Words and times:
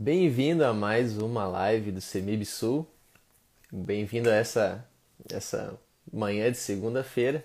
Bem-vindo 0.00 0.64
a 0.64 0.72
mais 0.72 1.18
uma 1.18 1.44
live 1.48 1.90
do 1.90 2.00
Semib 2.00 2.44
Sul. 2.44 2.86
Bem-vindo 3.68 4.30
a 4.30 4.34
essa, 4.34 4.86
essa 5.28 5.76
manhã 6.12 6.52
de 6.52 6.56
segunda-feira. 6.56 7.44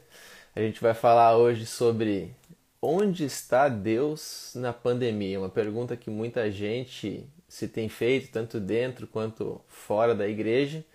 A 0.56 0.60
gente 0.60 0.80
vai 0.80 0.94
falar 0.94 1.36
hoje 1.36 1.66
sobre 1.66 2.36
onde 2.80 3.26
está 3.26 3.68
Deus 3.68 4.52
na 4.54 4.72
pandemia. 4.72 5.40
Uma 5.40 5.50
pergunta 5.50 5.98
que 5.98 6.12
muita 6.12 6.52
gente 6.52 7.28
se 7.48 7.68
tem 7.68 7.90
feito, 7.90 8.32
tanto 8.32 8.60
dentro 8.60 9.08
quanto 9.08 9.60
fora 9.68 10.14
da 10.14 10.28
igreja. 10.28 10.86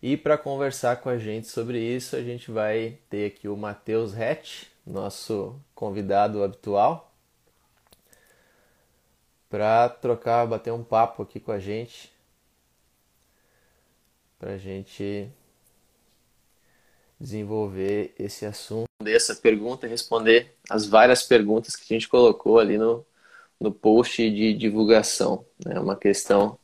E 0.00 0.16
para 0.16 0.38
conversar 0.38 0.98
com 0.98 1.08
a 1.08 1.18
gente 1.18 1.48
sobre 1.48 1.80
isso, 1.80 2.14
a 2.14 2.22
gente 2.22 2.48
vai 2.48 2.96
ter 3.10 3.26
aqui 3.26 3.48
o 3.48 3.56
Matheus 3.56 4.14
Rett, 4.14 4.70
nosso 4.86 5.60
convidado 5.74 6.44
habitual 6.44 7.11
para 9.52 9.86
trocar, 9.90 10.46
bater 10.46 10.72
um 10.72 10.82
papo 10.82 11.22
aqui 11.22 11.38
com 11.38 11.52
a 11.52 11.58
gente, 11.58 12.10
para 14.38 14.52
a 14.52 14.56
gente 14.56 15.28
desenvolver 17.20 18.14
esse 18.18 18.46
assunto, 18.46 18.86
dessa 19.02 19.34
pergunta 19.34 19.86
e 19.86 19.90
responder 19.90 20.54
as 20.70 20.86
várias 20.86 21.22
perguntas 21.22 21.76
que 21.76 21.82
a 21.82 21.98
gente 21.98 22.08
colocou 22.08 22.58
ali 22.58 22.78
no, 22.78 23.04
no 23.60 23.70
post 23.70 24.30
de 24.30 24.54
divulgação. 24.54 25.44
É 25.66 25.74
né? 25.74 25.80
uma 25.80 25.96
questão 25.96 26.58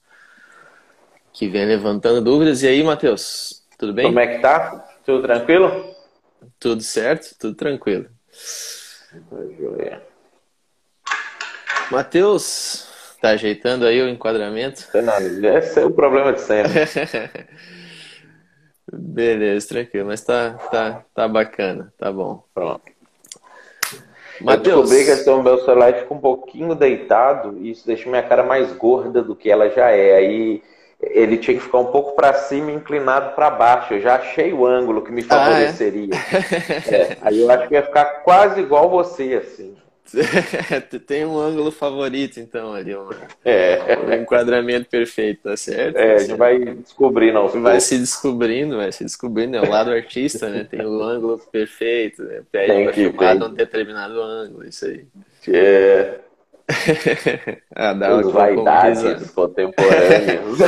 que 1.30 1.46
vem 1.46 1.66
levantando 1.66 2.22
dúvidas. 2.22 2.62
E 2.62 2.68
aí, 2.68 2.82
Matheus, 2.82 3.66
tudo 3.76 3.92
bem? 3.92 4.06
Como 4.06 4.18
é 4.18 4.26
que 4.28 4.38
tá? 4.40 4.78
Tudo 5.04 5.20
tranquilo? 5.20 5.94
Tudo 6.58 6.82
certo, 6.82 7.36
tudo 7.38 7.54
tranquilo. 7.54 8.08
Matheus, 11.90 12.87
tá 13.20 13.30
ajeitando 13.30 13.86
aí 13.86 14.00
o 14.00 14.08
enquadramento? 14.08 14.86
Não, 14.94 15.56
esse 15.56 15.80
é 15.80 15.84
o 15.84 15.90
problema 15.90 16.32
de 16.32 16.40
sempre. 16.40 16.72
Beleza, 18.90 19.68
tranquilo, 19.68 20.06
mas 20.06 20.22
tá, 20.22 20.54
tá, 20.70 21.04
tá 21.14 21.28
bacana, 21.28 21.92
tá 21.98 22.10
bom. 22.10 22.42
Pronto. 22.54 22.98
Mateus. 24.40 24.66
Eu 24.68 24.82
descobri 24.82 25.24
que 25.24 25.30
o 25.30 25.42
meu 25.42 25.58
celular 25.64 25.92
fica 25.94 26.14
um 26.14 26.20
pouquinho 26.20 26.74
deitado 26.74 27.58
e 27.60 27.70
isso 27.70 27.86
deixa 27.86 28.08
minha 28.08 28.22
cara 28.22 28.42
mais 28.42 28.72
gorda 28.72 29.22
do 29.22 29.34
que 29.34 29.50
ela 29.50 29.68
já 29.68 29.90
é. 29.90 30.16
Aí 30.16 30.62
ele 31.00 31.36
tinha 31.36 31.56
que 31.56 31.62
ficar 31.62 31.78
um 31.78 31.86
pouco 31.86 32.14
para 32.14 32.32
cima 32.34 32.70
e 32.70 32.74
inclinado 32.74 33.34
para 33.34 33.50
baixo. 33.50 33.94
Eu 33.94 34.00
já 34.00 34.16
achei 34.16 34.52
o 34.52 34.66
ângulo 34.66 35.02
que 35.02 35.12
me 35.12 35.22
favoreceria. 35.22 36.10
Ah, 36.14 36.36
é? 36.36 36.94
É, 36.94 37.16
aí 37.20 37.40
eu 37.40 37.50
acho 37.50 37.68
que 37.68 37.74
ia 37.74 37.82
ficar 37.82 38.04
quase 38.22 38.60
igual 38.60 38.88
você, 38.88 39.34
assim. 39.34 39.76
Tem 41.06 41.24
um 41.24 41.38
ângulo 41.38 41.70
favorito, 41.70 42.40
então, 42.40 42.72
ali. 42.72 42.96
Um, 42.96 43.10
é. 43.44 43.98
um 43.98 44.12
enquadramento 44.12 44.88
perfeito, 44.88 45.42
tá 45.42 45.56
certo? 45.56 45.96
É, 45.96 46.14
a 46.14 46.18
gente 46.18 46.36
vai 46.36 46.58
descobrir, 46.58 47.32
não. 47.32 47.48
Vai 47.48 47.80
se 47.80 47.98
descobrindo, 47.98 48.76
vai 48.76 48.90
se 48.92 49.04
descobrindo. 49.04 49.56
É 49.56 49.60
o 49.60 49.68
lado 49.68 49.90
artista, 49.90 50.48
né? 50.48 50.64
Tem 50.64 50.84
o 50.84 51.02
ângulo 51.02 51.38
perfeito, 51.38 52.22
né? 52.22 52.42
Pede 52.50 52.84
pra 52.84 52.92
filmar 52.92 53.38
num 53.38 53.52
determinado 53.52 54.20
ângulo, 54.20 54.66
isso 54.66 54.86
aí. 54.86 55.06
É. 55.48 56.20
ah, 57.74 57.94
dá 57.94 58.16
Os 58.16 58.32
vaidades 58.32 59.30
contemporâneas. 59.30 60.60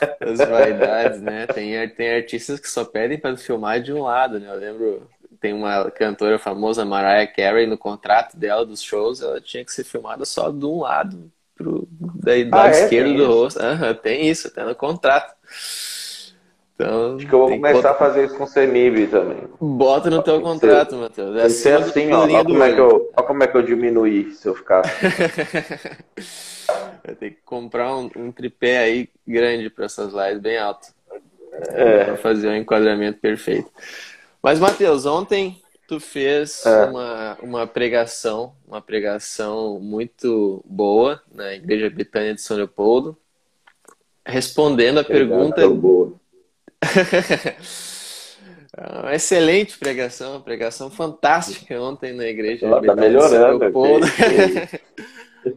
As 0.20 0.38
vaidades, 0.38 1.20
né? 1.20 1.46
Tem, 1.46 1.88
tem 1.90 2.14
artistas 2.14 2.58
que 2.58 2.68
só 2.68 2.84
pedem 2.84 3.18
para 3.18 3.36
filmar 3.36 3.80
de 3.80 3.92
um 3.92 4.02
lado, 4.02 4.40
né? 4.40 4.48
Eu 4.50 4.58
lembro 4.58 5.02
tem 5.44 5.52
uma 5.52 5.90
cantora 5.90 6.38
famosa, 6.38 6.86
Mariah 6.86 7.26
Carey, 7.26 7.66
no 7.66 7.76
contrato 7.76 8.34
dela 8.34 8.64
dos 8.64 8.80
shows, 8.80 9.20
ela 9.20 9.42
tinha 9.42 9.62
que 9.62 9.74
ser 9.74 9.84
filmada 9.84 10.24
só 10.24 10.50
de 10.50 10.64
um 10.64 10.80
lado, 10.80 11.30
pro, 11.54 11.86
daí, 12.14 12.46
do 12.46 12.54
ah, 12.54 12.60
lado 12.60 12.74
é? 12.74 12.84
esquerdo 12.84 13.08
tem 13.08 13.16
do 13.18 13.26
rosto. 13.26 13.60
Uhum, 13.62 13.94
tem 14.02 14.26
isso, 14.26 14.48
até 14.48 14.64
no 14.64 14.74
contrato. 14.74 15.34
Então, 16.74 17.16
Acho 17.16 17.26
que 17.26 17.34
eu 17.34 17.40
vou 17.40 17.50
começar 17.50 17.90
a 17.90 17.94
fazer 17.94 18.24
isso 18.24 18.38
com 18.38 18.44
o 18.44 18.46
CEMIB 18.46 19.08
também. 19.08 19.36
Bota 19.60 20.08
no 20.08 20.22
teu 20.22 20.40
contrato, 20.40 20.96
Matheus. 20.96 21.36
É 21.36 21.50
ser 21.50 21.76
assim, 21.76 22.10
ó, 22.10 22.26
ó, 22.26 22.42
como 22.42 22.62
é 22.62 22.72
que 22.72 22.80
eu, 22.80 23.12
ó 23.14 23.22
como 23.22 23.42
é 23.42 23.46
que 23.46 23.54
eu 23.54 23.62
diminuí 23.62 24.32
se 24.32 24.48
eu 24.48 24.54
ficar. 24.54 24.80
Vai 27.04 27.14
ter 27.16 27.32
que 27.32 27.42
comprar 27.44 27.94
um, 27.94 28.08
um 28.16 28.32
tripé 28.32 28.78
aí 28.78 29.10
grande 29.28 29.68
para 29.68 29.84
essas 29.84 30.14
lives, 30.14 30.38
bem 30.38 30.56
alto. 30.56 30.88
É. 31.68 32.04
Para 32.04 32.16
fazer 32.16 32.48
o 32.48 32.50
um 32.50 32.56
enquadramento 32.56 33.20
perfeito. 33.20 33.70
Mas, 34.44 34.60
Matheus, 34.60 35.06
ontem 35.06 35.58
tu 35.88 35.98
fez 35.98 36.66
é. 36.66 36.84
uma, 36.84 37.38
uma 37.40 37.66
pregação, 37.66 38.52
uma 38.68 38.82
pregação 38.82 39.80
muito 39.80 40.62
boa 40.66 41.22
na 41.34 41.54
Igreja 41.54 41.88
Betânia 41.88 42.34
de 42.34 42.42
São 42.42 42.58
Leopoldo, 42.58 43.16
respondendo 44.22 45.00
a 45.00 45.04
pergunta. 45.04 45.66
Boa. 45.70 46.12
uma 49.02 49.14
excelente 49.14 49.78
pregação, 49.78 50.32
uma 50.32 50.42
pregação 50.42 50.90
fantástica 50.90 51.80
ontem 51.80 52.12
na 52.12 52.26
Igreja 52.26 52.66
Ela 52.66 52.82
tá 52.82 52.94
São 52.94 53.56
Leopoldo. 53.56 54.06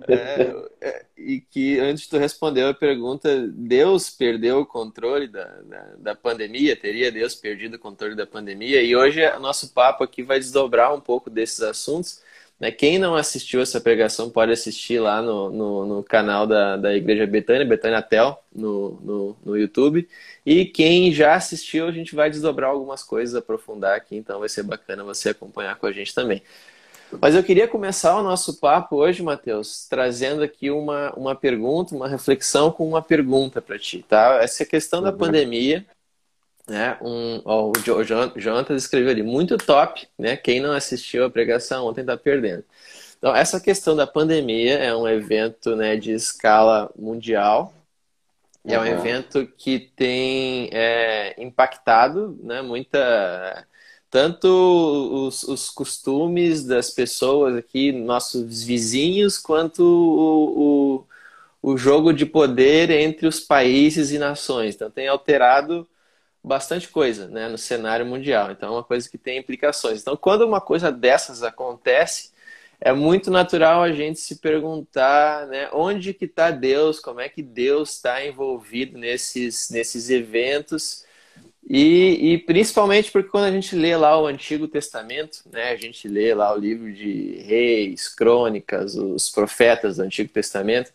É, 0.09 0.70
é, 0.81 1.06
e 1.18 1.40
que 1.40 1.80
antes 1.80 2.03
de 2.03 2.09
tu 2.09 2.18
responder 2.18 2.64
a 2.64 2.74
pergunta, 2.74 3.48
Deus 3.48 4.09
perdeu 4.09 4.59
o 4.59 4.66
controle 4.66 5.28
da, 5.28 5.46
da, 5.46 5.94
da, 5.98 6.16
pandemia? 6.16 6.75
Teria 6.75 7.12
Deus 7.12 7.36
perdido 7.36 7.75
o 7.75 7.80
controle 7.80 8.16
da 8.16 8.25
pandemia? 8.25 8.81
E 8.81 8.96
hoje 8.96 9.25
o 9.25 9.40
nosso 9.40 9.74
papo 9.74 10.03
aqui 10.03 10.24
vai 10.24 10.40
desdobrar 10.40 10.94
um 10.94 11.00
pouco 11.00 11.30
desses 11.30 11.62
assuntos. 11.62 12.22
Né? 12.59 12.72
Quem 12.72 12.98
não 12.98 13.16
assistiu 13.16 13.62
essa 13.62 13.80
pregação 13.80 14.30
pode 14.30 14.52
assistir 14.52 15.00
lá 15.00 15.22
no, 15.22 15.50
no, 15.52 15.86
no 15.86 16.04
canal 16.04 16.48
da, 16.48 16.75
da 16.75 16.96
Igreja 16.96 17.25
Betânia, 17.25 17.66
Betânia 17.66 18.02
Tel, 18.02 18.44
no, 18.54 19.00
no, 19.02 19.38
no 19.46 19.58
YouTube. 19.58 20.08
E 20.46 20.66
quem 20.66 21.12
já 21.12 21.36
assistiu, 21.36 21.88
a 21.88 21.92
gente 21.92 22.16
vai 22.16 22.30
desdobrar 22.30 22.72
algumas 22.72 23.04
coisas, 23.04 23.36
aprofundar 23.36 23.96
aqui, 23.96 24.16
então 24.16 24.40
vai 24.40 24.50
ser 24.50 24.64
bacana 24.64 25.04
você 25.04 25.30
acompanhar 25.30 25.75
com 25.78 25.86
a 25.86 25.92
gente 25.92 26.14
também. 26.14 26.42
Mas 27.22 27.35
eu 27.35 27.44
queria 27.44 27.68
começar 27.68 28.18
o 28.18 28.23
nosso 28.23 28.59
papo 28.59 28.97
hoje, 28.97 29.23
Matheus, 29.23 29.88
trazendo 29.90 30.44
aqui 30.44 30.69
uma, 30.69 31.13
uma 31.13 31.35
pergunta, 31.35 31.95
uma 31.95 32.07
reflexão 32.07 32.72
com 32.72 32.88
uma 32.88 33.01
pergunta 33.01 33.62
para 33.62 33.79
ti, 33.79 34.03
tá? 34.07 34.40
Essa 34.41 34.66
questão 34.66 35.01
da 35.01 35.12
uhum. 35.12 35.18
pandemia, 35.18 35.85
né? 36.68 36.97
Um, 37.01 37.41
ó, 37.45 37.72
o 37.72 38.03
Jonathan 38.40 38.75
escreveu 38.75 39.09
ali, 39.09 39.23
muito 39.23 39.57
top, 39.57 40.07
né? 40.18 40.35
Quem 40.35 40.59
não 40.59 40.73
assistiu 40.73 41.25
a 41.25 41.29
pregação 41.29 41.88
ontem 41.88 42.01
está 42.01 42.18
perdendo. 42.18 42.63
Então, 43.18 43.35
essa 43.35 43.59
questão 43.59 43.95
da 43.95 44.06
pandemia 44.06 44.78
é 44.78 44.95
um 44.95 45.07
evento 45.07 45.75
né, 45.75 45.95
de 45.95 46.12
escala 46.12 46.91
mundial, 46.95 47.74
é 48.63 48.78
um 48.78 48.81
uhum. 48.81 48.88
evento 48.88 49.47
que 49.57 49.79
tem 49.79 50.69
é, 50.74 51.41
impactado 51.41 52.38
né, 52.44 52.62
muita 52.62 53.66
tanto 54.09 54.47
os, 55.28 55.44
os, 55.44 55.69
costumes 55.69 56.63
das 56.66 56.90
pessoas 56.91 57.56
aqui, 57.57 57.91
nossos 57.91 58.63
vizinhos, 58.63 59.38
quanto 59.38 59.84
o, 59.84 61.03
o, 61.63 61.72
o, 61.73 61.78
jogo 61.78 62.13
de 62.13 62.25
poder 62.25 62.90
entre 62.90 63.28
os 63.28 63.40
países 63.40 64.12
e 64.12 64.18
nações. 64.19 64.75
Então, 64.75 64.90
tem 64.90 65.07
alterado 65.07 65.88
bastante 66.44 66.88
coisa 66.90 67.28
né, 67.28 67.50
no 67.50 67.57
cenário 67.57 68.06
mundial. 68.06 68.51
Então, 68.51 68.69
é 68.69 68.72
uma 68.73 68.84
coisa 68.84 69.09
que 69.09 69.18
tem 69.18 69.38
implicações. 69.40 70.01
Então, 70.01 70.16
quando 70.16 70.44
uma 70.45 70.62
coisa 70.62 70.91
dessas 70.91 71.44
acontece, 71.44 72.31
é 72.79 72.94
muito 72.94 73.31
natural 73.31 73.84
a 73.84 73.91
gente 73.91 74.19
se 74.19 74.38
perguntar 74.38 75.47
né, 75.47 75.69
onde 75.74 76.13
que 76.13 76.25
está 76.25 76.51
Deus, 76.51 77.00
como 77.00 77.19
é 77.19 77.28
que 77.29 77.41
Deus 77.41 77.95
está 77.95 78.25
envolvido 78.25 78.97
nesses, 78.97 79.69
nesses 79.69 80.09
eventos 80.09 81.06
e, 81.70 82.34
e, 82.34 82.38
principalmente 82.38 83.12
porque 83.12 83.30
quando 83.30 83.44
a 83.44 83.52
gente 83.52 83.76
lê 83.76 83.98
lá 83.98 84.18
o 84.18 84.26
Antigo 84.26 84.70
Testamento, 84.70 85.40
né, 85.52 85.72
a 85.72 85.76
gente 85.76 86.08
lê 86.08 86.34
lá 86.34 86.54
o 86.54 86.58
livro 86.58 86.94
de 86.94 87.42
Reis, 87.46 88.08
Crônicas, 88.08 88.96
os 88.96 89.30
profetas 89.30 89.98
do 89.98 90.04
Antigo 90.04 90.30
Testamento, 90.30 90.94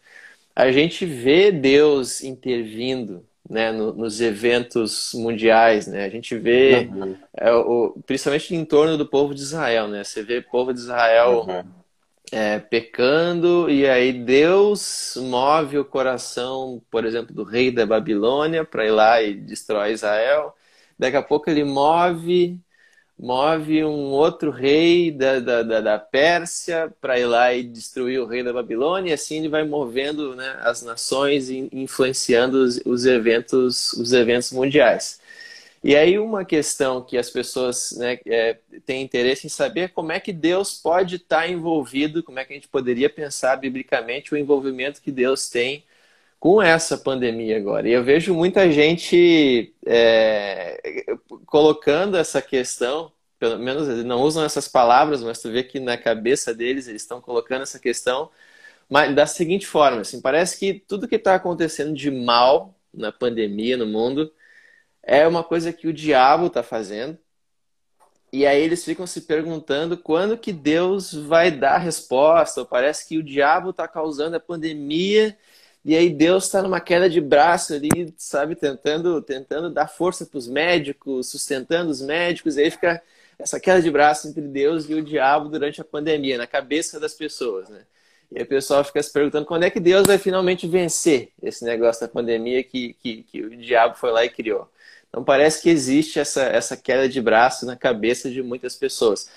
a 0.57 0.73
gente 0.73 1.05
vê 1.05 1.53
Deus 1.53 2.23
intervindo 2.23 3.23
né, 3.49 3.71
no, 3.71 3.93
nos 3.93 4.21
eventos 4.23 5.13
mundiais, 5.15 5.87
né? 5.87 6.07
A 6.07 6.09
gente 6.09 6.39
vê, 6.39 6.89
uhum. 6.91 7.17
é, 7.37 7.53
o, 7.53 7.95
principalmente 8.07 8.55
em 8.55 8.65
torno 8.65 8.97
do 8.97 9.07
povo 9.07 9.35
de 9.35 9.43
Israel, 9.43 9.89
né? 9.89 10.03
Você 10.03 10.23
vê 10.23 10.39
o 10.39 10.43
povo 10.43 10.73
de 10.73 10.81
Israel 10.81 11.45
uhum. 11.47 11.65
é, 12.31 12.59
pecando 12.59 13.69
e 13.69 13.87
aí 13.87 14.13
Deus 14.13 15.19
move 15.21 15.79
o 15.79 15.85
coração, 15.85 16.81
por 16.91 17.05
exemplo, 17.05 17.35
do 17.35 17.45
rei 17.45 17.71
da 17.71 17.85
Babilônia 17.85 18.65
para 18.65 18.87
ir 18.87 18.91
lá 18.91 19.21
e 19.23 19.35
destrói 19.35 19.93
Israel. 19.93 20.55
Daqui 21.03 21.17
a 21.17 21.23
pouco 21.23 21.51
ele 21.51 21.65
move 21.65 22.61
move 23.19 23.85
um 23.85 24.11
outro 24.11 24.51
rei 24.51 25.11
da, 25.11 25.41
da, 25.41 25.63
da, 25.63 25.81
da 25.81 25.99
Pérsia 25.99 26.93
para 27.01 27.19
ir 27.19 27.27
lá 27.27 27.53
e 27.53 27.65
destruir 27.65 28.21
o 28.21 28.27
rei 28.27 28.43
da 28.43 28.53
Babilônia, 28.53 29.11
e 29.11 29.13
assim 29.13 29.39
ele 29.39 29.49
vai 29.49 29.65
movendo 29.65 30.35
né, 30.37 30.59
as 30.61 30.83
nações 30.83 31.51
e 31.51 31.69
influenciando 31.73 32.63
os, 32.63 32.81
os, 32.85 33.05
eventos, 33.05 33.93
os 33.95 34.13
eventos 34.13 34.53
mundiais. 34.53 35.21
E 35.85 35.97
aí 35.97 36.19
uma 36.19 36.45
questão 36.45 37.03
que 37.03 37.19
as 37.19 37.31
pessoas 37.31 37.93
né, 37.99 38.19
é, 38.27 38.59
têm 38.87 39.03
interesse 39.03 39.47
em 39.47 39.51
saber 39.51 39.81
é 39.81 39.89
como 39.89 40.13
é 40.13 40.21
que 40.21 40.33
Deus 40.33 40.75
pode 40.75 41.17
estar 41.17 41.49
envolvido, 41.49 42.23
como 42.23 42.39
é 42.39 42.45
que 42.45 42.53
a 42.53 42.57
gente 42.57 42.69
poderia 42.69 43.11
pensar 43.11 43.57
biblicamente 43.57 44.33
o 44.33 44.37
envolvimento 44.37 45.03
que 45.03 45.11
Deus 45.11 45.49
tem 45.49 45.85
com 46.43 46.61
essa 46.61 46.99
pandemia 46.99 47.57
agora. 47.57 47.89
E 47.89 47.93
eu 47.93 48.03
vejo 48.03 48.35
muita 48.35 48.69
gente 48.69 49.73
é, 49.87 51.07
colocando 51.47 52.17
essa 52.17 52.43
questão, 52.43 53.13
pelo 53.39 53.61
menos 53.61 53.89
eles 53.89 54.05
não 54.05 54.21
usam 54.23 54.45
essas 54.45 54.67
palavras, 54.67 55.23
mas 55.23 55.41
tu 55.41 55.53
vê 55.53 55.63
que 55.63 55.79
na 55.79 55.97
cabeça 55.97 56.53
deles 56.53 56.89
eles 56.89 57.03
estão 57.03 57.21
colocando 57.21 57.63
essa 57.63 57.79
questão 57.79 58.29
mas 58.91 59.15
da 59.15 59.25
seguinte 59.25 59.67
forma, 59.67 60.01
assim, 60.01 60.21
parece 60.21 60.59
que 60.59 60.75
tudo 60.75 61.07
que 61.09 61.15
está 61.15 61.37
acontecendo 61.37 61.95
de 61.95 62.11
mal 62.11 62.75
na 62.93 63.13
pandemia 63.13 63.77
no 63.77 63.87
mundo 63.87 64.33
é 65.03 65.27
uma 65.29 65.45
coisa 65.45 65.73
que 65.73 65.87
o 65.87 65.93
diabo 65.93 66.49
está 66.49 66.63
fazendo. 66.65 67.17
E 68.33 68.47
aí 68.47 68.61
eles 68.63 68.85
ficam 68.85 69.07
se 69.07 69.23
perguntando 69.23 69.97
quando 69.97 70.37
que 70.37 70.53
Deus 70.53 71.15
vai 71.15 71.51
dar 71.53 71.79
resposta. 71.79 72.61
Ou 72.61 72.67
parece 72.67 73.09
que 73.09 73.19
o 73.19 73.23
diabo 73.23 73.71
está 73.71 73.87
causando 73.87 74.37
a 74.37 74.41
pandemia 74.41 75.39
e 75.85 75.97
aí 75.97 76.11
Deus 76.11 76.45
está 76.45 76.63
numa 76.63 76.81
queda 76.81 77.11
de 77.11 77.21
braço 77.21 77.75
ali, 77.75 78.15
sabe, 78.17 78.55
tentando, 78.55 79.21
tentando 79.21 79.69
dar 79.69 79.89
força 79.89 80.25
para 80.25 80.39
os 80.39 80.47
médicos, 80.47 81.29
sustentando 81.31 81.91
os 81.91 82.01
médicos, 82.01 82.57
e 82.57 82.63
aí 82.63 82.71
fica 82.71 83.03
essa 83.39 83.59
queda 83.59 83.83
de 83.83 83.91
braço 83.91 84.29
entre 84.29 84.43
Deus 84.43 84.89
e 84.89 84.95
o 84.95 85.03
diabo 85.03 85.49
durante 85.49 85.81
a 85.81 85.85
pandemia, 85.85 86.39
na 86.39 86.47
cabeça 86.47 87.01
das 87.01 87.15
pessoas, 87.15 87.69
né? 87.69 87.83
E 88.31 88.39
aí 88.39 88.45
o 88.45 88.47
pessoal 88.47 88.83
fica 88.83 89.03
se 89.03 89.13
perguntando 89.13 89.45
quando 89.45 89.65
é 89.65 89.71
que 89.71 89.81
Deus 89.81 90.07
vai 90.07 90.17
finalmente 90.17 90.67
vencer 90.67 91.33
esse 91.43 91.65
negócio 91.65 92.01
da 92.01 92.09
pandemia 92.09 92.63
que, 92.65 92.95
que, 92.95 93.25
que 93.25 93.43
o 93.43 93.57
diabo 93.57 93.95
foi 93.97 94.11
lá 94.11 94.25
e 94.25 94.31
criou. 94.31 94.71
Então 95.09 95.23
parece 95.23 95.61
que 95.63 95.69
existe 95.69 96.19
essa, 96.19 96.43
essa 96.45 96.75
queda 96.75 97.07
de 97.07 97.21
braço 97.21 97.67
na 97.67 97.77
cabeça 97.77 98.31
de 98.31 98.43
muitas 98.43 98.75
pessoas. 98.75 99.29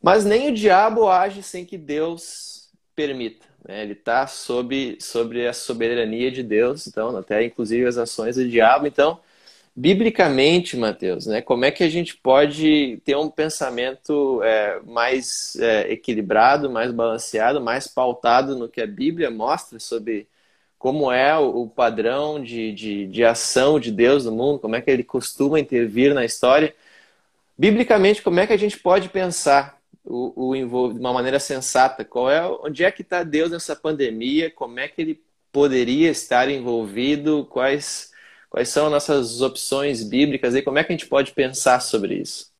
Mas 0.00 0.24
nem 0.24 0.48
o 0.48 0.54
diabo 0.54 1.08
age 1.08 1.42
sem 1.42 1.66
que 1.66 1.76
Deus 1.76 2.70
permita. 2.96 3.51
Né? 3.66 3.82
Ele 3.82 3.92
está 3.92 4.26
sob, 4.26 4.96
sobre 5.00 5.46
a 5.46 5.52
soberania 5.52 6.30
de 6.30 6.42
Deus, 6.42 6.86
então, 6.86 7.16
até 7.16 7.44
inclusive 7.44 7.86
as 7.86 7.96
ações 7.96 8.36
do 8.36 8.48
diabo. 8.48 8.86
Então, 8.86 9.20
biblicamente, 9.74 10.76
Mateus, 10.76 11.26
né, 11.26 11.40
como 11.40 11.64
é 11.64 11.70
que 11.70 11.82
a 11.82 11.88
gente 11.88 12.16
pode 12.16 13.00
ter 13.04 13.16
um 13.16 13.30
pensamento 13.30 14.42
é, 14.42 14.80
mais 14.80 15.56
é, 15.56 15.92
equilibrado, 15.92 16.70
mais 16.70 16.92
balanceado, 16.92 17.60
mais 17.60 17.86
pautado 17.86 18.56
no 18.56 18.68
que 18.68 18.80
a 18.80 18.86
Bíblia 18.86 19.30
mostra 19.30 19.78
sobre 19.78 20.28
como 20.78 21.12
é 21.12 21.38
o, 21.38 21.68
padrão 21.68 22.42
de, 22.42 22.72
de, 22.72 23.06
de 23.06 23.24
ação 23.24 23.78
de 23.78 23.92
Deus 23.92 24.24
no 24.24 24.32
mundo, 24.32 24.58
como 24.58 24.74
é 24.74 24.80
que 24.80 24.90
ele 24.90 25.04
costuma 25.04 25.60
intervir 25.60 26.12
na 26.12 26.24
história? 26.24 26.74
Biblicamente, 27.56 28.22
como 28.22 28.40
é 28.40 28.46
que 28.46 28.52
a 28.52 28.56
gente 28.56 28.78
pode 28.78 29.08
pensar 29.08 29.80
o, 30.04 30.50
o 30.50 30.92
de 30.92 30.98
uma 30.98 31.12
maneira 31.12 31.38
sensata. 31.38 32.04
Qual 32.04 32.30
é, 32.30 32.46
onde 32.46 32.84
é 32.84 32.90
que 32.90 33.02
está 33.02 33.22
Deus 33.22 33.50
nessa 33.50 33.76
pandemia? 33.76 34.50
Como 34.50 34.78
é 34.78 34.88
que 34.88 35.00
ele 35.00 35.22
poderia 35.52 36.10
estar 36.10 36.48
envolvido? 36.48 37.46
Quais, 37.50 38.12
quais 38.50 38.68
são 38.68 38.90
nossas 38.90 39.40
opções 39.40 40.02
bíblicas 40.02 40.54
e 40.54 40.62
como 40.62 40.78
é 40.78 40.84
que 40.84 40.92
a 40.92 40.96
gente 40.96 41.08
pode 41.08 41.32
pensar 41.32 41.80
sobre 41.80 42.14
isso? 42.14 42.50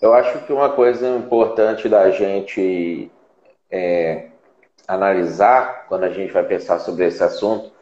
Eu 0.00 0.12
acho 0.14 0.44
que 0.46 0.52
uma 0.52 0.70
coisa 0.70 1.08
importante 1.16 1.88
da 1.88 2.10
gente 2.10 3.10
é, 3.70 4.30
analisar 4.86 5.86
quando 5.88 6.04
a 6.04 6.10
gente 6.10 6.32
vai 6.32 6.42
pensar 6.42 6.80
sobre 6.80 7.06
esse 7.06 7.22
assunto 7.22 7.72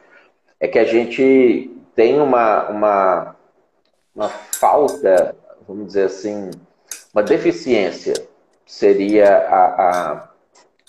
é 0.59 0.67
que 0.67 0.77
a 0.77 0.85
gente 0.85 1.71
tem 1.95 2.21
uma, 2.21 2.69
uma, 2.69 3.35
uma 4.15 4.29
falta, 4.29 5.35
vamos 5.67 5.87
dizer 5.87 6.05
assim, 6.05 6.51
uma 7.13 7.23
deficiência 7.23 8.13
seria 8.65 9.27
a, 9.37 9.65
a, 9.65 10.29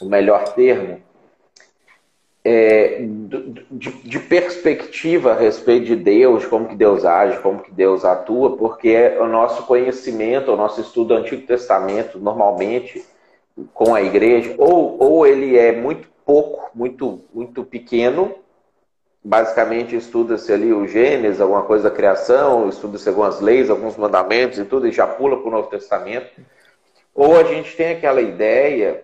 o 0.01 0.07
melhor 0.07 0.55
termo, 0.55 1.01
é, 2.45 3.05
de, 3.71 3.91
de, 4.03 4.19
perspectiva 4.19 5.33
a 5.33 5.37
respeito 5.37 5.87
de 5.87 5.97
Deus, 5.97 6.45
como 6.45 6.69
que 6.69 6.75
Deus 6.75 7.05
age, 7.05 7.39
como 7.41 7.61
que 7.61 7.71
Deus 7.71 8.05
atua, 8.05 8.57
porque 8.57 9.17
o 9.21 9.27
nosso 9.27 9.65
conhecimento, 9.65 10.53
o 10.53 10.57
nosso 10.57 10.81
estudo 10.81 11.09
do 11.09 11.15
Antigo 11.15 11.47
Testamento, 11.47 12.19
normalmente, 12.19 13.05
com 13.73 13.95
a 13.95 14.03
igreja, 14.03 14.55
ou, 14.59 15.01
ou 15.01 15.27
ele 15.27 15.57
é 15.57 15.73
muito 15.73 16.09
pouco, 16.25 16.71
muito, 16.75 17.21
muito 17.33 17.63
pequeno, 17.65 18.35
basicamente 19.25 19.95
estuda-se 19.95 20.53
ali 20.53 20.73
o 20.73 20.87
Gênesis, 20.87 21.41
alguma 21.41 21.63
coisa 21.63 21.89
da 21.89 21.95
criação, 21.95 22.69
estuda-se 22.69 23.09
algumas 23.09 23.41
leis, 23.41 23.71
alguns 23.71 23.97
mandamentos 23.97 24.59
e 24.59 24.65
tudo, 24.65 24.89
e 24.89 24.93
já 24.93 25.07
pula 25.07 25.37
para 25.37 25.49
o 25.49 25.51
Novo 25.51 25.69
Testamento. 25.69 26.31
Ou 27.15 27.39
a 27.39 27.45
gente 27.45 27.77
tem 27.77 27.93
aquela 27.93 28.21
ideia, 28.21 29.03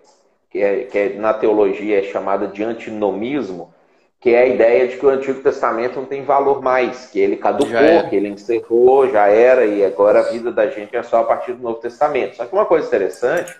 que, 0.49 0.59
é, 0.59 0.83
que 0.83 0.97
é, 0.97 1.09
na 1.13 1.33
teologia 1.33 1.99
é 1.99 2.03
chamada 2.03 2.47
de 2.47 2.63
antinomismo, 2.63 3.73
que 4.19 4.31
é 4.31 4.41
a 4.41 4.47
ideia 4.47 4.87
de 4.89 4.97
que 4.97 5.05
o 5.05 5.09
Antigo 5.09 5.41
Testamento 5.41 5.95
não 5.95 6.05
tem 6.05 6.23
valor 6.23 6.61
mais, 6.61 7.05
que 7.05 7.19
ele 7.19 7.37
caducou, 7.37 8.09
que 8.09 8.15
ele 8.15 8.27
encerrou, 8.27 9.09
já 9.09 9.27
era, 9.27 9.65
e 9.65 9.85
agora 9.85 10.19
a 10.19 10.23
vida 10.23 10.51
da 10.51 10.67
gente 10.67 10.93
é 10.97 11.01
só 11.01 11.21
a 11.21 11.23
partir 11.23 11.53
do 11.53 11.63
Novo 11.63 11.79
Testamento. 11.79 12.35
Só 12.35 12.45
que 12.45 12.53
uma 12.53 12.65
coisa 12.65 12.85
interessante 12.85 13.55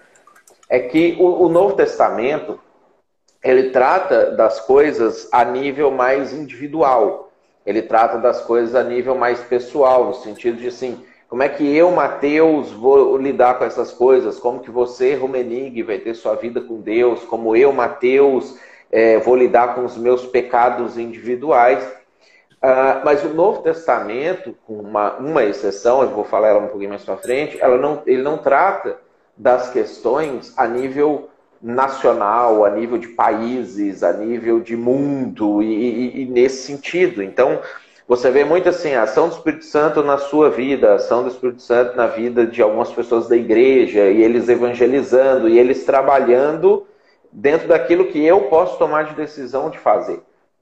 é 0.67 0.79
que 0.79 1.15
o, 1.17 1.45
o 1.45 1.47
Novo 1.47 1.75
Testamento 1.75 2.59
ele 3.43 3.69
trata 3.69 4.31
das 4.31 4.59
coisas 4.59 5.27
a 5.31 5.43
nível 5.45 5.91
mais 5.91 6.33
individual. 6.33 7.31
Ele 7.65 7.81
trata 7.81 8.17
das 8.17 8.41
coisas 8.41 8.75
a 8.75 8.83
nível 8.83 9.15
mais 9.15 9.39
pessoal, 9.41 10.05
no 10.05 10.13
sentido 10.13 10.57
de 10.57 10.67
assim, 10.67 11.03
como 11.27 11.43
é 11.43 11.49
que 11.49 11.63
eu, 11.75 11.91
Mateus, 11.91 12.71
vou 12.71 13.15
lidar 13.15 13.59
com 13.59 13.63
essas 13.63 13.91
coisas? 13.91 14.39
Como 14.39 14.61
que 14.61 14.71
você, 14.71 15.13
Rumenig, 15.13 15.83
vai 15.83 15.99
ter 15.99 16.15
sua 16.15 16.33
vida 16.35 16.59
com 16.59 16.81
Deus? 16.81 17.23
Como 17.23 17.55
eu, 17.55 17.71
Mateus, 17.71 18.57
é, 18.91 19.19
vou 19.19 19.35
lidar 19.35 19.75
com 19.75 19.85
os 19.85 19.95
meus 19.95 20.25
pecados 20.25 20.97
individuais? 20.97 21.83
Uh, 22.61 23.05
mas 23.05 23.23
o 23.23 23.29
Novo 23.29 23.61
Testamento, 23.61 24.53
com 24.65 24.73
uma, 24.73 25.13
uma 25.17 25.43
exceção, 25.43 26.01
eu 26.01 26.09
vou 26.09 26.25
falar 26.25 26.49
ela 26.49 26.59
um 26.59 26.67
pouquinho 26.67 26.89
mais 26.89 27.05
para 27.05 27.15
frente, 27.15 27.57
ela 27.61 27.77
não, 27.77 28.01
ele 28.05 28.21
não 28.21 28.37
trata 28.37 28.97
das 29.37 29.69
questões 29.69 30.53
a 30.57 30.67
nível 30.67 31.29
nacional, 31.61 32.63
a 32.65 32.69
nível 32.69 32.97
de 32.97 33.09
países, 33.09 34.03
a 34.03 34.13
nível 34.13 34.59
de 34.59 34.75
mundo, 34.75 35.61
e, 35.61 35.65
e, 35.65 36.21
e, 36.21 36.25
nesse 36.25 36.67
sentido. 36.67 37.21
Então, 37.21 37.59
você 38.07 38.31
vê 38.31 38.43
muito 38.43 38.69
assim, 38.69 38.93
a 38.93 39.03
ação 39.03 39.27
do 39.27 39.35
Espírito 39.35 39.65
Santo 39.65 40.01
na 40.01 40.17
sua 40.17 40.49
vida, 40.49 40.91
a 40.91 40.95
ação 40.95 41.23
do 41.23 41.29
Espírito 41.29 41.61
Santo 41.61 41.95
na 41.95 42.07
vida 42.07 42.45
de 42.45 42.61
algumas 42.61 42.91
pessoas 42.91 43.27
da 43.27 43.35
igreja, 43.35 44.09
e 44.09 44.23
eles 44.23 44.49
evangelizando, 44.49 45.49
e 45.49 45.59
eles 45.59 45.83
trabalhando 45.83 46.87
dentro 47.31 47.67
daquilo 47.67 48.07
que 48.07 48.23
eu 48.25 48.41
posso 48.43 48.77
tomar 48.77 49.03
de 49.03 49.15
decisão 49.15 49.69
de 49.69 49.77
fazer. 49.77 50.21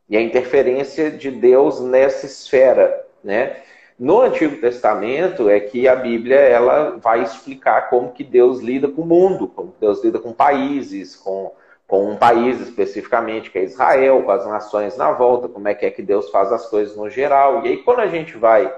E 0.09 0.17
a 0.17 0.21
interferência 0.21 1.11
de 1.11 1.29
Deus 1.29 1.79
nessa 1.79 2.25
esfera, 2.25 3.05
né? 3.23 3.57
No 3.99 4.21
Antigo 4.21 4.57
Testamento 4.57 5.49
é 5.49 5.59
que 5.59 5.87
a 5.87 5.95
Bíblia 5.95 6.37
ela 6.37 6.97
vai 7.01 7.23
explicar 7.23 7.89
como 7.89 8.11
que 8.11 8.23
Deus 8.23 8.59
lida 8.59 8.87
com 8.87 9.01
o 9.01 9.05
mundo, 9.05 9.47
como 9.47 9.73
Deus 9.79 10.03
lida 10.03 10.19
com 10.19 10.31
países, 10.31 11.15
com, 11.15 11.51
com 11.87 12.11
um 12.11 12.15
país 12.15 12.61
especificamente, 12.61 13.49
que 13.49 13.57
é 13.57 13.63
Israel, 13.63 14.21
com 14.21 14.31
as 14.31 14.45
nações 14.45 14.95
na 14.95 15.11
volta, 15.11 15.47
como 15.47 15.67
é 15.67 15.73
que 15.73 15.85
é 15.85 15.89
que 15.89 16.03
Deus 16.03 16.29
faz 16.29 16.51
as 16.51 16.67
coisas 16.67 16.95
no 16.95 17.09
geral. 17.09 17.65
E 17.65 17.69
aí 17.69 17.77
quando 17.77 18.01
a 18.01 18.07
gente 18.07 18.37
vai 18.37 18.71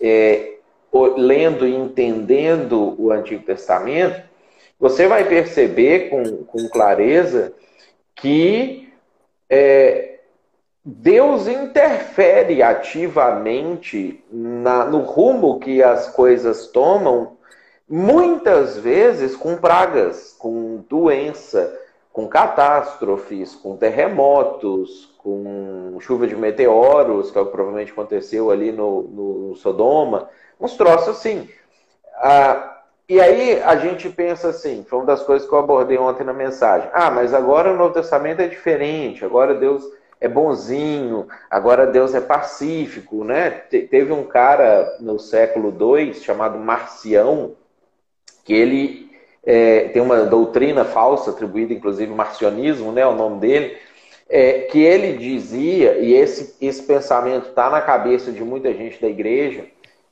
é, 0.00 0.54
lendo 1.16 1.66
e 1.66 1.74
entendendo 1.74 2.94
o 2.98 3.12
Antigo 3.12 3.44
Testamento, 3.44 4.22
você 4.80 5.06
vai 5.06 5.24
perceber 5.24 6.08
com, 6.08 6.44
com 6.44 6.68
clareza 6.68 7.52
que 8.14 8.90
é, 9.50 10.15
Deus 10.88 11.48
interfere 11.48 12.62
ativamente 12.62 14.24
na, 14.30 14.84
no 14.84 15.00
rumo 15.00 15.58
que 15.58 15.82
as 15.82 16.08
coisas 16.10 16.68
tomam, 16.68 17.36
muitas 17.88 18.78
vezes 18.78 19.34
com 19.34 19.56
pragas, 19.56 20.36
com 20.38 20.84
doença, 20.88 21.76
com 22.12 22.28
catástrofes, 22.28 23.56
com 23.56 23.76
terremotos, 23.76 25.12
com 25.18 25.98
chuva 25.98 26.24
de 26.24 26.36
meteoros, 26.36 27.32
que 27.32 27.38
é 27.38 27.40
o 27.40 27.46
que 27.46 27.50
provavelmente 27.50 27.90
aconteceu 27.90 28.48
ali 28.52 28.70
no, 28.70 29.02
no 29.02 29.56
Sodoma, 29.56 30.28
uns 30.60 30.76
troços 30.76 31.08
assim. 31.08 31.48
Ah, 32.18 32.78
e 33.08 33.20
aí 33.20 33.60
a 33.60 33.74
gente 33.74 34.08
pensa 34.08 34.50
assim, 34.50 34.86
foi 34.88 35.00
uma 35.00 35.06
das 35.06 35.24
coisas 35.24 35.48
que 35.48 35.52
eu 35.52 35.58
abordei 35.58 35.98
ontem 35.98 36.22
na 36.22 36.32
mensagem. 36.32 36.88
Ah, 36.92 37.10
mas 37.10 37.34
agora 37.34 37.72
o 37.72 37.76
Novo 37.76 37.92
Testamento 37.92 38.40
é 38.40 38.46
diferente, 38.46 39.24
agora 39.24 39.52
Deus 39.52 39.82
é 40.20 40.28
bonzinho, 40.28 41.26
agora 41.50 41.86
Deus 41.86 42.14
é 42.14 42.20
pacífico, 42.20 43.22
né? 43.22 43.50
teve 43.50 44.12
um 44.12 44.24
cara 44.24 44.96
no 45.00 45.18
século 45.18 45.74
II 45.78 46.14
chamado 46.14 46.58
Marcião, 46.58 47.54
que 48.44 48.54
ele 48.54 49.10
é, 49.44 49.88
tem 49.88 50.02
uma 50.02 50.24
doutrina 50.24 50.84
falsa, 50.84 51.30
atribuída 51.30 51.72
inclusive 51.72 52.12
marcionismo, 52.12 52.90
né? 52.90 53.06
O 53.06 53.14
nome 53.14 53.40
dele, 53.40 53.76
é, 54.28 54.62
que 54.62 54.80
ele 54.80 55.16
dizia, 55.16 55.98
e 55.98 56.12
esse, 56.14 56.56
esse 56.60 56.82
pensamento 56.82 57.48
está 57.48 57.70
na 57.70 57.80
cabeça 57.80 58.32
de 58.32 58.42
muita 58.42 58.74
gente 58.74 59.00
da 59.00 59.08
igreja 59.08 59.66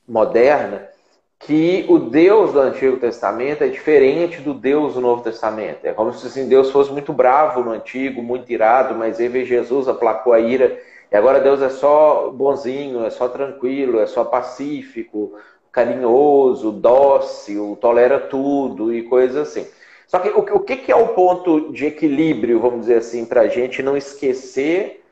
moderna, 0.06 0.88
que 1.38 1.84
o 1.88 1.98
Deus 1.98 2.52
do 2.52 2.60
Antigo 2.60 2.96
Testamento 2.96 3.62
é 3.62 3.68
diferente 3.68 4.40
do 4.40 4.54
Deus 4.54 4.94
do 4.94 5.00
Novo 5.00 5.22
Testamento. 5.22 5.84
É 5.84 5.92
como 5.92 6.12
se 6.12 6.26
assim, 6.26 6.48
Deus 6.48 6.70
fosse 6.70 6.90
muito 6.90 7.12
bravo 7.12 7.62
no 7.62 7.72
Antigo, 7.72 8.22
muito 8.22 8.50
irado, 8.50 8.94
mas 8.94 9.20
aí 9.20 9.28
veio 9.28 9.44
Jesus, 9.44 9.88
aplacou 9.88 10.32
a 10.32 10.40
ira, 10.40 10.78
e 11.12 11.16
agora 11.16 11.40
Deus 11.40 11.60
é 11.60 11.68
só 11.68 12.30
bonzinho, 12.30 13.04
é 13.04 13.10
só 13.10 13.28
tranquilo, 13.28 14.00
é 14.00 14.06
só 14.06 14.24
pacífico, 14.24 15.34
carinhoso, 15.70 16.72
dócil, 16.72 17.76
tolera 17.80 18.18
tudo 18.18 18.92
e 18.94 19.02
coisas 19.02 19.48
assim. 19.48 19.66
Só 20.06 20.18
que 20.18 20.28
o, 20.28 20.60
que 20.60 20.90
é 20.90 20.96
o 20.96 21.08
ponto 21.08 21.72
de 21.72 21.86
equilíbrio, 21.86 22.60
vamos 22.60 22.80
dizer 22.80 22.98
assim, 22.98 23.24
para 23.24 23.42
a 23.42 23.48
gente 23.48 23.82
não 23.82 23.96
esquecer 23.96 25.03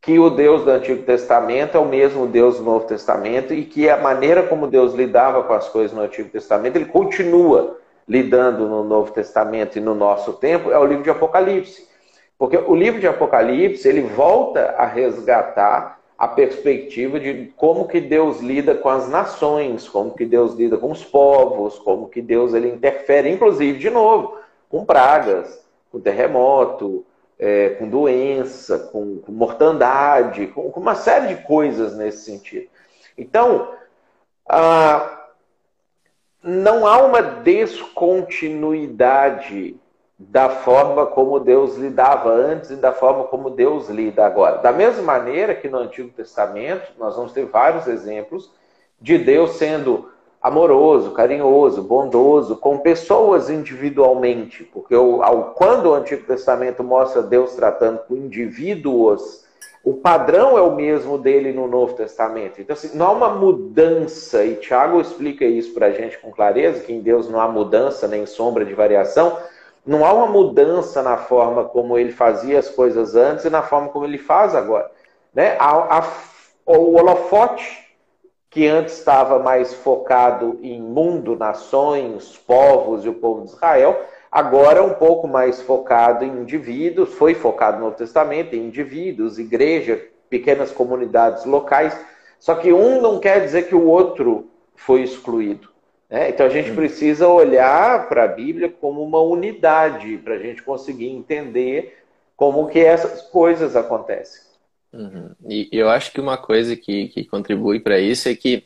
que 0.00 0.18
o 0.18 0.30
Deus 0.30 0.64
do 0.64 0.70
Antigo 0.70 1.02
Testamento 1.02 1.76
é 1.76 1.80
o 1.80 1.84
mesmo 1.84 2.26
Deus 2.26 2.56
do 2.56 2.64
Novo 2.64 2.86
Testamento 2.86 3.52
e 3.52 3.64
que 3.64 3.88
a 3.88 3.98
maneira 3.98 4.42
como 4.42 4.66
Deus 4.66 4.94
lidava 4.94 5.42
com 5.42 5.52
as 5.52 5.68
coisas 5.68 5.92
no 5.94 6.02
Antigo 6.02 6.30
Testamento, 6.30 6.76
ele 6.76 6.86
continua 6.86 7.78
lidando 8.08 8.66
no 8.66 8.82
Novo 8.82 9.12
Testamento 9.12 9.76
e 9.76 9.80
no 9.80 9.94
nosso 9.94 10.32
tempo, 10.32 10.70
é 10.70 10.78
o 10.78 10.86
livro 10.86 11.04
de 11.04 11.10
Apocalipse. 11.10 11.86
Porque 12.38 12.56
o 12.56 12.74
livro 12.74 12.98
de 12.98 13.06
Apocalipse, 13.06 13.86
ele 13.86 14.00
volta 14.00 14.74
a 14.78 14.86
resgatar 14.86 16.00
a 16.18 16.26
perspectiva 16.26 17.20
de 17.20 17.52
como 17.56 17.86
que 17.86 18.00
Deus 18.00 18.40
lida 18.40 18.74
com 18.74 18.88
as 18.88 19.08
nações, 19.08 19.88
como 19.88 20.12
que 20.12 20.24
Deus 20.24 20.54
lida 20.54 20.76
com 20.76 20.90
os 20.90 21.04
povos, 21.04 21.78
como 21.78 22.08
que 22.08 22.20
Deus 22.20 22.54
ele 22.54 22.68
interfere, 22.68 23.30
inclusive, 23.30 23.78
de 23.78 23.90
novo, 23.90 24.38
com 24.68 24.84
pragas, 24.84 25.64
com 25.92 26.00
terremoto, 26.00 27.04
é, 27.40 27.70
com 27.70 27.88
doença, 27.88 28.78
com, 28.78 29.16
com 29.16 29.32
mortandade, 29.32 30.46
com, 30.48 30.70
com, 30.70 30.78
uma 30.78 30.94
série 30.94 31.34
de 31.34 31.42
coisas 31.42 31.96
nesse 31.96 32.26
sentido. 32.26 32.68
Então, 33.16 33.72
ah, 34.46 35.22
não 36.42 36.86
há 36.86 36.98
uma 36.98 37.22
descontinuidade 37.22 39.74
da 40.18 40.50
forma 40.50 41.06
como 41.06 41.40
Deus 41.40 41.78
lidava 41.78 42.30
antes 42.30 42.68
e 42.70 42.76
da 42.76 42.92
forma 42.92 43.24
como 43.24 43.48
Deus 43.48 43.88
lida 43.88 44.26
agora. 44.26 44.58
Da 44.58 44.70
mesma 44.70 45.02
maneira 45.02 45.54
que 45.54 45.66
no 45.66 45.78
Antigo 45.78 46.10
Testamento, 46.10 46.92
nós 46.98 47.16
vamos 47.16 47.32
ter 47.32 47.46
vários 47.46 47.86
exemplos 47.86 48.52
de 49.00 49.16
Deus 49.16 49.52
sendo 49.52 50.09
amoroso, 50.40 51.10
carinhoso, 51.10 51.82
bondoso 51.82 52.56
com 52.56 52.78
pessoas 52.78 53.50
individualmente, 53.50 54.64
porque 54.64 54.94
o, 54.96 55.22
ao, 55.22 55.52
quando 55.52 55.86
o 55.86 55.94
Antigo 55.94 56.26
Testamento 56.26 56.82
mostra 56.82 57.22
Deus 57.22 57.54
tratando 57.54 57.98
com 58.08 58.16
indivíduos, 58.16 59.44
o 59.84 59.94
padrão 59.94 60.56
é 60.56 60.62
o 60.62 60.74
mesmo 60.74 61.18
dele 61.18 61.52
no 61.52 61.66
Novo 61.66 61.94
Testamento. 61.94 62.60
Então, 62.60 62.74
assim, 62.74 62.96
não 62.96 63.06
há 63.06 63.12
uma 63.12 63.28
mudança, 63.30 64.44
e 64.44 64.56
Tiago 64.56 65.00
explica 65.00 65.44
isso 65.44 65.74
para 65.74 65.86
a 65.86 65.90
gente 65.90 66.18
com 66.18 66.30
clareza, 66.30 66.84
que 66.84 66.92
em 66.92 67.00
Deus 67.00 67.28
não 67.28 67.40
há 67.40 67.48
mudança 67.48 68.08
nem 68.08 68.24
sombra 68.24 68.64
de 68.64 68.74
variação, 68.74 69.38
não 69.86 70.04
há 70.04 70.12
uma 70.12 70.26
mudança 70.26 71.02
na 71.02 71.16
forma 71.16 71.64
como 71.64 71.98
ele 71.98 72.12
fazia 72.12 72.58
as 72.58 72.68
coisas 72.68 73.14
antes 73.14 73.44
e 73.44 73.50
na 73.50 73.62
forma 73.62 73.88
como 73.88 74.04
ele 74.04 74.18
faz 74.18 74.54
agora. 74.54 74.90
Né? 75.34 75.56
A, 75.58 75.98
a, 75.98 76.08
o 76.66 76.96
holofote 76.96 77.89
que 78.50 78.66
antes 78.66 78.98
estava 78.98 79.38
mais 79.38 79.72
focado 79.72 80.58
em 80.60 80.82
mundo, 80.82 81.36
nações, 81.36 82.36
povos 82.36 83.04
e 83.04 83.08
o 83.08 83.14
povo 83.14 83.44
de 83.44 83.52
Israel, 83.52 84.04
agora 84.30 84.80
é 84.80 84.82
um 84.82 84.94
pouco 84.94 85.28
mais 85.28 85.62
focado 85.62 86.24
em 86.24 86.40
indivíduos, 86.40 87.14
foi 87.14 87.32
focado 87.32 87.78
no 87.78 87.84
Novo 87.84 87.96
Testamento 87.96 88.54
em 88.54 88.66
indivíduos, 88.66 89.38
igreja, 89.38 90.04
pequenas 90.28 90.72
comunidades 90.72 91.44
locais, 91.44 91.96
só 92.40 92.56
que 92.56 92.72
um 92.72 93.00
não 93.00 93.20
quer 93.20 93.40
dizer 93.40 93.68
que 93.68 93.74
o 93.74 93.86
outro 93.86 94.50
foi 94.74 95.02
excluído. 95.02 95.68
Né? 96.08 96.30
Então 96.30 96.44
a 96.44 96.50
gente 96.50 96.72
precisa 96.72 97.28
olhar 97.28 98.08
para 98.08 98.24
a 98.24 98.28
Bíblia 98.28 98.68
como 98.68 99.00
uma 99.00 99.20
unidade 99.20 100.18
para 100.18 100.34
a 100.34 100.38
gente 100.38 100.60
conseguir 100.62 101.08
entender 101.08 101.98
como 102.36 102.66
que 102.66 102.80
essas 102.80 103.22
coisas 103.22 103.76
acontecem. 103.76 104.49
Uhum. 104.92 105.34
E 105.48 105.68
eu 105.72 105.88
acho 105.88 106.12
que 106.12 106.20
uma 106.20 106.36
coisa 106.36 106.76
que, 106.76 107.08
que 107.08 107.24
contribui 107.24 107.80
para 107.80 107.98
isso 108.00 108.28
é 108.28 108.34
que 108.34 108.64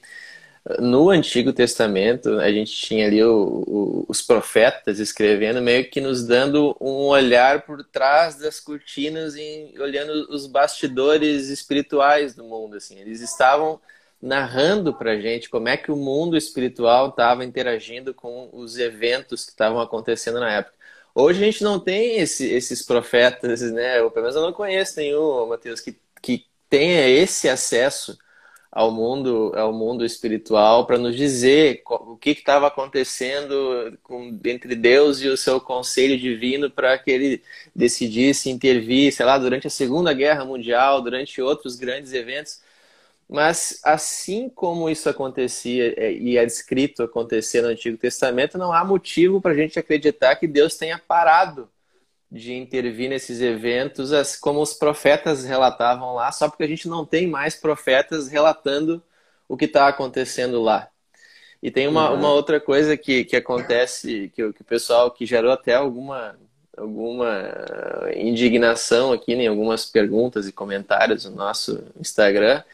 no 0.78 1.10
Antigo 1.10 1.52
Testamento 1.52 2.40
a 2.40 2.50
gente 2.50 2.72
tinha 2.72 3.06
ali 3.06 3.22
o, 3.22 3.64
o, 3.66 4.06
os 4.08 4.22
profetas 4.22 4.98
escrevendo, 4.98 5.60
meio 5.60 5.88
que 5.90 6.00
nos 6.00 6.26
dando 6.26 6.74
um 6.80 7.08
olhar 7.08 7.62
por 7.66 7.84
trás 7.84 8.36
das 8.38 8.60
cortinas 8.60 9.36
e 9.36 9.74
olhando 9.78 10.26
os 10.30 10.46
bastidores 10.46 11.50
espirituais 11.50 12.34
do 12.34 12.44
mundo. 12.44 12.76
Assim. 12.76 12.98
Eles 12.98 13.20
estavam 13.20 13.78
narrando 14.22 14.94
para 14.94 15.12
a 15.12 15.20
gente 15.20 15.50
como 15.50 15.68
é 15.68 15.76
que 15.76 15.92
o 15.92 15.96
mundo 15.96 16.34
espiritual 16.34 17.10
estava 17.10 17.44
interagindo 17.44 18.14
com 18.14 18.48
os 18.50 18.78
eventos 18.78 19.44
que 19.44 19.50
estavam 19.50 19.80
acontecendo 19.80 20.40
na 20.40 20.50
época. 20.50 20.74
Hoje 21.14 21.42
a 21.42 21.44
gente 21.44 21.62
não 21.62 21.78
tem 21.78 22.16
esse, 22.18 22.50
esses 22.50 22.82
profetas, 22.82 23.60
né? 23.70 24.02
Ou 24.02 24.10
pelo 24.10 24.24
menos 24.24 24.36
eu 24.36 24.42
não 24.42 24.52
conheço 24.52 24.98
nenhum, 24.98 25.46
Mateus, 25.46 25.80
que 25.80 25.96
que 26.24 26.46
tenha 26.70 27.06
esse 27.06 27.50
acesso 27.50 28.16
ao 28.72 28.90
mundo 28.90 29.52
ao 29.54 29.72
mundo 29.72 30.04
espiritual 30.04 30.86
para 30.86 30.98
nos 30.98 31.14
dizer 31.14 31.82
o 31.86 32.16
que 32.16 32.30
estava 32.30 32.66
acontecendo 32.66 33.96
com, 34.02 34.40
entre 34.44 34.74
Deus 34.74 35.20
e 35.20 35.28
o 35.28 35.36
seu 35.36 35.60
conselho 35.60 36.18
divino 36.18 36.70
para 36.70 36.98
que 36.98 37.10
ele 37.10 37.42
decidisse 37.76 38.50
intervir, 38.50 39.12
sei 39.12 39.26
lá, 39.26 39.38
durante 39.38 39.66
a 39.66 39.70
Segunda 39.70 40.12
Guerra 40.14 40.44
Mundial, 40.44 41.02
durante 41.02 41.42
outros 41.42 41.76
grandes 41.76 42.12
eventos. 42.14 42.60
Mas 43.28 43.80
assim 43.84 44.48
como 44.48 44.90
isso 44.90 45.08
acontecia 45.08 45.94
é, 45.96 46.12
e 46.12 46.36
é 46.38 46.44
descrito 46.44 47.02
acontecer 47.02 47.62
no 47.62 47.68
Antigo 47.68 47.98
Testamento, 47.98 48.58
não 48.58 48.72
há 48.72 48.84
motivo 48.84 49.40
para 49.40 49.52
a 49.52 49.56
gente 49.56 49.78
acreditar 49.78 50.36
que 50.36 50.46
Deus 50.46 50.76
tenha 50.76 50.98
parado 50.98 51.68
de 52.34 52.52
intervir 52.52 53.08
nesses 53.08 53.40
eventos, 53.40 54.10
como 54.38 54.60
os 54.60 54.74
profetas 54.74 55.44
relatavam 55.44 56.14
lá, 56.14 56.32
só 56.32 56.48
porque 56.48 56.64
a 56.64 56.68
gente 56.68 56.88
não 56.88 57.06
tem 57.06 57.28
mais 57.28 57.54
profetas 57.54 58.26
relatando 58.26 59.00
o 59.48 59.56
que 59.56 59.66
está 59.66 59.86
acontecendo 59.86 60.60
lá. 60.60 60.88
E 61.62 61.70
tem 61.70 61.86
uma, 61.86 62.10
uhum. 62.10 62.18
uma 62.18 62.32
outra 62.32 62.60
coisa 62.60 62.96
que, 62.96 63.24
que 63.24 63.36
acontece, 63.36 64.32
que, 64.34 64.52
que 64.52 64.62
o 64.62 64.64
pessoal 64.64 65.12
que 65.12 65.24
gerou 65.24 65.52
até 65.52 65.74
alguma, 65.74 66.36
alguma 66.76 67.52
indignação 68.16 69.12
aqui 69.12 69.32
em 69.32 69.46
algumas 69.46 69.86
perguntas 69.86 70.48
e 70.48 70.52
comentários 70.52 71.26
no 71.26 71.36
nosso 71.36 71.84
Instagram, 72.00 72.64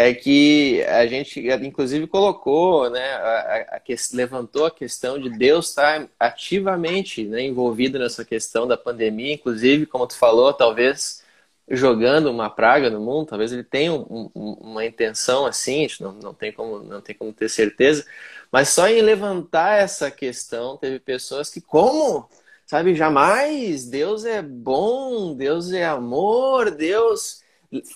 é 0.00 0.14
que 0.14 0.80
a 0.84 1.08
gente, 1.08 1.40
inclusive, 1.60 2.06
colocou, 2.06 2.88
né, 2.88 3.14
a, 3.14 3.78
a, 3.78 3.80
levantou 4.12 4.64
a 4.66 4.70
questão 4.70 5.18
de 5.18 5.28
Deus 5.28 5.70
estar 5.70 6.08
ativamente 6.20 7.24
né, 7.24 7.42
envolvido 7.42 7.98
nessa 7.98 8.24
questão 8.24 8.64
da 8.64 8.76
pandemia, 8.76 9.34
inclusive, 9.34 9.86
como 9.86 10.06
tu 10.06 10.16
falou, 10.16 10.52
talvez 10.52 11.24
jogando 11.68 12.30
uma 12.30 12.48
praga 12.48 12.88
no 12.88 13.00
mundo, 13.00 13.26
talvez 13.26 13.50
ele 13.52 13.64
tenha 13.64 13.92
um, 13.92 14.30
um, 14.36 14.52
uma 14.60 14.86
intenção 14.86 15.44
assim, 15.44 15.78
a 15.78 15.88
gente 15.88 16.00
não, 16.00 16.12
não, 16.12 16.32
tem 16.32 16.52
como, 16.52 16.78
não 16.78 17.00
tem 17.00 17.16
como 17.16 17.32
ter 17.32 17.48
certeza, 17.48 18.06
mas 18.52 18.68
só 18.68 18.86
em 18.86 19.02
levantar 19.02 19.80
essa 19.80 20.12
questão, 20.12 20.76
teve 20.76 21.00
pessoas 21.00 21.50
que, 21.50 21.60
como? 21.60 22.30
Sabe, 22.64 22.94
jamais, 22.94 23.84
Deus 23.84 24.24
é 24.24 24.42
bom, 24.42 25.34
Deus 25.34 25.72
é 25.72 25.84
amor, 25.84 26.70
Deus 26.70 27.42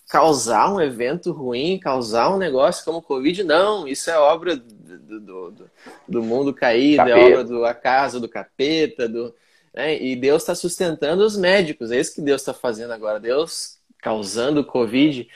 causar 0.08 0.72
um 0.72 0.80
evento 0.80 1.32
ruim, 1.32 1.78
causar 1.78 2.34
um 2.34 2.38
negócio 2.38 2.84
como 2.84 2.98
o 2.98 3.02
Covid, 3.02 3.42
não, 3.44 3.88
isso 3.88 4.10
é 4.10 4.18
obra 4.18 4.56
do, 4.56 4.98
do, 4.98 5.50
do, 5.50 5.70
do 6.08 6.22
mundo 6.22 6.52
caído, 6.52 6.98
capeta. 6.98 7.18
é 7.18 7.24
obra 7.30 7.44
do 7.44 7.64
acaso, 7.64 8.20
do 8.20 8.28
capeta, 8.28 9.08
do, 9.08 9.34
né? 9.72 10.00
e 10.00 10.14
Deus 10.14 10.42
está 10.42 10.54
sustentando 10.54 11.24
os 11.24 11.36
médicos, 11.36 11.90
é 11.90 11.98
isso 11.98 12.14
que 12.14 12.20
Deus 12.20 12.42
está 12.42 12.52
fazendo 12.52 12.92
agora, 12.92 13.18
Deus 13.18 13.78
causando 14.02 14.60
o 14.60 14.64
Covid. 14.64 15.28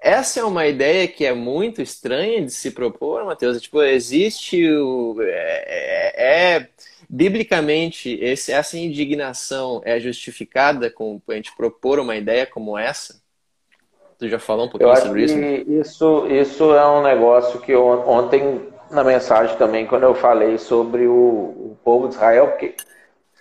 Essa 0.00 0.40
é 0.40 0.44
uma 0.44 0.66
ideia 0.66 1.06
que 1.06 1.26
é 1.26 1.34
muito 1.34 1.82
estranha 1.82 2.42
de 2.42 2.50
se 2.50 2.70
propor, 2.70 3.24
Matheus. 3.24 3.60
Tipo, 3.60 3.82
existe 3.82 4.66
o. 4.66 5.16
É, 5.20 6.14
é, 6.16 6.56
é 6.56 6.68
biblicamente, 7.08 8.18
esse, 8.22 8.52
essa 8.52 8.78
indignação 8.78 9.82
é 9.84 9.98
justificada 9.98 10.90
com 10.90 11.20
a 11.28 11.34
gente 11.34 11.54
propor 11.56 11.98
uma 11.98 12.16
ideia 12.16 12.46
como 12.46 12.78
essa? 12.78 13.19
Tu 14.20 14.28
já 14.28 14.38
falou 14.38 14.66
um 14.66 14.68
pouquinho 14.68 14.94
sobre 14.98 15.24
isso? 15.24 15.38
isso? 15.66 16.26
Isso 16.26 16.74
é 16.74 16.86
um 16.86 17.02
negócio 17.02 17.58
que 17.58 17.72
eu, 17.72 17.86
ontem 18.06 18.68
na 18.90 19.02
mensagem 19.02 19.56
também, 19.56 19.86
quando 19.86 20.02
eu 20.02 20.14
falei 20.14 20.58
sobre 20.58 21.06
o, 21.06 21.14
o 21.14 21.78
povo 21.82 22.06
de 22.06 22.16
Israel, 22.16 22.48
porque 22.48 22.74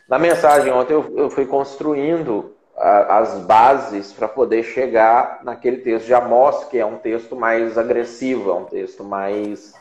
na 0.08 0.18
mensagem 0.18 0.72
ontem 0.72 0.94
eu, 0.94 1.14
eu 1.18 1.30
fui 1.30 1.46
construindo 1.46 2.56
a, 2.78 3.18
as 3.18 3.40
bases 3.40 4.14
para 4.14 4.30
poder 4.30 4.64
chegar 4.64 5.42
naquele 5.44 5.80
texto 5.80 6.06
de 6.06 6.14
Amós, 6.14 6.64
que 6.64 6.78
é 6.78 6.86
um 6.86 6.98
texto 6.98 7.36
mais 7.36 7.78
agressivo, 7.78 8.50
é 8.50 8.54
um 8.54 8.64
texto 8.64 9.04
mais 9.04 9.74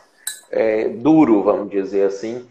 é, 0.51 0.89
duro, 0.89 1.43
vamos 1.43 1.69
dizer 1.69 2.07
assim, 2.07 2.45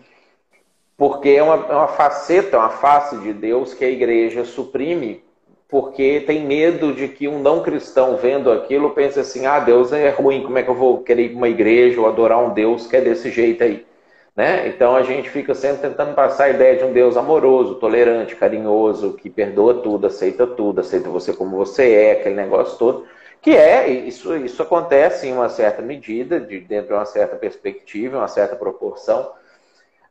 porque 0.97 1.29
é 1.29 1.43
uma, 1.43 1.67
é 1.67 1.75
uma 1.75 1.89
faceta, 1.89 2.57
uma 2.57 2.71
face 2.71 3.15
de 3.19 3.35
Deus 3.35 3.75
que 3.75 3.85
a 3.85 3.91
igreja 3.91 4.47
suprime 4.47 5.23
porque 5.69 6.21
tem 6.27 6.47
medo 6.47 6.95
de 6.95 7.09
que 7.09 7.29
um 7.29 7.39
não 7.41 7.63
cristão 7.63 8.17
vendo 8.17 8.51
aquilo 8.51 8.91
pense 8.91 9.21
assim: 9.21 9.47
ah, 9.47 9.61
Deus 9.61 9.93
é 9.93 10.09
ruim, 10.09 10.43
como 10.43 10.59
é 10.59 10.63
que 10.63 10.71
eu 10.71 10.75
vou 10.75 11.03
querer 11.03 11.25
ir 11.25 11.29
para 11.31 11.37
uma 11.37 11.49
igreja 11.49 12.01
ou 12.01 12.09
adorar 12.09 12.43
um 12.43 12.55
Deus 12.55 12.87
que 12.87 12.97
é 12.97 13.01
desse 13.01 13.31
jeito 13.31 13.63
aí? 13.63 13.87
Né? 14.35 14.69
Então 14.69 14.95
a 14.95 15.03
gente 15.03 15.29
fica 15.29 15.55
sempre 15.55 15.89
tentando 15.89 16.15
passar 16.15 16.45
a 16.45 16.51
ideia 16.51 16.77
de 16.77 16.85
um 16.85 16.93
Deus 16.93 17.17
amoroso, 17.17 17.75
tolerante, 17.75 18.37
carinhoso, 18.37 19.15
que 19.15 19.29
perdoa 19.29 19.83
tudo, 19.83 20.07
aceita 20.07 20.47
tudo, 20.47 20.81
aceita 20.81 21.11
você 21.11 21.33
como 21.33 21.57
você 21.57 21.93
é, 21.93 22.13
aquele 22.13 22.37
negócio 22.37 22.79
todo. 22.79 23.07
Que 23.43 23.57
é, 23.57 23.89
isso, 23.89 24.37
isso 24.37 24.63
acontece 24.63 25.27
em 25.27 25.33
uma 25.33 25.49
certa 25.49 25.83
medida, 25.83 26.41
de, 26.41 26.61
dentro 26.61 26.89
de 26.89 26.93
uma 26.95 27.05
certa 27.05 27.37
perspectiva, 27.37 28.19
uma 28.19 28.29
certa 28.29 28.57
proporção. 28.57 29.33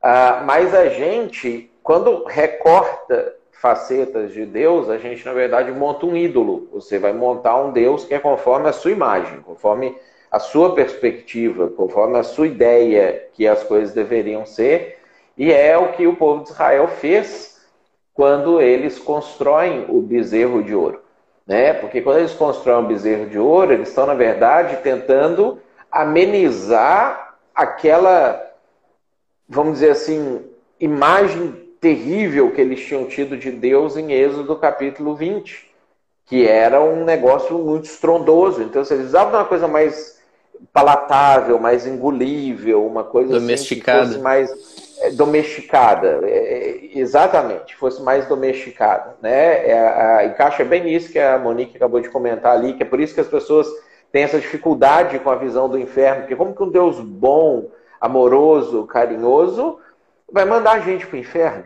Ah, 0.01 0.43
mas 0.45 0.75
a 0.75 0.89
gente, 0.89 1.71
quando 1.81 2.25
recorta 2.25 3.36
facetas 3.59 4.31
de 4.31 4.45
Deus, 4.45 4.89
a 4.89 4.97
gente, 4.97 5.25
na 5.25 5.33
verdade, 5.33 5.71
monta 5.71 6.05
um 6.05 6.15
ídolo. 6.15 6.69
Você 6.71 6.99
vai 6.99 7.11
montar 7.11 7.59
um 7.59 7.71
Deus 7.71 8.05
que 8.05 8.13
é 8.13 8.19
conforme 8.19 8.69
a 8.69 8.73
sua 8.73 8.91
imagem, 8.91 9.41
conforme 9.41 9.95
a 10.31 10.39
sua 10.39 10.75
perspectiva, 10.75 11.67
conforme 11.69 12.17
a 12.17 12.23
sua 12.23 12.47
ideia 12.47 13.27
que 13.33 13.47
as 13.47 13.63
coisas 13.63 13.93
deveriam 13.93 14.45
ser, 14.45 14.99
e 15.35 15.51
é 15.51 15.77
o 15.77 15.93
que 15.93 16.05
o 16.05 16.15
povo 16.15 16.43
de 16.43 16.51
Israel 16.51 16.87
fez 16.87 17.61
quando 18.13 18.61
eles 18.61 18.99
constroem 18.99 19.85
o 19.89 20.01
bezerro 20.01 20.63
de 20.63 20.75
ouro. 20.75 21.01
Né? 21.45 21.73
Porque 21.73 22.01
quando 22.01 22.17
eles 22.17 22.33
constroem 22.33 22.83
o 22.83 22.87
bezerro 22.87 23.27
de 23.27 23.39
ouro, 23.39 23.73
eles 23.73 23.89
estão, 23.89 24.05
na 24.05 24.15
verdade, 24.15 24.77
tentando 24.83 25.59
amenizar 25.91 27.37
aquela, 27.55 28.43
vamos 29.47 29.75
dizer 29.75 29.91
assim, 29.91 30.45
imagem 30.79 31.66
terrível 31.79 32.51
que 32.51 32.61
eles 32.61 32.79
tinham 32.81 33.05
tido 33.05 33.37
de 33.37 33.51
Deus 33.51 33.97
em 33.97 34.11
Êxodo 34.11 34.55
capítulo 34.55 35.15
20, 35.15 35.69
que 36.25 36.47
era 36.47 36.81
um 36.81 37.05
negócio 37.05 37.57
muito 37.57 37.85
estrondoso. 37.85 38.61
Então, 38.61 38.83
se 38.83 38.93
eles 38.93 39.07
usavam 39.07 39.39
uma 39.39 39.45
coisa 39.45 39.67
mais 39.67 40.17
palatável, 40.73 41.59
mais 41.59 41.85
engolível, 41.85 42.85
uma 42.85 43.03
coisa 43.03 43.39
domesticada. 43.39 44.01
Assim, 44.01 44.11
fosse 44.13 44.23
mais 44.23 44.95
é, 45.01 45.11
domesticada, 45.11 46.21
é, 46.23 46.29
é, 46.29 46.97
exatamente, 46.97 47.75
fosse 47.75 48.01
mais 48.01 48.25
domesticada, 48.25 49.15
né? 49.21 49.69
É, 49.69 49.79
a, 49.79 50.25
encaixa 50.25 50.65
bem 50.65 50.83
nisso 50.83 51.11
que 51.11 51.19
a 51.19 51.37
Monique 51.37 51.77
acabou 51.77 52.01
de 52.01 52.09
comentar 52.09 52.53
ali, 52.53 52.73
que 52.73 52.83
é 52.83 52.85
por 52.85 52.99
isso 52.99 53.13
que 53.13 53.21
as 53.21 53.27
pessoas 53.27 53.67
têm 54.11 54.23
essa 54.23 54.39
dificuldade 54.39 55.19
com 55.19 55.29
a 55.29 55.35
visão 55.35 55.69
do 55.69 55.77
inferno, 55.77 56.21
porque 56.21 56.35
como 56.35 56.55
que 56.55 56.63
um 56.63 56.69
Deus 56.69 56.99
bom, 56.99 57.69
amoroso, 58.01 58.87
carinhoso 58.87 59.79
vai 60.31 60.45
mandar 60.45 60.73
a 60.73 60.79
gente 60.79 61.05
para 61.05 61.15
o 61.15 61.19
inferno? 61.19 61.65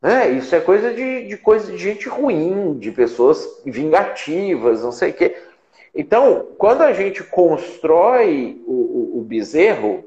Né? 0.00 0.30
Isso 0.30 0.54
é 0.54 0.60
coisa 0.60 0.92
de, 0.92 1.26
de 1.26 1.36
coisa 1.36 1.72
de 1.72 1.78
gente 1.78 2.08
ruim, 2.08 2.78
de 2.78 2.90
pessoas 2.92 3.62
vingativas, 3.64 4.82
não 4.82 4.92
sei 4.92 5.10
o 5.10 5.14
quê. 5.14 5.36
Então, 5.94 6.48
quando 6.58 6.82
a 6.82 6.92
gente 6.92 7.22
constrói 7.24 8.62
o, 8.66 8.72
o, 8.72 9.18
o 9.18 9.22
bezerro, 9.22 10.04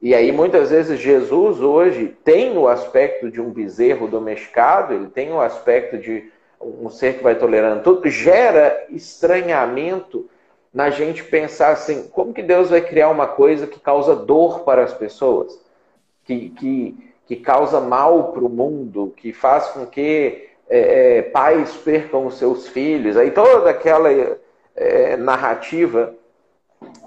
e 0.00 0.14
aí 0.14 0.32
muitas 0.32 0.70
vezes 0.70 0.98
Jesus 0.98 1.60
hoje 1.60 2.16
tem 2.24 2.56
o 2.56 2.68
aspecto 2.68 3.30
de 3.30 3.40
um 3.40 3.50
bezerro 3.50 4.08
domesticado, 4.08 4.94
ele 4.94 5.08
tem 5.08 5.32
o 5.32 5.40
aspecto 5.40 5.98
de 5.98 6.30
um 6.60 6.88
ser 6.88 7.18
que 7.18 7.22
vai 7.24 7.34
tolerando 7.34 7.82
tudo, 7.82 8.08
gera 8.08 8.86
estranhamento 8.90 10.28
na 10.72 10.90
gente 10.90 11.22
pensar 11.24 11.72
assim, 11.72 12.08
como 12.08 12.32
que 12.32 12.42
Deus 12.42 12.70
vai 12.70 12.80
criar 12.80 13.10
uma 13.10 13.26
coisa 13.26 13.66
que 13.66 13.78
causa 13.78 14.16
dor 14.16 14.60
para 14.60 14.82
as 14.82 14.94
pessoas, 14.94 15.58
que, 16.24 16.50
que, 16.50 17.11
que 17.26 17.36
causa 17.36 17.80
mal 17.80 18.32
para 18.32 18.44
o 18.44 18.48
mundo, 18.48 19.12
que 19.16 19.32
faz 19.32 19.68
com 19.68 19.86
que 19.86 20.48
é, 20.68 21.18
é 21.18 21.22
pais 21.22 21.74
percam 21.76 22.26
os 22.26 22.38
seus 22.38 22.68
filhos, 22.68 23.16
aí 23.16 23.30
toda 23.30 23.70
aquela 23.70 24.08
é, 24.74 25.16
narrativa 25.16 26.14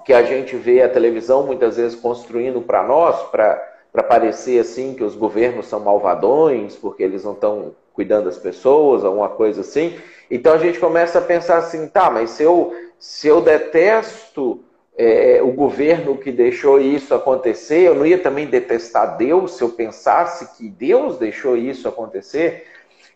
que 0.04 0.12
a 0.12 0.22
gente 0.22 0.56
vê 0.56 0.82
a 0.82 0.88
televisão 0.88 1.42
muitas 1.42 1.76
vezes 1.76 1.98
construindo 1.98 2.62
para 2.62 2.82
nós, 2.82 3.22
para 3.30 4.02
parecer 4.08 4.60
assim 4.60 4.94
que 4.94 5.04
os 5.04 5.14
governos 5.14 5.66
são 5.66 5.80
malvadões, 5.80 6.76
porque 6.76 7.02
eles 7.02 7.24
não 7.24 7.32
estão 7.32 7.74
cuidando 7.92 8.26
das 8.26 8.38
pessoas, 8.38 9.04
alguma 9.04 9.28
coisa 9.28 9.62
assim. 9.62 9.98
Então 10.30 10.52
a 10.52 10.58
gente 10.58 10.78
começa 10.78 11.18
a 11.18 11.22
pensar 11.22 11.58
assim, 11.58 11.88
tá, 11.88 12.10
mas 12.10 12.30
se 12.30 12.42
eu, 12.42 12.74
se 12.98 13.26
eu 13.26 13.40
detesto 13.40 14.60
é, 14.96 15.40
o 15.42 15.52
governo 15.52 16.16
que 16.16 16.32
deixou 16.32 16.80
isso 16.80 17.14
acontecer, 17.14 17.80
eu 17.80 17.94
não 17.94 18.06
ia 18.06 18.18
também 18.18 18.46
detestar 18.46 19.16
Deus 19.16 19.56
se 19.56 19.62
eu 19.62 19.68
pensasse 19.68 20.56
que 20.56 20.68
Deus 20.68 21.18
deixou 21.18 21.56
isso 21.56 21.86
acontecer? 21.86 22.66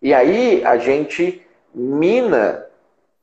E 0.03 0.13
aí 0.13 0.63
a 0.65 0.77
gente 0.77 1.47
mina 1.75 2.67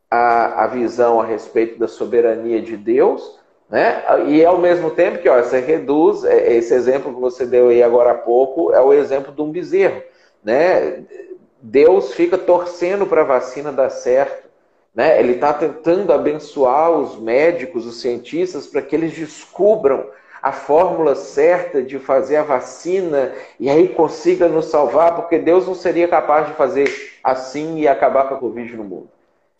a, 0.09 0.63
a 0.63 0.67
visão 0.67 1.21
a 1.21 1.25
respeito 1.25 1.77
da 1.77 1.87
soberania 1.87 2.61
de 2.61 2.75
Deus, 2.75 3.39
né? 3.69 4.03
E 4.27 4.43
ao 4.43 4.57
mesmo 4.57 4.91
tempo 4.91 5.19
que 5.19 5.29
ó, 5.29 5.41
você 5.41 5.59
reduz, 5.59 6.23
é, 6.23 6.53
esse 6.53 6.73
exemplo 6.73 7.13
que 7.13 7.19
você 7.19 7.45
deu 7.45 7.69
aí 7.69 7.83
agora 7.83 8.11
há 8.11 8.17
pouco 8.17 8.73
é 8.73 8.81
o 8.81 8.93
exemplo 8.93 9.33
de 9.33 9.41
um 9.41 9.51
bezerro, 9.51 10.01
né? 10.43 11.03
Deus 11.61 12.13
fica 12.13 12.37
torcendo 12.37 13.05
para 13.05 13.21
a 13.21 13.25
vacina 13.25 13.71
dar 13.71 13.89
certo, 13.89 14.46
né? 14.97 15.19
Ele 15.19 15.33
está 15.33 15.53
tentando 15.53 16.11
abençoar 16.11 16.89
os 16.89 17.19
médicos, 17.19 17.85
os 17.85 18.01
cientistas, 18.01 18.65
para 18.65 18.81
que 18.81 18.95
eles 18.95 19.13
descubram 19.13 20.09
a 20.41 20.51
fórmula 20.51 21.13
certa 21.13 21.83
de 21.83 21.99
fazer 21.99 22.37
a 22.37 22.43
vacina 22.43 23.31
e 23.59 23.69
aí 23.69 23.89
consiga 23.89 24.47
nos 24.47 24.65
salvar, 24.65 25.15
porque 25.15 25.37
Deus 25.37 25.67
não 25.67 25.75
seria 25.75 26.07
capaz 26.07 26.47
de 26.47 26.53
fazer 26.53 26.89
assim 27.23 27.77
e 27.77 27.87
acabar 27.87 28.27
com 28.27 28.33
a 28.33 28.39
Covid 28.39 28.75
no 28.75 28.83
mundo. 28.83 29.09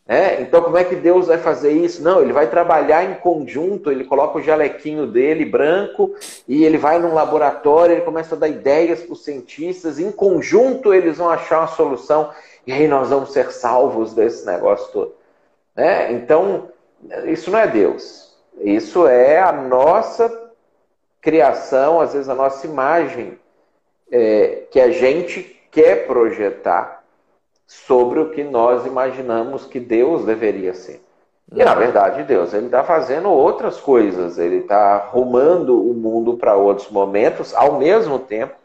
É, 0.08 0.42
então, 0.42 0.64
como 0.64 0.78
é 0.78 0.84
que 0.84 0.96
Deus 0.96 1.28
vai 1.28 1.38
fazer 1.38 1.72
isso? 1.72 2.02
Não, 2.02 2.22
ele 2.22 2.34
vai 2.34 2.50
trabalhar 2.50 3.04
em 3.04 3.16
conjunto, 3.16 3.92
ele 3.92 4.06
coloca 4.06 4.40
o 4.40 4.42
jalequinho 4.42 5.06
dele 5.06 5.46
branco 5.46 6.16
e 6.48 6.64
ele 6.64 6.80
vai 6.80 6.98
num 6.98 7.14
laboratório, 7.14 7.94
ele 7.94 8.06
começa 8.06 8.34
a 8.34 8.38
dar 8.40 8.48
ideias 8.48 9.04
para 9.04 9.14
os 9.14 9.24
cientistas, 9.24 10.00
em 10.00 10.12
conjunto 10.12 10.94
eles 10.96 11.18
vão 11.18 11.30
achar 11.30 11.60
uma 11.60 11.68
solução 11.68 12.32
e 12.66 12.72
aí 12.72 12.88
nós 12.88 13.10
vamos 13.10 13.34
ser 13.34 13.52
salvos 13.52 14.16
desse 14.16 14.44
negócio 14.48 14.92
todo. 14.92 15.17
É, 15.78 16.12
então, 16.12 16.70
isso 17.26 17.52
não 17.52 17.60
é 17.60 17.68
Deus, 17.68 18.36
isso 18.60 19.08
é 19.08 19.40
a 19.40 19.52
nossa 19.52 20.52
criação, 21.22 22.02
às 22.02 22.14
vezes 22.14 22.28
a 22.28 22.36
nossa 22.36 22.66
imagem 22.66 23.38
é, 24.12 24.64
que 24.72 24.80
a 24.80 24.90
gente 24.90 25.44
quer 25.70 26.08
projetar 26.08 27.04
sobre 27.68 28.20
o 28.20 28.32
que 28.32 28.44
nós 28.44 28.86
imaginamos 28.86 29.66
que 29.66 29.80
Deus 29.80 30.26
deveria 30.26 30.74
ser. 30.74 31.04
E 31.54 31.64
na 31.64 31.76
verdade, 31.76 32.24
Deus 32.24 32.54
ele 32.54 32.66
está 32.66 32.84
fazendo 32.84 33.30
outras 33.30 33.80
coisas, 33.80 34.38
ele 34.38 34.58
está 34.58 34.96
arrumando 34.96 35.82
o 35.82 35.94
mundo 35.94 36.36
para 36.36 36.56
outros 36.56 36.90
momentos, 36.90 37.54
ao 37.54 37.78
mesmo 37.78 38.20
tempo 38.20 38.56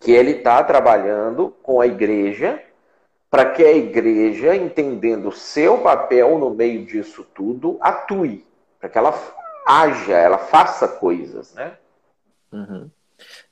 que 0.00 0.12
ele 0.12 0.32
está 0.32 0.62
trabalhando 0.62 1.54
com 1.62 1.80
a 1.80 1.86
igreja, 1.86 2.60
para 3.36 3.50
que 3.50 3.62
a 3.62 3.70
igreja, 3.70 4.56
entendendo 4.56 5.28
o 5.28 5.32
seu 5.32 5.76
papel 5.76 6.38
no 6.38 6.48
meio 6.48 6.86
disso 6.86 7.22
tudo, 7.34 7.76
atue, 7.82 8.46
para 8.80 8.88
que 8.88 8.96
ela 8.96 9.12
haja, 9.66 10.14
ela 10.14 10.38
faça 10.38 10.88
coisas, 10.88 11.52
né? 11.52 11.76
Uhum. 12.50 12.88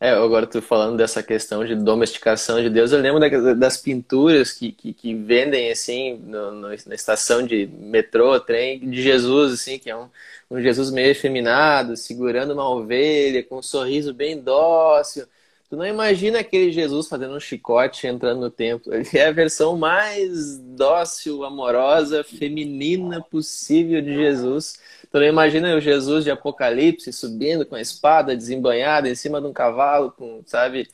É, 0.01 0.09
agora 0.13 0.47
tu 0.47 0.63
falando 0.63 0.97
dessa 0.97 1.23
questão 1.23 1.67
de 1.67 1.75
domesticação 1.75 2.63
de 2.63 2.71
Deus, 2.71 2.93
eu 2.93 2.99
lembro 2.99 3.21
das 3.55 3.77
pinturas 3.77 4.53
que, 4.53 4.73
que, 4.73 4.95
que 4.95 5.15
vendem 5.15 5.71
assim 5.71 6.17
no, 6.17 6.51
no, 6.51 6.69
na 6.69 6.95
estação 6.95 7.47
de 7.47 7.67
metrô, 7.67 8.41
trem, 8.41 8.89
de 8.89 9.03
Jesus, 9.03 9.53
assim, 9.53 9.79
que 9.79 9.91
é 9.91 9.97
um, 9.97 10.09
um 10.51 10.63
Jesus 10.63 10.91
meio 10.91 11.11
efeminado, 11.11 11.95
segurando 11.95 12.55
uma 12.55 12.67
ovelha, 12.71 13.45
com 13.45 13.59
um 13.59 13.63
sorriso 13.63 14.15
bem 14.15 14.41
dócil. 14.41 15.27
Tu 15.75 15.79
não 15.79 15.87
imagina 15.87 16.39
aquele 16.39 16.71
Jesus 16.71 17.09
fazendo 17.09 17.35
um 17.35 17.41
chicote 17.41 18.07
entrando 18.07 18.41
no 18.41 18.51
templo. 18.51 18.95
Ele 18.95 19.09
é 19.15 19.27
a 19.27 19.33
versão 19.33 19.77
mais 19.77 20.59
dócil, 20.59 21.45
amorosa, 21.45 22.23
feminina 22.23 23.21
possível 23.21 24.01
de 24.01 24.15
Jesus 24.15 24.79
Tu 25.15 25.21
não 25.21 25.27
imagina 25.27 25.77
o 25.77 25.81
Jesus 25.81 26.25
de 26.25 26.31
Apocalipse 26.33 27.13
subindo 27.13 27.65
com 27.65 27.77
a 27.77 27.81
espada 27.81 28.37
desembanhada 28.37 29.09
em 29.09 29.15
cima 29.15 29.41
de 29.41 29.47
um 29.47 29.53
cavalo, 29.53 30.11
com, 30.11 30.43
sabe? 30.45 30.89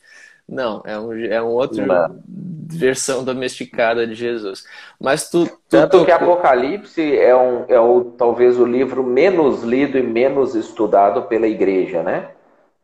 Não, 0.47 0.83
é 0.85 0.99
um, 0.99 1.25
é 1.25 1.41
um 1.41 1.47
outro 1.47 1.83
não. 1.83 2.21
versão 2.27 3.23
domesticada 3.23 4.05
de 4.05 4.13
Jesus. 4.13 4.63
Mas 4.99 5.27
tu, 5.27 5.47
tu 5.47 5.57
Tanto 5.67 6.05
que 6.05 6.11
Apocalipse 6.11 7.17
é, 7.17 7.35
um, 7.35 7.65
é 7.67 7.79
o, 7.79 8.13
talvez 8.15 8.59
o 8.59 8.65
livro 8.65 9.03
menos 9.03 9.63
lido 9.63 9.97
e 9.97 10.03
menos 10.03 10.53
estudado 10.53 11.23
pela 11.23 11.47
igreja, 11.47 12.03
né? 12.03 12.29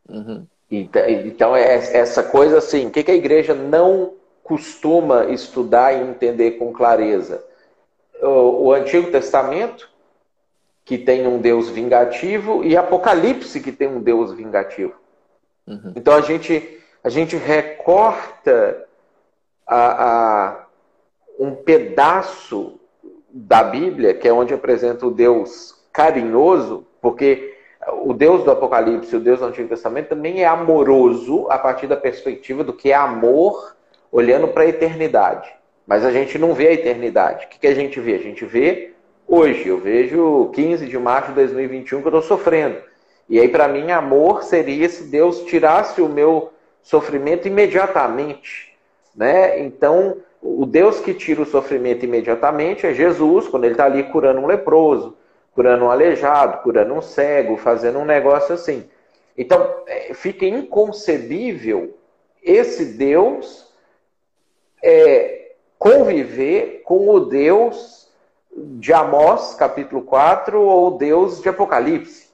Uhum. 0.10 0.44
Então, 0.70 1.10
então 1.10 1.56
é 1.56 1.76
essa 1.76 2.22
coisa 2.22 2.58
assim, 2.58 2.88
o 2.88 2.92
que, 2.92 3.10
a 3.10 3.16
igreja 3.16 3.54
não 3.54 4.14
costuma 4.44 5.26
estudar 5.26 5.94
e 5.94 6.02
entender 6.02 6.52
com 6.52 6.74
clareza? 6.74 7.44
O, 8.22 8.66
o 8.66 8.74
Antigo 8.74 9.10
Testamento, 9.10 9.90
que 10.84 10.98
tem 10.98 11.26
um 11.28 11.40
Deus 11.40 11.70
vingativo, 11.70 12.64
e 12.64 12.76
Apocalipse, 12.76 13.62
que 13.62 13.72
tem 13.72 13.88
um 13.88 14.02
Deus 14.02 14.34
vingativo. 14.34 14.94
Uhum. 15.66 15.94
Então 15.96 16.14
a 16.14 16.22
gente, 16.22 16.80
a 17.04 17.10
gente 17.10 17.36
recorta 17.36 18.86
a, 19.66 20.06
a, 20.06 20.66
um 21.40 21.56
pedaço 21.56 22.80
da 23.30 23.64
Bíblia, 23.64 24.14
que 24.14 24.28
é 24.28 24.34
onde 24.34 24.54
apresenta 24.54 25.06
o 25.06 25.12
Deus 25.12 25.76
carinhoso, 25.94 26.86
porque 27.02 27.57
o 27.92 28.14
Deus 28.14 28.44
do 28.44 28.52
Apocalipse, 28.52 29.16
o 29.16 29.20
Deus 29.20 29.40
do 29.40 29.46
Antigo 29.46 29.70
Testamento, 29.70 30.10
também 30.10 30.42
é 30.44 30.46
amoroso 30.46 31.48
a 31.50 31.58
partir 31.58 31.88
da 31.88 31.98
perspectiva 31.98 32.64
do 32.64 32.74
que 32.74 32.92
é 32.92 32.96
amor 32.96 33.76
olhando 34.12 34.48
para 34.48 34.64
a 34.64 34.68
eternidade. 34.68 35.50
Mas 35.86 36.04
a 36.04 36.12
gente 36.12 36.38
não 36.38 36.54
vê 36.54 36.68
a 36.68 36.74
eternidade. 36.74 37.46
O 37.46 37.50
que, 37.50 37.60
que 37.60 37.68
a 37.68 37.76
gente 37.76 38.00
vê? 38.00 38.16
A 38.16 38.20
gente 38.20 38.46
vê 38.46 38.94
hoje. 39.28 39.68
Eu 39.68 39.80
vejo 39.80 40.50
15 40.54 40.86
de 40.86 40.98
março 40.98 41.30
de 41.30 41.36
2021 41.36 42.02
que 42.02 42.08
eu 42.08 42.20
estou 42.20 42.22
sofrendo. 42.22 42.78
E 43.30 43.40
aí, 43.40 43.50
para 43.50 43.68
mim, 43.68 43.92
amor 43.92 44.44
seria 44.44 44.88
se 44.88 45.04
Deus 45.06 45.42
tirasse 45.42 46.02
o 46.02 46.08
meu 46.08 46.54
sofrimento 46.82 47.48
imediatamente. 47.48 48.74
Né? 49.16 49.60
Então, 49.60 50.18
o 50.42 50.66
Deus 50.66 51.00
que 51.00 51.14
tira 51.14 51.42
o 51.42 51.46
sofrimento 51.46 52.06
imediatamente 52.06 52.86
é 52.86 52.94
Jesus, 52.94 53.48
quando 53.48 53.66
ele 53.66 53.74
está 53.74 53.86
ali 53.86 54.04
curando 54.04 54.40
um 54.40 54.46
leproso, 54.46 55.17
curando 55.58 55.86
um 55.86 55.90
aleijado, 55.90 56.62
curando 56.62 56.94
um 56.94 57.02
cego, 57.02 57.58
fazendo 57.58 57.98
um 57.98 58.06
negócio 58.06 58.54
assim. 58.54 58.88
Então, 59.36 59.74
é, 59.88 60.14
fica 60.14 60.46
inconcebível 60.46 61.98
esse 62.44 62.94
Deus 62.94 63.74
é, 64.84 65.54
conviver 65.80 66.84
com 66.86 67.10
o 67.10 67.22
Deus 67.22 68.08
de 68.56 68.94
Amós, 68.94 69.56
capítulo 69.56 70.04
4, 70.04 70.62
ou 70.62 70.96
Deus 70.96 71.42
de 71.42 71.50
Apocalipse. 71.50 72.28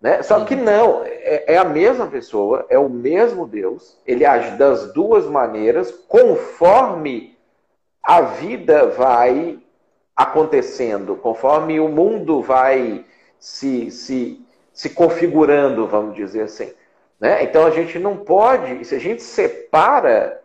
Né? 0.00 0.22
Só 0.22 0.42
que 0.46 0.56
não, 0.56 1.02
é, 1.04 1.44
é, 1.52 1.58
a 1.58 1.64
mesma 1.64 2.06
pessoa, 2.06 2.64
é 2.70 2.78
o 2.78 2.88
mesmo 2.88 3.46
Deus, 3.46 3.98
ele 4.06 4.24
age 4.24 4.56
das 4.56 4.94
duas 4.94 5.26
maneiras, 5.26 5.90
conforme 6.08 7.36
a 8.02 8.22
vida 8.22 8.86
vai 8.86 9.58
acontecendo, 10.22 11.16
conforme 11.16 11.80
o 11.80 11.88
mundo 11.88 12.40
vai 12.40 13.04
se, 13.38 13.90
se, 13.90 14.40
se 14.72 14.90
configurando, 14.90 15.86
vamos 15.86 16.14
dizer 16.14 16.42
assim. 16.42 16.72
Né? 17.20 17.44
Então 17.44 17.66
a 17.66 17.70
gente 17.70 17.98
não 17.98 18.16
pode, 18.16 18.84
se 18.84 18.94
a 18.94 18.98
gente 18.98 19.22
separa, 19.22 20.42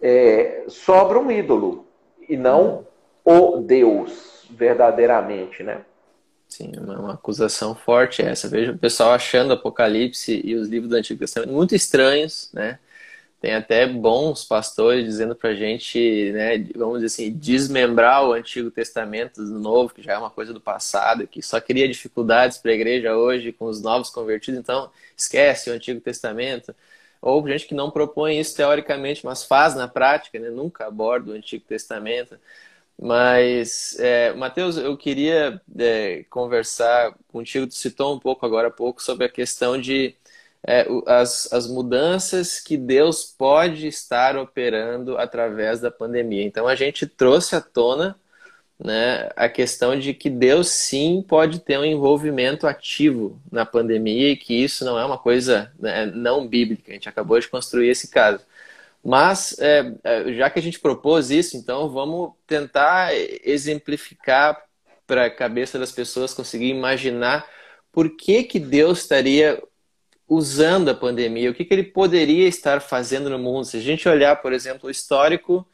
é, 0.00 0.64
sobra 0.68 1.18
um 1.18 1.30
ídolo 1.30 1.86
e 2.28 2.36
não 2.36 2.86
o 3.24 3.58
Deus 3.58 4.46
verdadeiramente, 4.50 5.62
né? 5.62 5.82
Sim, 6.48 6.72
uma, 6.76 6.98
uma 6.98 7.14
acusação 7.14 7.74
forte 7.74 8.20
essa. 8.20 8.46
Veja 8.46 8.72
o 8.72 8.78
pessoal 8.78 9.12
achando 9.12 9.54
Apocalipse 9.54 10.42
e 10.44 10.54
os 10.54 10.68
livros 10.68 10.90
do 10.90 10.96
Antigo 10.96 11.20
Testamento 11.20 11.52
muito 11.52 11.74
estranhos, 11.74 12.50
né? 12.52 12.78
Tem 13.42 13.54
até 13.56 13.88
bons 13.88 14.44
pastores 14.44 15.04
dizendo 15.04 15.34
para 15.34 15.50
a 15.50 15.54
gente, 15.56 16.30
né, 16.30 16.64
vamos 16.76 17.00
dizer 17.00 17.06
assim, 17.06 17.32
desmembrar 17.32 18.24
o 18.24 18.32
Antigo 18.32 18.70
Testamento 18.70 19.44
do 19.44 19.58
Novo, 19.58 19.92
que 19.92 20.00
já 20.00 20.12
é 20.12 20.18
uma 20.18 20.30
coisa 20.30 20.52
do 20.52 20.60
passado, 20.60 21.26
que 21.26 21.42
só 21.42 21.60
cria 21.60 21.88
dificuldades 21.88 22.58
para 22.58 22.70
a 22.70 22.74
igreja 22.74 23.16
hoje 23.16 23.50
com 23.50 23.64
os 23.64 23.82
novos 23.82 24.10
convertidos, 24.10 24.60
então 24.60 24.88
esquece 25.16 25.70
o 25.70 25.72
Antigo 25.72 26.00
Testamento. 26.00 26.72
Ou 27.20 27.44
gente 27.48 27.66
que 27.66 27.74
não 27.74 27.90
propõe 27.90 28.38
isso 28.38 28.54
teoricamente, 28.54 29.26
mas 29.26 29.42
faz 29.42 29.74
na 29.74 29.88
prática, 29.88 30.38
né, 30.38 30.48
nunca 30.48 30.86
aborda 30.86 31.32
o 31.32 31.34
Antigo 31.34 31.64
Testamento. 31.66 32.38
Mas, 32.96 33.98
é, 33.98 34.32
Mateus, 34.34 34.76
eu 34.76 34.96
queria 34.96 35.60
é, 35.76 36.24
conversar 36.30 37.12
contigo, 37.26 37.66
tu 37.66 37.74
citou 37.74 38.14
um 38.14 38.20
pouco 38.20 38.46
agora 38.46 38.68
há 38.68 38.70
pouco 38.70 39.02
sobre 39.02 39.26
a 39.26 39.28
questão 39.28 39.80
de 39.80 40.14
é, 40.66 40.86
as, 41.06 41.52
as 41.52 41.66
mudanças 41.66 42.60
que 42.60 42.76
Deus 42.76 43.24
pode 43.24 43.86
estar 43.88 44.36
operando 44.36 45.18
através 45.18 45.80
da 45.80 45.90
pandemia. 45.90 46.44
Então 46.44 46.68
a 46.68 46.74
gente 46.74 47.06
trouxe 47.06 47.56
à 47.56 47.60
tona 47.60 48.16
né, 48.78 49.30
a 49.36 49.48
questão 49.48 49.98
de 49.98 50.14
que 50.14 50.30
Deus 50.30 50.68
sim 50.68 51.24
pode 51.26 51.60
ter 51.60 51.78
um 51.78 51.84
envolvimento 51.84 52.66
ativo 52.66 53.40
na 53.50 53.64
pandemia 53.64 54.30
e 54.30 54.36
que 54.36 54.54
isso 54.54 54.84
não 54.84 54.98
é 54.98 55.04
uma 55.04 55.18
coisa 55.18 55.72
né, 55.78 56.06
não 56.06 56.46
bíblica. 56.46 56.90
A 56.90 56.94
gente 56.94 57.08
acabou 57.08 57.38
de 57.38 57.48
construir 57.48 57.88
esse 57.88 58.08
caso. 58.08 58.44
Mas, 59.04 59.56
é, 59.58 59.92
é 60.04 60.32
já 60.34 60.48
que 60.48 60.58
a 60.58 60.62
gente 60.62 60.78
propôs 60.78 61.30
isso, 61.30 61.56
então 61.56 61.88
vamos 61.90 62.32
tentar 62.46 63.12
exemplificar 63.44 64.62
para 65.06 65.26
a 65.26 65.30
cabeça 65.30 65.78
das 65.78 65.90
pessoas 65.92 66.32
conseguir 66.32 66.68
imaginar 66.68 67.46
por 67.90 68.16
que, 68.16 68.44
que 68.44 68.58
Deus 68.60 69.00
estaria 69.00 69.60
usando 70.34 70.88
a 70.88 70.94
pandemia, 70.94 71.50
o 71.50 71.54
que, 71.54 71.62
que 71.62 71.74
ele 71.74 71.82
poderia 71.82 72.48
estar 72.48 72.80
fazendo 72.80 73.28
no 73.28 73.38
mundo. 73.38 73.66
Se 73.66 73.76
a 73.76 73.80
gente 73.80 74.08
olhar, 74.08 74.34
por 74.36 74.54
exemplo, 74.54 74.88
o 74.88 74.90
histórico 74.90 75.66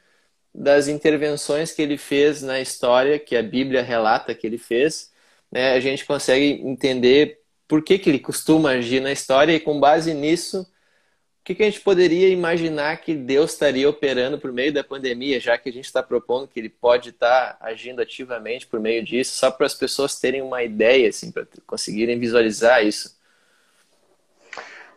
das 0.53 0.89
intervenções 0.89 1.71
que 1.71 1.81
ele 1.81 1.97
fez 1.97 2.41
na 2.41 2.59
história, 2.59 3.17
que 3.17 3.37
a 3.37 3.41
Bíblia 3.41 3.81
relata 3.81 4.35
que 4.35 4.45
ele 4.45 4.57
fez, 4.57 5.13
né, 5.49 5.71
a 5.73 5.79
gente 5.79 6.05
consegue 6.05 6.61
entender 6.61 7.39
por 7.69 7.81
que, 7.81 7.97
que 7.97 8.09
ele 8.09 8.19
costuma 8.19 8.71
agir 8.71 8.99
na 8.99 9.13
história 9.13 9.53
e 9.53 9.61
com 9.61 9.79
base 9.79 10.13
nisso, 10.13 10.61
o 10.61 11.43
que, 11.45 11.55
que 11.55 11.63
a 11.63 11.65
gente 11.65 11.79
poderia 11.79 12.27
imaginar 12.27 12.97
que 12.97 13.15
Deus 13.15 13.53
estaria 13.53 13.89
operando 13.89 14.37
por 14.37 14.51
meio 14.51 14.73
da 14.73 14.83
pandemia, 14.83 15.39
já 15.39 15.57
que 15.57 15.69
a 15.69 15.71
gente 15.71 15.85
está 15.85 16.03
propondo 16.03 16.49
que 16.49 16.59
ele 16.59 16.69
pode 16.69 17.11
estar 17.11 17.57
agindo 17.61 18.01
ativamente 18.01 18.67
por 18.67 18.79
meio 18.79 19.03
disso, 19.05 19.37
só 19.37 19.49
para 19.49 19.65
as 19.65 19.73
pessoas 19.73 20.19
terem 20.19 20.41
uma 20.41 20.61
ideia, 20.63 21.07
assim, 21.07 21.31
para 21.31 21.47
conseguirem 21.65 22.19
visualizar 22.19 22.85
isso. 22.85 23.18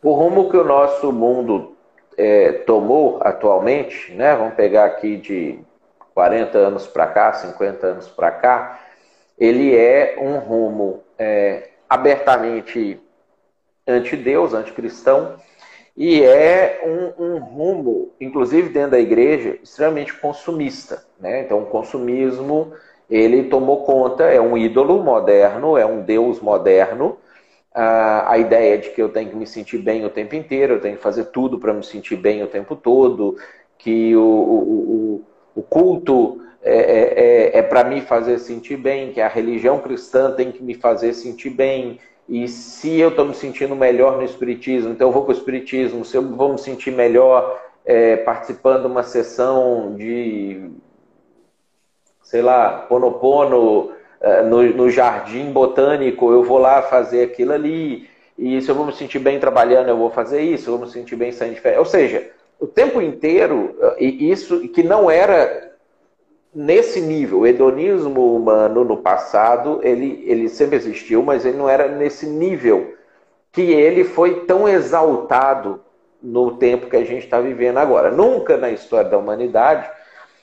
O 0.02 0.12
rumo 0.12 0.50
que 0.50 0.56
o 0.56 0.64
nosso 0.64 1.12
mundo 1.12 1.76
é, 2.16 2.52
tomou 2.52 3.18
atualmente, 3.22 4.12
né? 4.12 4.34
Vamos 4.34 4.54
pegar 4.54 4.84
aqui 4.84 5.16
de 5.16 5.58
40 6.14 6.58
anos 6.58 6.86
para 6.86 7.06
cá, 7.06 7.32
50 7.32 7.86
anos 7.86 8.08
para 8.08 8.30
cá, 8.30 8.80
ele 9.38 9.76
é 9.76 10.16
um 10.20 10.38
rumo 10.38 11.02
é, 11.18 11.70
abertamente 11.88 13.00
anti-Deus, 13.86 14.54
anticristão, 14.54 15.36
e 15.96 16.22
é 16.22 16.80
um, 16.84 17.24
um, 17.24 17.38
rumo, 17.38 18.12
inclusive 18.20 18.70
dentro 18.70 18.92
da 18.92 19.00
igreja, 19.00 19.58
extremamente 19.62 20.14
consumista. 20.14 21.04
Né? 21.20 21.42
Então, 21.42 21.62
o 21.62 21.66
consumismo 21.66 22.72
ele 23.10 23.44
tomou 23.44 23.84
conta, 23.84 24.24
é 24.24 24.40
um 24.40 24.56
ídolo 24.56 25.02
moderno, 25.02 25.76
é 25.76 25.84
um 25.84 26.00
Deus 26.00 26.40
moderno, 26.40 27.18
a, 27.74 28.36
ideia 28.38 28.76
de 28.78 28.90
que 28.90 29.00
eu 29.00 29.08
tenho 29.08 29.30
que 29.30 29.36
me 29.36 29.46
sentir 29.46 29.78
bem 29.78 30.04
o 30.04 30.10
tempo 30.10 30.34
inteiro, 30.34 30.74
eu 30.74 30.80
tenho 30.80 30.96
que 30.96 31.02
fazer 31.02 31.26
tudo 31.26 31.58
para 31.58 31.72
me 31.72 31.82
sentir 31.82 32.16
bem 32.16 32.42
o 32.42 32.46
tempo 32.46 32.76
todo, 32.76 33.36
que 33.78 34.14
o, 34.14 34.22
o, 34.22 35.24
o 35.54 35.62
culto 35.62 36.42
é, 36.62 36.76
é, 36.76 37.56
é, 37.56 37.58
é 37.58 37.62
para 37.62 37.82
me 37.84 38.00
fazer 38.00 38.38
sentir 38.38 38.76
bem, 38.76 39.12
que 39.12 39.20
a 39.20 39.28
religião 39.28 39.80
cristã 39.80 40.30
tem 40.32 40.52
que 40.52 40.62
me 40.62 40.74
fazer 40.74 41.12
sentir 41.14 41.50
bem. 41.50 41.98
E 42.28 42.46
se 42.46 43.00
eu 43.00 43.08
estou 43.08 43.24
me 43.24 43.34
sentindo 43.34 43.74
melhor 43.74 44.16
no 44.16 44.24
Espiritismo, 44.24 44.92
então 44.92 45.08
eu 45.08 45.12
vou 45.12 45.24
para 45.24 45.34
o 45.34 45.36
Espiritismo. 45.36 46.04
Se 46.04 46.16
eu 46.16 46.22
vou 46.22 46.52
me 46.52 46.58
sentir 46.58 46.92
melhor 46.92 47.60
é, 47.84 48.16
participando 48.16 48.82
de 48.82 48.86
uma 48.86 49.02
sessão 49.02 49.96
de, 49.96 50.70
sei 52.22 52.42
lá, 52.42 52.86
Ponopono 52.88 53.90
no, 54.44 54.62
no 54.62 54.90
jardim 54.90 55.50
botânico, 55.52 56.30
eu 56.30 56.44
vou 56.44 56.58
lá 56.58 56.82
fazer 56.82 57.24
aquilo 57.24 57.52
ali, 57.52 58.08
e 58.38 58.60
se 58.62 58.68
eu 58.68 58.74
vou 58.74 58.86
me 58.86 58.92
sentir 58.92 59.18
bem 59.18 59.38
trabalhando, 59.38 59.88
eu 59.88 59.96
vou 59.96 60.10
fazer 60.10 60.40
isso, 60.40 60.70
eu 60.70 60.76
vou 60.76 60.86
me 60.86 60.92
sentir 60.92 61.16
bem 61.16 61.32
saindo 61.32 61.54
de 61.54 61.60
férias. 61.60 61.80
Ou 61.80 61.84
seja, 61.84 62.30
o 62.58 62.66
tempo 62.66 63.00
inteiro, 63.00 63.76
eh, 63.80 64.04
e 64.04 64.30
isso 64.30 64.68
que 64.68 64.82
não 64.82 65.10
era 65.10 65.72
nesse 66.54 67.00
nível, 67.00 67.40
o 67.40 67.46
hedonismo 67.46 68.36
humano 68.36 68.84
no 68.84 68.98
passado, 68.98 69.80
ele, 69.82 70.22
ele 70.26 70.48
sempre 70.48 70.76
existiu, 70.76 71.22
mas 71.22 71.44
ele 71.44 71.56
não 71.56 71.68
era 71.68 71.88
nesse 71.88 72.26
nível 72.26 72.94
que 73.50 73.62
ele 73.62 74.04
foi 74.04 74.44
tão 74.44 74.68
exaltado 74.68 75.80
no 76.22 76.52
tempo 76.52 76.88
que 76.88 76.96
a 76.96 77.04
gente 77.04 77.24
está 77.24 77.40
vivendo 77.40 77.78
agora. 77.78 78.10
Nunca 78.10 78.56
na 78.56 78.70
história 78.70 79.10
da 79.10 79.18
humanidade 79.18 79.90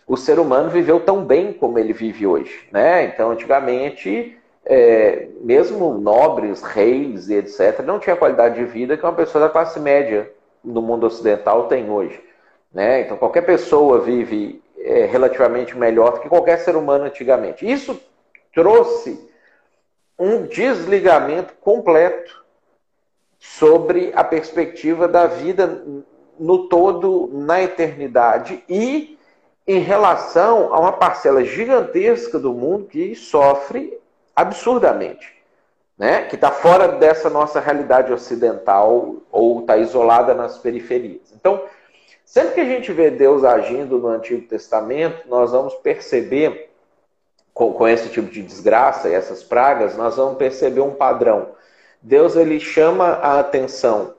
o 0.09 0.17
ser 0.17 0.39
humano 0.39 0.71
viveu 0.71 0.99
tão 0.99 1.23
bem 1.23 1.53
como 1.53 1.77
ele 1.77 1.93
vive 1.93 2.25
hoje. 2.25 2.67
Né? 2.71 3.05
Então, 3.05 3.29
antigamente, 3.29 4.35
é, 4.65 5.27
mesmo 5.39 5.99
nobres, 5.99 6.63
reis 6.63 7.29
e 7.29 7.35
etc., 7.35 7.81
não 7.85 7.99
tinha 7.99 8.15
a 8.15 8.17
qualidade 8.17 8.55
de 8.55 8.65
vida 8.65 8.97
que 8.97 9.03
uma 9.03 9.13
pessoa 9.13 9.45
da 9.45 9.51
classe 9.51 9.79
média 9.79 10.31
no 10.63 10.81
mundo 10.81 11.05
ocidental 11.05 11.67
tem 11.67 11.91
hoje. 11.91 12.19
Né? 12.73 13.01
Então, 13.01 13.17
qualquer 13.17 13.43
pessoa 13.43 14.01
vive 14.01 14.63
é, 14.79 15.05
relativamente 15.05 15.77
melhor 15.77 16.13
do 16.13 16.21
que 16.21 16.27
qualquer 16.27 16.57
ser 16.57 16.75
humano 16.75 17.05
antigamente. 17.05 17.71
Isso 17.71 18.01
trouxe 18.51 19.29
um 20.17 20.41
desligamento 20.41 21.53
completo 21.61 22.43
sobre 23.37 24.11
a 24.15 24.23
perspectiva 24.23 25.07
da 25.07 25.27
vida 25.27 25.83
no 26.39 26.67
todo, 26.67 27.29
na 27.31 27.61
eternidade 27.61 28.63
e 28.67 29.18
em 29.69 29.77
relação 29.77 30.73
a 30.73 30.79
uma 30.79 30.91
parcela 30.91 31.45
gigantesca 31.45 32.39
do 32.39 32.51
mundo 32.51 32.85
que 32.85 33.13
sofre 33.13 33.95
absurdamente, 34.35 35.31
né? 35.95 36.23
que 36.23 36.33
está 36.33 36.49
fora 36.49 36.87
dessa 36.87 37.29
nossa 37.29 37.59
realidade 37.59 38.11
ocidental 38.11 39.17
ou 39.31 39.59
está 39.59 39.77
isolada 39.77 40.33
nas 40.33 40.57
periferias. 40.57 41.31
Então, 41.35 41.61
sempre 42.25 42.55
que 42.55 42.61
a 42.61 42.65
gente 42.65 42.91
vê 42.91 43.11
Deus 43.11 43.43
agindo 43.43 43.99
no 43.99 44.07
Antigo 44.07 44.47
Testamento, 44.47 45.29
nós 45.29 45.51
vamos 45.51 45.75
perceber, 45.75 46.71
com, 47.53 47.71
com 47.71 47.87
esse 47.87 48.09
tipo 48.09 48.31
de 48.31 48.41
desgraça 48.41 49.07
e 49.07 49.13
essas 49.13 49.43
pragas, 49.43 49.95
nós 49.95 50.15
vamos 50.15 50.39
perceber 50.39 50.81
um 50.81 50.95
padrão. 50.95 51.49
Deus 52.01 52.35
ele 52.35 52.59
chama 52.59 53.05
a 53.05 53.39
atenção 53.39 54.15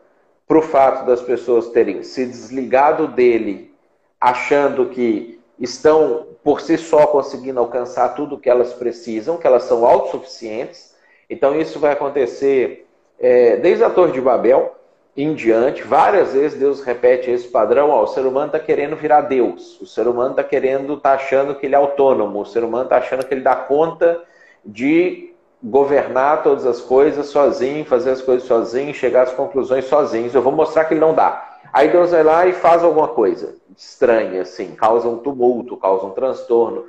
para 0.47 0.59
o 0.59 0.63
fato 0.63 1.05
das 1.07 1.21
pessoas 1.21 1.71
terem 1.71 2.05
se 2.05 2.25
desligado 2.25 3.09
dele, 3.09 3.75
achando 4.21 4.91
que 4.91 5.40
estão 5.61 6.27
por 6.43 6.61
si 6.61 6.79
só 6.79 7.07
conseguindo 7.07 7.61
alcançar 7.61 8.15
tudo 8.15 8.35
o 8.35 8.41
que 8.41 8.49
elas 8.49 8.73
precisam, 8.73 9.37
que 9.37 9.47
elas 9.47 9.65
são 9.65 9.85
autossuficientes. 9.85 10.95
Então 11.29 11.55
isso 11.55 11.79
vai 11.79 11.93
acontecer 11.93 12.87
é, 13.19 13.57
desde 13.57 13.85
a 13.85 13.91
Torre 13.91 14.13
de 14.13 14.21
Babel 14.21 14.75
em 15.17 15.35
diante. 15.35 15.83
Várias 15.83 16.33
vezes 16.33 16.59
Deus 16.59 16.83
repete 16.83 17.31
esse 17.31 17.49
padrão: 17.49 17.91
ó, 17.91 18.03
o 18.03 18.07
ser 18.07 18.25
humano 18.27 18.47
está 18.47 18.59
querendo 18.59 18.97
virar 18.97 19.23
Deus, 19.23 19.79
o 19.81 19.87
ser 19.87 20.09
humano 20.09 20.31
está 20.31 20.43
querendo, 20.43 20.95
está 20.95 21.13
achando 21.13 21.55
que 21.55 21.67
ele 21.67 21.75
é 21.75 21.79
autônomo, 21.79 22.41
o 22.41 22.47
ser 22.47 22.65
humano 22.65 22.85
está 22.85 22.97
achando 22.97 23.25
que 23.25 23.35
ele 23.35 23.43
dá 23.43 23.55
conta 23.55 24.23
de 24.65 25.35
governar 25.63 26.43
todas 26.43 26.65
as 26.65 26.81
coisas 26.81 27.27
sozinho, 27.27 27.85
fazer 27.85 28.13
as 28.13 28.23
coisas 28.23 28.49
sozinho, 28.49 28.95
chegar 28.95 29.25
às 29.25 29.33
conclusões 29.33 29.85
sozinho. 29.85 30.31
Eu 30.33 30.43
vou 30.43 30.53
mostrar 30.53 30.87
que 30.87 30.95
ele 30.95 31.01
não 31.01 31.15
dá. 31.15 31.50
Aí 31.73 31.89
Deus 31.89 32.11
vai 32.11 32.23
lá 32.23 32.47
e 32.47 32.53
faz 32.53 32.83
alguma 32.83 33.09
coisa 33.09 33.55
estranha, 33.77 34.43
assim, 34.43 34.73
causa 34.73 35.09
um 35.09 35.19
tumulto, 35.19 35.77
causa 35.77 36.07
um 36.07 36.11
transtorno, 36.11 36.87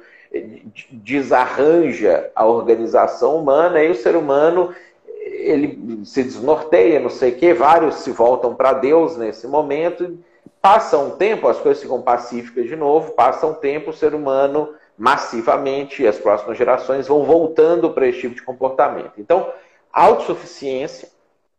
desarranja 0.92 2.30
a 2.36 2.46
organização 2.46 3.38
humana 3.38 3.84
e 3.84 3.92
o 3.92 3.96
ser 3.96 4.16
humano 4.16 4.74
ele 5.08 6.02
se 6.06 6.24
desnorteia, 6.24 7.00
não 7.00 7.10
sei 7.10 7.32
o 7.32 7.36
quê, 7.36 7.54
vários 7.54 7.96
se 7.96 8.12
voltam 8.12 8.56
para 8.56 8.74
Deus 8.74 9.18
nesse 9.18 9.48
momento, 9.48 10.18
passa 10.62 10.98
um 10.98 11.12
tempo, 11.12 11.48
as 11.48 11.60
coisas 11.60 11.82
ficam 11.82 12.02
pacíficas 12.02 12.68
de 12.68 12.76
novo, 12.76 13.12
passa 13.12 13.48
um 13.48 13.54
tempo, 13.54 13.90
o 13.90 13.94
ser 13.94 14.14
humano 14.14 14.74
massivamente, 14.98 16.06
as 16.06 16.18
próximas 16.18 16.58
gerações 16.58 17.08
vão 17.08 17.24
voltando 17.24 17.90
para 17.92 18.08
esse 18.08 18.22
tipo 18.22 18.36
de 18.36 18.44
comportamento. 18.44 19.14
Então, 19.18 19.50
autossuficiência 19.92 21.10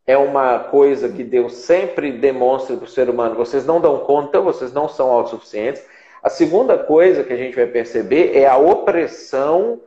é 0.07 0.17
uma 0.17 0.59
coisa 0.59 1.09
que 1.09 1.23
Deus 1.23 1.55
sempre 1.55 2.12
demonstra 2.12 2.77
para 2.77 2.85
o 2.85 2.88
ser 2.88 3.09
humano: 3.09 3.35
vocês 3.35 3.65
não 3.65 3.81
dão 3.81 3.99
conta, 4.01 4.41
vocês 4.41 4.73
não 4.73 4.88
são 4.88 5.11
autossuficientes. 5.11 5.83
A 6.23 6.31
segunda 6.31 6.79
coisa 6.79 7.25
que 7.25 7.33
a 7.33 7.37
gente 7.37 7.57
vai 7.57 7.67
perceber 7.67 8.37
é 8.37 8.47
a 8.47 8.57
opressão 8.57 9.81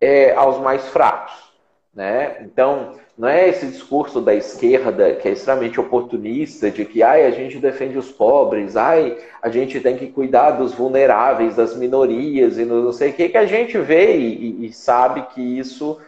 é, 0.00 0.32
aos 0.32 0.58
mais 0.58 0.86
fracos. 0.88 1.46
Né? 1.94 2.42
Então, 2.42 2.96
não 3.16 3.26
é 3.26 3.48
esse 3.48 3.66
discurso 3.66 4.20
da 4.20 4.34
esquerda 4.34 5.14
que 5.14 5.26
é 5.26 5.32
extremamente 5.32 5.80
oportunista 5.80 6.70
de 6.70 6.84
que 6.84 7.02
ai, 7.02 7.24
a 7.24 7.30
gente 7.30 7.58
defende 7.58 7.96
os 7.96 8.12
pobres, 8.12 8.76
ai, 8.76 9.16
a 9.40 9.48
gente 9.48 9.80
tem 9.80 9.96
que 9.96 10.08
cuidar 10.08 10.50
dos 10.50 10.74
vulneráveis, 10.74 11.56
das 11.56 11.74
minorias 11.74 12.58
e 12.58 12.66
não 12.66 12.92
sei 12.92 13.10
o 13.10 13.12
que, 13.14 13.30
que 13.30 13.38
a 13.38 13.46
gente 13.46 13.78
vê 13.78 14.14
e, 14.14 14.66
e 14.66 14.72
sabe 14.74 15.22
que 15.34 15.40
isso 15.40 15.98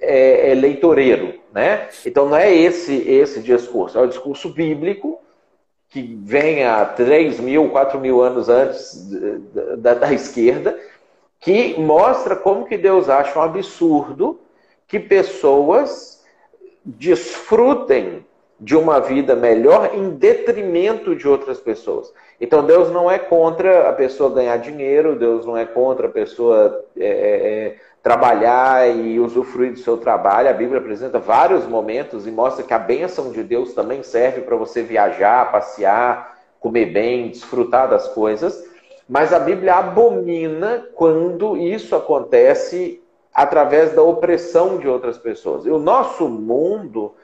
é, 0.00 0.52
é 0.52 0.54
leitoreiro, 0.54 1.34
né? 1.54 1.88
Então 2.04 2.28
não 2.28 2.36
é 2.36 2.52
esse 2.52 2.92
esse 3.08 3.40
discurso, 3.40 3.96
é 3.96 4.02
o 4.02 4.08
discurso 4.08 4.48
bíblico 4.48 5.20
que 5.88 6.18
vem 6.24 6.64
há 6.64 6.84
3 6.84 7.38
mil, 7.38 7.70
4 7.70 8.00
mil 8.00 8.20
anos 8.20 8.48
antes 8.48 9.08
da, 9.78 9.94
da 9.94 10.12
esquerda, 10.12 10.76
que 11.38 11.78
mostra 11.78 12.34
como 12.34 12.66
que 12.66 12.76
Deus 12.76 13.08
acha 13.08 13.38
um 13.38 13.42
absurdo 13.42 14.40
que 14.88 14.98
pessoas 14.98 16.24
desfrutem 16.84 18.26
de 18.58 18.76
uma 18.76 18.98
vida 18.98 19.36
melhor 19.36 19.94
em 19.94 20.10
detrimento 20.10 21.14
de 21.14 21.28
outras 21.28 21.60
pessoas. 21.60 22.12
Então 22.40 22.66
Deus 22.66 22.90
não 22.90 23.08
é 23.08 23.18
contra 23.18 23.88
a 23.88 23.92
pessoa 23.92 24.34
ganhar 24.34 24.56
dinheiro, 24.56 25.16
Deus 25.16 25.46
não 25.46 25.56
é 25.56 25.64
contra 25.64 26.08
a 26.08 26.10
pessoa 26.10 26.84
é, 26.96 27.06
é, 27.06 27.76
trabalhar 28.04 28.86
e 28.94 29.18
usufruir 29.18 29.72
do 29.72 29.78
seu 29.78 29.96
trabalho. 29.96 30.50
A 30.50 30.52
Bíblia 30.52 30.78
apresenta 30.78 31.18
vários 31.18 31.66
momentos 31.66 32.26
e 32.26 32.30
mostra 32.30 32.62
que 32.62 32.74
a 32.74 32.78
bênção 32.78 33.32
de 33.32 33.42
Deus 33.42 33.72
também 33.72 34.02
serve 34.02 34.42
para 34.42 34.56
você 34.56 34.82
viajar, 34.82 35.50
passear, 35.50 36.38
comer 36.60 36.92
bem, 36.92 37.30
desfrutar 37.30 37.88
das 37.88 38.06
coisas. 38.08 38.62
Mas 39.08 39.32
a 39.32 39.38
Bíblia 39.38 39.76
abomina 39.76 40.86
quando 40.94 41.56
isso 41.56 41.96
acontece 41.96 43.02
através 43.32 43.94
da 43.94 44.02
opressão 44.02 44.76
de 44.76 44.86
outras 44.86 45.16
pessoas. 45.16 45.64
E 45.64 45.70
o 45.70 45.78
nosso 45.78 46.28
mundo, 46.28 47.14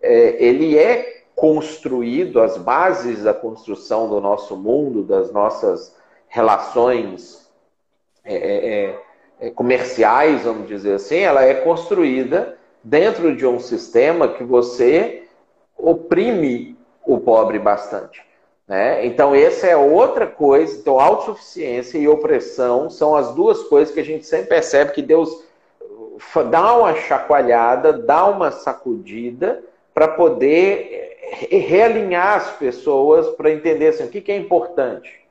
é, 0.00 0.36
ele 0.38 0.78
é 0.78 1.24
construído, 1.34 2.40
as 2.40 2.56
bases 2.56 3.24
da 3.24 3.34
construção 3.34 4.08
do 4.08 4.20
nosso 4.20 4.56
mundo, 4.56 5.02
das 5.02 5.32
nossas 5.32 5.96
relações 6.28 7.50
é, 8.24 8.36
é, 8.36 8.84
é 8.84 9.07
comerciais, 9.54 10.42
vamos 10.42 10.66
dizer 10.66 10.94
assim, 10.94 11.18
ela 11.18 11.44
é 11.44 11.54
construída 11.54 12.56
dentro 12.82 13.36
de 13.36 13.46
um 13.46 13.58
sistema 13.58 14.28
que 14.28 14.42
você 14.42 15.24
oprime 15.76 16.76
o 17.06 17.18
pobre 17.18 17.58
bastante. 17.58 18.22
Né? 18.66 19.06
Então, 19.06 19.34
essa 19.34 19.66
é 19.66 19.76
outra 19.76 20.26
coisa. 20.26 20.78
Então, 20.78 21.00
autossuficiência 21.00 21.98
e 21.98 22.06
opressão 22.08 22.90
são 22.90 23.16
as 23.16 23.34
duas 23.34 23.62
coisas 23.64 23.94
que 23.94 24.00
a 24.00 24.04
gente 24.04 24.26
sempre 24.26 24.48
percebe 24.48 24.92
que 24.92 25.02
Deus 25.02 25.44
dá 26.50 26.76
uma 26.76 26.94
chacoalhada, 26.94 27.92
dá 27.92 28.26
uma 28.26 28.50
sacudida 28.50 29.62
para 29.94 30.08
poder 30.08 31.16
é, 31.50 31.56
realinhar 31.56 32.36
as 32.36 32.50
pessoas 32.56 33.28
para 33.36 33.50
entender 33.50 33.88
assim, 33.88 34.04
o 34.04 34.08
que, 34.08 34.20
que 34.20 34.32
é 34.32 34.36
importante. 34.36 35.26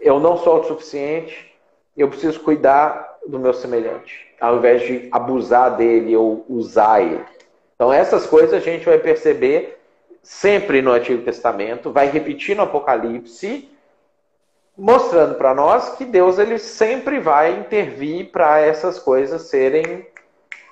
Eu 0.00 0.20
não 0.20 0.36
sou 0.36 0.54
autossuficiente, 0.54 1.53
eu 1.96 2.08
preciso 2.08 2.40
cuidar 2.40 3.18
do 3.26 3.38
meu 3.38 3.54
semelhante, 3.54 4.34
ao 4.40 4.58
invés 4.58 4.82
de 4.82 5.08
abusar 5.10 5.76
dele 5.76 6.16
ou 6.16 6.44
usar 6.48 7.00
ele. 7.00 7.24
Então, 7.74 7.92
essas 7.92 8.26
coisas 8.26 8.52
a 8.54 8.60
gente 8.60 8.84
vai 8.84 8.98
perceber 8.98 9.78
sempre 10.22 10.80
no 10.80 10.92
Antigo 10.92 11.22
Testamento, 11.22 11.92
vai 11.92 12.08
repetir 12.08 12.56
no 12.56 12.62
Apocalipse, 12.62 13.68
mostrando 14.76 15.36
para 15.36 15.54
nós 15.54 15.90
que 15.96 16.04
Deus 16.04 16.38
ele 16.38 16.58
sempre 16.58 17.20
vai 17.20 17.58
intervir 17.60 18.30
para 18.30 18.60
essas 18.60 18.98
coisas 18.98 19.42
serem 19.42 20.06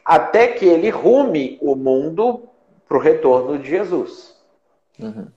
até 0.04 0.48
que 0.48 0.66
ele 0.66 0.90
rume 0.90 1.58
o 1.60 1.76
mundo 1.76 2.48
para 2.88 2.96
o 2.96 3.00
retorno 3.00 3.58
de 3.58 3.70
Jesus. 3.70 4.36
Uhum. 4.98 5.28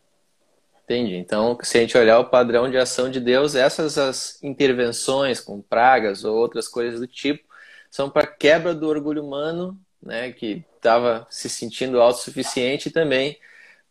Entendi. 0.86 1.16
Então, 1.16 1.58
se 1.64 1.78
a 1.78 1.82
gente 1.82 1.98
olhar 1.98 2.20
o 2.20 2.30
padrão 2.30 2.70
de 2.70 2.78
ação 2.78 3.10
de 3.10 3.20
Deus, 3.20 3.56
essas 3.56 3.98
as 3.98 4.42
intervenções 4.44 5.40
com 5.40 5.60
pragas 5.60 6.24
ou 6.24 6.36
outras 6.38 6.68
coisas 6.68 7.00
do 7.00 7.08
tipo 7.08 7.44
são 7.90 8.08
para 8.10 8.28
quebra 8.28 8.74
do 8.74 8.88
orgulho 8.88 9.24
humano, 9.24 9.80
né, 10.02 10.32
que 10.32 10.64
estava 10.76 11.26
se 11.30 11.50
sentindo 11.50 12.00
autossuficiente 12.00 12.90
e 12.90 12.92
também 12.92 13.40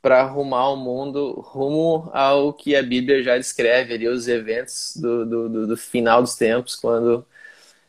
para 0.03 0.21
arrumar 0.23 0.71
o 0.71 0.77
mundo 0.77 1.33
rumo 1.41 2.11
ao 2.15 2.53
que 2.53 2.77
a 2.77 2.83
Bíblia 2.83 3.23
já 3.23 3.39
descreve 3.39 3.95
ali, 3.95 4.09
os 4.09 4.29
eventos 4.29 4.97
do, 4.97 5.27
do, 5.27 5.67
do 5.69 5.77
final 5.77 6.23
dos 6.23 6.37
tempos, 6.37 6.77
quando 6.77 7.27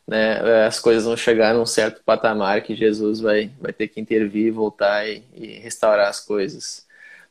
né, 0.08 0.66
as 0.68 0.80
coisas 0.80 1.06
vão 1.06 1.18
chegar 1.18 1.54
num 1.54 1.66
certo 1.66 2.04
patamar 2.04 2.64
que 2.64 2.76
Jesus 2.76 3.20
vai, 3.22 3.52
vai 3.60 3.74
ter 3.74 3.88
que 3.90 4.00
intervir, 4.02 4.54
voltar 4.54 5.08
e, 5.08 5.24
e 5.34 5.48
restaurar 5.60 6.10
as 6.10 6.20
coisas. 6.22 6.85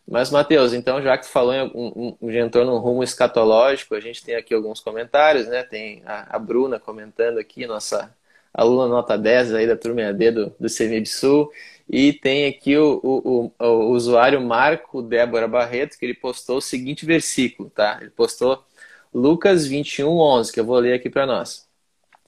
Mas, 0.07 0.31
Matheus, 0.31 0.75
então, 0.75 1.01
já 1.03 1.17
que 1.17 1.25
tu 1.25 1.31
falou 1.31 1.55
em 1.55 1.63
um, 1.75 2.17
um, 2.21 2.31
entrou 2.31 2.65
num 2.65 2.79
rumo 2.79 3.03
escatológico, 3.03 3.95
a 3.95 4.01
gente 4.01 4.23
tem 4.23 4.35
aqui 4.37 4.53
alguns 4.55 4.81
comentários, 4.81 5.47
né? 5.49 5.63
Tem 5.63 6.03
a, 6.05 6.37
a 6.37 6.39
Bruna 6.39 6.79
comentando 6.79 7.39
aqui, 7.39 7.67
nossa 7.67 8.15
aluna 8.53 8.87
nota 8.87 9.19
10 9.19 9.55
aí 9.55 9.67
da 9.67 9.77
turma 9.77 10.07
AD 10.09 10.31
do, 10.31 10.55
do 10.61 10.69
CMBSul. 10.69 11.51
E 11.89 12.13
tem 12.13 12.47
aqui 12.47 12.77
o, 12.77 13.01
o, 13.03 13.53
o, 13.59 13.67
o, 13.67 13.91
usuário 13.93 14.41
Marco 14.41 15.03
Débora 15.03 15.49
Barreto, 15.49 15.99
que 15.99 16.05
ele 16.07 16.15
postou 16.15 16.59
o 16.59 16.63
seguinte 16.63 17.05
versículo, 17.05 17.71
tá? 17.71 17.99
Ele 18.01 18.11
postou 18.11 18.65
Lucas 19.13 19.67
21, 19.67 20.09
11, 20.09 20.53
que 20.53 20.61
eu 20.61 20.65
vou 20.65 20.79
ler 20.79 20.95
aqui 20.95 21.11
para 21.11 21.27
nós. 21.27 21.67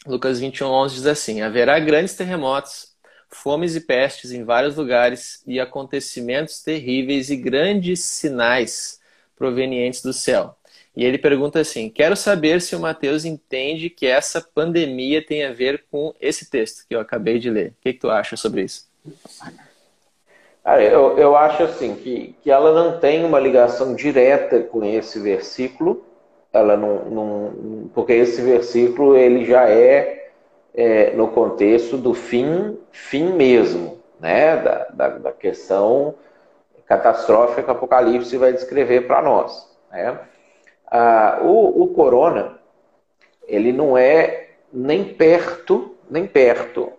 Lucas 0.07 0.39
21, 0.41 0.67
11 0.69 0.95
diz 0.95 1.07
assim: 1.07 1.43
Haverá 1.43 1.79
grandes 1.79 2.15
terremotos 2.15 2.96
fomes 3.37 3.77
e 3.77 3.81
pestes 3.81 4.33
em 4.33 4.45
vários 4.45 4.77
lugares 4.77 5.43
e 5.47 5.61
acontecimentos 5.61 6.63
terríveis 6.63 7.31
e 7.31 7.37
grandes 7.37 8.03
sinais 8.05 9.01
provenientes 9.37 10.03
do 10.03 10.13
céu. 10.13 10.57
E 10.97 11.05
ele 11.05 11.19
pergunta 11.19 11.61
assim: 11.61 11.91
Quero 11.91 12.17
saber 12.17 12.63
se 12.63 12.75
o 12.75 12.81
Mateus 12.81 13.25
entende 13.25 13.91
que 13.91 14.07
essa 14.07 14.41
pandemia 14.41 15.25
tem 15.25 15.45
a 15.45 15.53
ver 15.53 15.85
com 15.91 16.15
esse 16.21 16.49
texto 16.51 16.87
que 16.89 16.95
eu 16.95 17.01
acabei 17.01 17.39
de 17.39 17.51
ler. 17.51 17.69
O 17.69 17.75
que, 17.83 17.93
que 17.93 18.01
tu 18.01 18.11
acha 18.11 18.37
sobre 18.37 18.63
isso? 18.63 18.87
eu, 20.81 21.17
eu 21.17 21.37
acho 21.37 21.63
assim 21.63 21.95
que, 21.95 22.35
que 22.43 22.51
ela 22.51 22.73
não 22.73 22.99
tem 22.99 23.25
uma 23.25 23.39
ligação 23.39 23.95
direta 23.95 24.61
com 24.61 24.85
esse 24.85 25.21
versículo. 25.21 26.05
Ela 26.53 26.77
não, 26.77 27.05
não 27.05 27.91
porque 27.95 28.15
esse 28.15 28.41
versículo 28.41 29.17
ele 29.17 29.45
já 29.45 29.69
é 29.69 30.26
é, 30.77 31.11
no 31.13 31.29
contexto 31.29 31.97
do 31.97 32.13
fim, 32.13 32.79
fim 32.93 33.33
mesmo, 33.33 33.99
né? 34.21 34.57
da, 34.59 34.87
da, 34.93 35.09
da 35.19 35.33
questão 35.33 36.15
catastrófica 36.87 37.63
que 37.63 37.69
o 37.69 37.73
Apocalipse 37.73 38.37
vai 38.37 38.53
descrever 38.53 39.07
para 39.07 39.23
nós. 39.23 39.69
Né? 39.91 40.19
Ah, 40.87 41.41
o, 41.43 41.83
o 41.83 41.89
corona, 41.89 42.59
ele 43.49 43.73
não 43.73 43.97
é 43.97 44.51
nem 44.73 45.03
perto, 45.03 45.97
nem 46.11 46.27
perto 46.27 46.93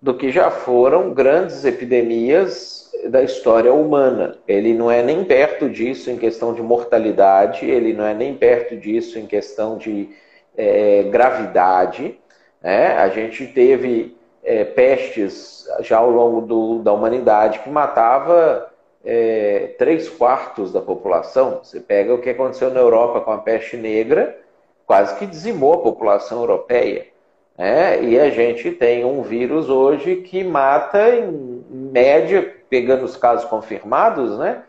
do 0.00 0.14
que 0.14 0.30
já 0.30 0.50
foram 0.50 1.14
grandes 1.14 1.64
epidemias 1.64 2.90
da 3.08 3.22
história 3.22 3.72
humana. 3.72 4.36
Ele 4.46 4.74
não 4.74 4.90
é 4.90 5.02
nem 5.02 5.24
perto 5.24 5.68
disso 5.68 6.10
em 6.10 6.16
questão 6.16 6.52
de 6.52 6.60
mortalidade, 6.60 7.64
ele 7.64 7.92
não 7.92 8.04
é 8.04 8.12
nem 8.12 8.34
perto 8.34 8.76
disso 8.76 9.18
em 9.18 9.26
questão 9.26 9.78
de 9.78 10.10
é, 10.56 11.04
gravidade. 11.04 12.18
Né? 12.62 12.96
A 12.96 13.08
gente 13.08 13.46
teve 13.46 14.16
é, 14.42 14.64
pestes 14.64 15.66
já 15.80 15.98
ao 15.98 16.10
longo 16.10 16.40
do, 16.42 16.78
da 16.80 16.92
humanidade 16.92 17.60
que 17.60 17.70
matava 17.70 18.70
é, 19.04 19.74
três 19.78 20.08
quartos 20.08 20.72
da 20.72 20.80
população. 20.80 21.60
Você 21.62 21.80
pega 21.80 22.14
o 22.14 22.18
que 22.18 22.30
aconteceu 22.30 22.70
na 22.70 22.80
Europa 22.80 23.20
com 23.20 23.32
a 23.32 23.38
peste 23.38 23.76
negra, 23.76 24.38
quase 24.86 25.16
que 25.18 25.26
dizimou 25.26 25.74
a 25.74 25.78
população 25.78 26.40
europeia. 26.40 27.06
Né? 27.56 28.02
E 28.02 28.18
a 28.18 28.30
gente 28.30 28.70
tem 28.70 29.04
um 29.04 29.22
vírus 29.22 29.68
hoje 29.68 30.16
que 30.16 30.42
mata, 30.42 31.10
em 31.10 31.62
média, 31.70 32.54
pegando 32.68 33.04
os 33.04 33.16
casos 33.16 33.44
confirmados, 33.48 34.38
né? 34.38 34.62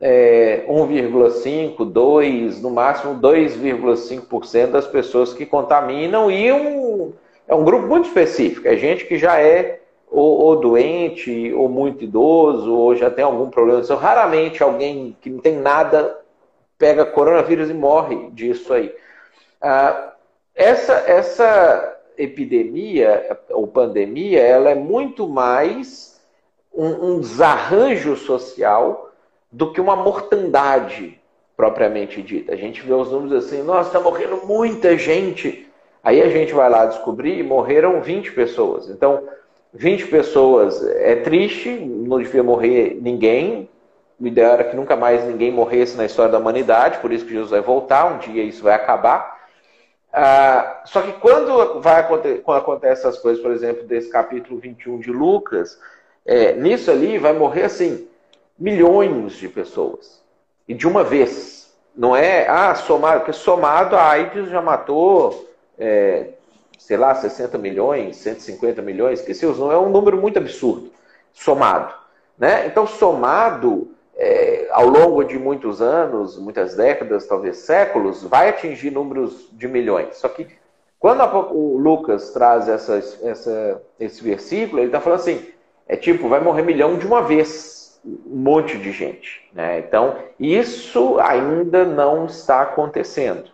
É, 0.00 0.62
1,5, 0.68 1.84
2, 1.84 2.62
no 2.62 2.70
máximo 2.70 3.20
2,5% 3.20 4.70
das 4.70 4.86
pessoas 4.86 5.32
que 5.32 5.44
contaminam 5.44 6.30
e 6.30 6.52
um, 6.52 7.12
é 7.48 7.54
um 7.54 7.64
grupo 7.64 7.86
muito 7.86 8.08
específico. 8.08 8.68
É 8.68 8.76
gente 8.76 9.06
que 9.06 9.18
já 9.18 9.40
é 9.40 9.80
ou, 10.10 10.38
ou, 10.40 10.56
doente, 10.56 11.52
ou 11.52 11.68
muito 11.68 12.04
idoso, 12.04 12.72
ou 12.72 12.94
já 12.94 13.10
tem 13.10 13.24
algum 13.24 13.50
problema. 13.50 13.80
Então, 13.80 13.96
raramente 13.96 14.62
alguém 14.62 15.16
que 15.20 15.30
não 15.30 15.40
tem 15.40 15.56
nada 15.56 16.18
pega 16.78 17.04
coronavírus 17.04 17.68
e 17.68 17.74
morre 17.74 18.30
disso 18.30 18.72
aí. 18.72 18.94
Ah, 19.60 20.12
essa, 20.54 20.92
essa 20.92 21.96
epidemia 22.16 23.38
ou 23.50 23.66
pandemia, 23.66 24.40
ela 24.40 24.70
é 24.70 24.74
muito 24.74 25.28
mais 25.28 26.20
um, 26.72 26.86
um 26.86 27.20
desarranjo 27.20 28.16
social 28.16 29.10
do 29.50 29.72
que 29.72 29.80
uma 29.80 29.96
mortandade 29.96 31.18
propriamente 31.56 32.22
dita. 32.22 32.52
A 32.52 32.56
gente 32.56 32.82
vê 32.82 32.92
os 32.92 33.10
números 33.10 33.44
assim, 33.44 33.62
nossa, 33.62 33.88
está 33.88 34.00
morrendo 34.00 34.46
muita 34.46 34.96
gente. 34.96 35.67
Aí 36.08 36.22
a 36.22 36.30
gente 36.30 36.54
vai 36.54 36.70
lá 36.70 36.86
descobrir 36.86 37.38
e 37.38 37.42
morreram 37.42 38.00
20 38.00 38.32
pessoas. 38.32 38.88
Então, 38.88 39.28
20 39.74 40.06
pessoas 40.06 40.82
é 40.82 41.16
triste, 41.16 41.68
não 41.68 42.16
devia 42.16 42.42
morrer 42.42 42.96
ninguém. 42.98 43.68
O 44.18 44.26
ideal 44.26 44.54
era 44.54 44.64
que 44.64 44.74
nunca 44.74 44.96
mais 44.96 45.22
ninguém 45.26 45.52
morresse 45.52 45.98
na 45.98 46.06
história 46.06 46.32
da 46.32 46.38
humanidade, 46.38 46.98
por 47.00 47.12
isso 47.12 47.26
que 47.26 47.34
Jesus 47.34 47.50
vai 47.50 47.60
voltar, 47.60 48.06
um 48.06 48.16
dia 48.16 48.42
isso 48.42 48.62
vai 48.62 48.72
acabar. 48.72 49.38
Ah, 50.10 50.80
só 50.86 51.02
que 51.02 51.12
quando, 51.12 51.78
vai, 51.82 52.08
quando 52.08 52.56
acontece 52.56 53.02
essas 53.02 53.18
coisas, 53.18 53.42
por 53.42 53.52
exemplo, 53.52 53.86
desse 53.86 54.08
capítulo 54.08 54.58
21 54.58 55.00
de 55.00 55.12
Lucas, 55.12 55.78
é, 56.24 56.54
nisso 56.54 56.90
ali 56.90 57.18
vai 57.18 57.34
morrer 57.34 57.64
assim, 57.64 58.08
milhões 58.58 59.34
de 59.34 59.46
pessoas. 59.46 60.22
E 60.66 60.72
de 60.72 60.88
uma 60.88 61.04
vez. 61.04 61.70
Não 61.94 62.16
é, 62.16 62.48
ah, 62.48 62.74
somado, 62.74 63.20
porque 63.20 63.32
somado 63.34 63.94
a 63.94 64.08
AIDS 64.08 64.48
já 64.48 64.62
matou, 64.62 65.47
é, 65.78 66.30
sei 66.78 66.96
lá, 66.96 67.14
60 67.14 67.58
milhões, 67.58 68.16
150 68.16 68.80
milhões, 68.82 69.20
que 69.20 69.34
se 69.34 69.44
não 69.46 69.72
é 69.72 69.78
um 69.78 69.90
número 69.90 70.16
muito 70.16 70.38
absurdo, 70.38 70.90
somado. 71.32 71.94
Né? 72.38 72.66
Então, 72.66 72.86
somado, 72.86 73.90
é, 74.16 74.68
ao 74.70 74.86
longo 74.86 75.24
de 75.24 75.38
muitos 75.38 75.82
anos, 75.82 76.38
muitas 76.38 76.74
décadas, 76.74 77.26
talvez 77.26 77.58
séculos, 77.58 78.22
vai 78.22 78.48
atingir 78.48 78.90
números 78.90 79.48
de 79.52 79.68
milhões. 79.68 80.16
Só 80.16 80.28
que 80.28 80.46
quando 80.98 81.20
a, 81.20 81.38
o 81.52 81.76
Lucas 81.78 82.30
traz 82.30 82.68
essa, 82.68 82.96
essa, 83.22 83.82
esse 83.98 84.22
versículo, 84.22 84.80
ele 84.80 84.86
está 84.86 85.00
falando 85.00 85.20
assim: 85.20 85.46
é 85.86 85.96
tipo, 85.96 86.28
vai 86.28 86.40
morrer 86.40 86.62
milhão 86.62 86.96
de 86.96 87.06
uma 87.06 87.22
vez, 87.22 88.00
um 88.04 88.36
monte 88.36 88.76
de 88.78 88.92
gente. 88.92 89.48
Né? 89.52 89.78
Então, 89.78 90.16
isso 90.38 91.18
ainda 91.20 91.84
não 91.84 92.26
está 92.26 92.62
acontecendo. 92.62 93.50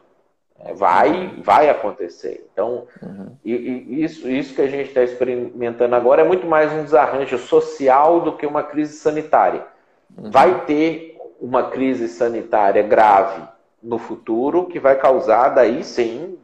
É, 0.65 0.73
vai, 0.73 1.35
vai 1.43 1.69
acontecer. 1.69 2.49
Então, 2.51 2.87
uhum. 3.03 3.37
e, 3.45 3.53
e 3.53 4.03
isso, 4.03 4.29
isso 4.29 4.55
que 4.55 4.63
a 4.63 4.67
gente 4.67 4.89
está 4.89 5.03
experimentando 5.03 5.95
agora 5.95 6.23
é 6.23 6.25
muito 6.25 6.47
mais 6.47 6.73
um 6.73 6.83
desarranjo 6.83 7.37
social 7.37 8.23
do 8.23 8.33
que 8.33 8.47
uma 8.47 8.63
crise 8.63 8.95
sanitária. 8.95 9.67
Vai 10.17 10.65
ter 10.65 11.19
uma 11.39 11.65
crise 11.65 12.09
sanitária 12.09 12.83
grave 12.83 13.43
no 13.83 13.99
futuro 13.99 14.65
que 14.65 14.81
vai 14.81 14.97
causar, 14.97 15.51
daí 15.51 15.85
sim, 15.85 16.39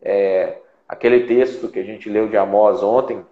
é, 0.00 0.58
aquele 0.88 1.26
texto 1.26 1.68
que 1.68 1.80
a 1.80 1.84
gente 1.84 2.08
leu 2.08 2.28
de 2.28 2.36
Amós 2.36 2.82
ontem, 2.82 3.24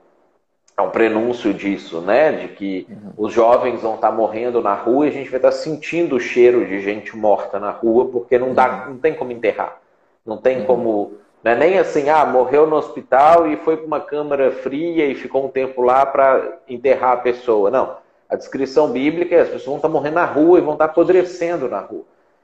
é 0.76 0.82
um 0.82 0.90
prenúncio 0.90 1.54
disso, 1.54 2.00
né? 2.00 2.32
De 2.32 2.48
que 2.48 2.86
uhum. 2.90 3.12
os 3.16 3.32
jovens 3.32 3.80
vão 3.80 3.94
estar 3.94 4.10
morrendo 4.10 4.60
na 4.60 4.74
rua 4.74 5.06
e 5.06 5.08
a 5.08 5.12
gente 5.12 5.30
vai 5.30 5.38
estar 5.38 5.52
sentindo 5.52 6.16
o 6.16 6.20
cheiro 6.20 6.66
de 6.66 6.80
gente 6.80 7.16
morta 7.16 7.58
na 7.58 7.70
rua, 7.70 8.06
porque 8.08 8.38
não, 8.38 8.52
dá, 8.52 8.84
uhum. 8.84 8.90
não 8.90 8.98
tem 8.98 9.14
como 9.14 9.32
enterrar. 9.32 9.80
Não 10.26 10.36
tem 10.36 10.60
uhum. 10.60 10.66
como. 10.66 11.12
Não 11.44 11.52
é 11.52 11.54
nem 11.54 11.78
assim, 11.78 12.08
ah, 12.08 12.26
morreu 12.26 12.66
no 12.66 12.76
hospital 12.76 13.46
e 13.46 13.56
foi 13.58 13.76
para 13.76 13.86
uma 13.86 14.00
câmara 14.00 14.50
fria 14.50 15.06
e 15.06 15.14
ficou 15.14 15.46
um 15.46 15.48
tempo 15.48 15.80
lá 15.80 16.04
para 16.04 16.58
enterrar 16.68 17.12
a 17.12 17.18
pessoa. 17.18 17.70
Não. 17.70 17.96
A 18.28 18.34
descrição 18.34 18.90
bíblica 18.90 19.36
é 19.36 19.40
as 19.42 19.48
pessoas 19.48 19.66
vão 19.66 19.76
estar 19.76 19.88
morrendo 19.88 20.14
na 20.14 20.24
rua 20.24 20.58
e 20.58 20.62
vão 20.62 20.72
estar 20.72 20.86
apodrecendo 20.86 21.68
na 21.68 21.78
rua. 21.78 22.02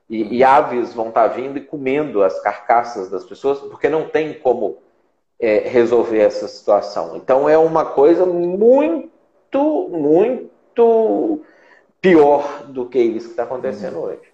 E, 0.09 0.37
e 0.37 0.45
aves 0.45 0.95
vão 0.95 1.09
estar 1.09 1.27
vindo 1.29 1.59
e 1.59 1.61
comendo 1.61 2.23
as 2.23 2.39
carcaças 2.41 3.11
das 3.11 3.25
pessoas, 3.25 3.59
porque 3.59 3.89
não 3.89 4.09
tem 4.09 4.35
como 4.35 4.79
é, 5.41 5.59
resolver 5.69 6.21
essa 6.21 6.47
situação. 6.47 7.17
Então 7.17 7.49
é 7.49 7.59
uma 7.59 7.85
coisa 7.85 8.25
muito, 8.25 9.89
muito 9.91 11.41
pior 12.01 12.65
do 12.69 12.87
que 12.87 13.01
isso 13.01 13.27
que 13.27 13.33
está 13.33 13.43
acontecendo 13.43 13.97
uhum. 13.97 14.05
hoje. 14.05 14.32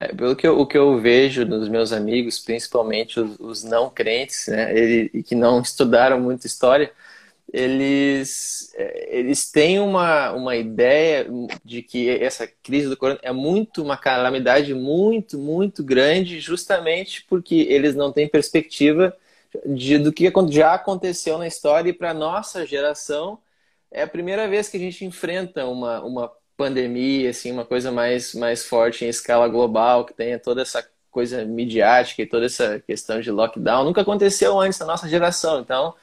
É, 0.00 0.14
pelo 0.14 0.36
que 0.36 0.46
eu, 0.46 0.58
o 0.60 0.66
que 0.66 0.78
eu 0.78 1.00
vejo 1.00 1.44
nos 1.44 1.68
meus 1.68 1.92
amigos, 1.92 2.38
principalmente 2.38 3.18
os, 3.18 3.36
os 3.40 3.64
não 3.64 3.90
crentes, 3.90 4.46
né, 4.46 4.76
ele, 4.76 5.22
que 5.24 5.34
não 5.34 5.60
estudaram 5.62 6.20
muito 6.20 6.46
história, 6.46 6.92
eles, 7.52 8.72
é, 8.76 9.18
eles 9.18 9.50
têm 9.50 9.80
uma, 9.80 10.32
uma 10.32 10.56
ideia 10.56 11.26
de 11.64 11.82
que 11.82 12.10
essa 12.10 12.46
crise 12.62 12.88
do 12.88 12.96
corona 12.96 13.20
é 13.22 13.32
muito 13.32 13.82
uma 13.82 13.96
calamidade 13.96 14.74
muito, 14.74 15.38
muito 15.38 15.82
grande, 15.84 16.40
justamente 16.40 17.24
porque 17.28 17.54
eles 17.70 17.94
não 17.94 18.12
têm 18.12 18.28
perspectiva 18.28 19.16
de, 19.66 19.98
do 19.98 20.12
que 20.12 20.30
já 20.50 20.74
aconteceu 20.74 21.38
na 21.38 21.46
história 21.46 21.90
e 21.90 21.92
para 21.92 22.14
nossa 22.14 22.66
geração 22.66 23.38
é 23.90 24.02
a 24.02 24.08
primeira 24.08 24.46
vez 24.48 24.68
que 24.68 24.76
a 24.76 24.80
gente 24.80 25.04
enfrenta 25.04 25.66
uma, 25.66 26.02
uma 26.02 26.32
pandemia, 26.58 27.30
assim, 27.30 27.52
uma 27.52 27.64
coisa 27.64 27.92
mais, 27.92 28.34
mais 28.34 28.66
forte 28.66 29.04
em 29.04 29.08
escala 29.08 29.48
global, 29.48 30.04
que 30.04 30.12
tenha 30.12 30.38
toda 30.40 30.62
essa 30.62 30.86
coisa 31.10 31.44
midiática 31.44 32.22
e 32.22 32.26
toda 32.26 32.46
essa 32.46 32.80
questão 32.80 33.20
de 33.20 33.30
lockdown. 33.30 33.84
Nunca 33.84 34.02
aconteceu 34.02 34.58
antes 34.60 34.78
na 34.80 34.86
nossa 34.86 35.08
geração, 35.08 35.60
então 35.60 35.94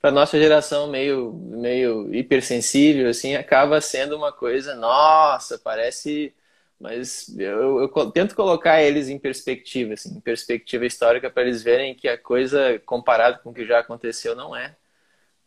para 0.00 0.10
nossa 0.12 0.38
geração 0.38 0.88
meio 0.88 1.32
meio 1.32 2.14
hipersensível 2.14 3.08
assim 3.08 3.34
acaba 3.34 3.80
sendo 3.80 4.16
uma 4.16 4.30
coisa 4.30 4.74
nossa 4.74 5.58
parece 5.58 6.34
mas 6.78 7.34
eu, 7.38 7.80
eu 7.80 8.10
tento 8.12 8.36
colocar 8.36 8.82
eles 8.82 9.08
em 9.08 9.18
perspectiva 9.18 9.94
assim 9.94 10.16
em 10.16 10.20
perspectiva 10.20 10.84
histórica 10.86 11.30
para 11.30 11.42
eles 11.44 11.62
verem 11.62 11.94
que 11.94 12.08
a 12.08 12.18
coisa 12.18 12.80
comparado 12.84 13.40
com 13.42 13.50
o 13.50 13.54
que 13.54 13.66
já 13.66 13.78
aconteceu 13.80 14.36
não 14.36 14.54
é 14.54 14.76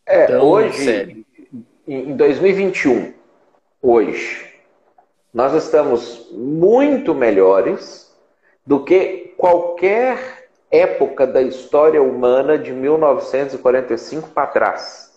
é 0.05 0.37
hoje 0.37 0.83
sério. 0.83 1.25
em 1.87 2.17
2021 2.17 3.18
hoje. 3.81 4.53
Nós 5.33 5.53
estamos 5.53 6.29
muito 6.31 7.13
melhores 7.13 8.15
do 8.65 8.83
que 8.83 9.33
qualquer 9.37 10.49
época 10.71 11.25
da 11.25 11.41
história 11.41 12.01
humana 12.01 12.57
de 12.57 12.71
1945 12.71 14.29
para 14.29 14.47
trás. 14.47 15.09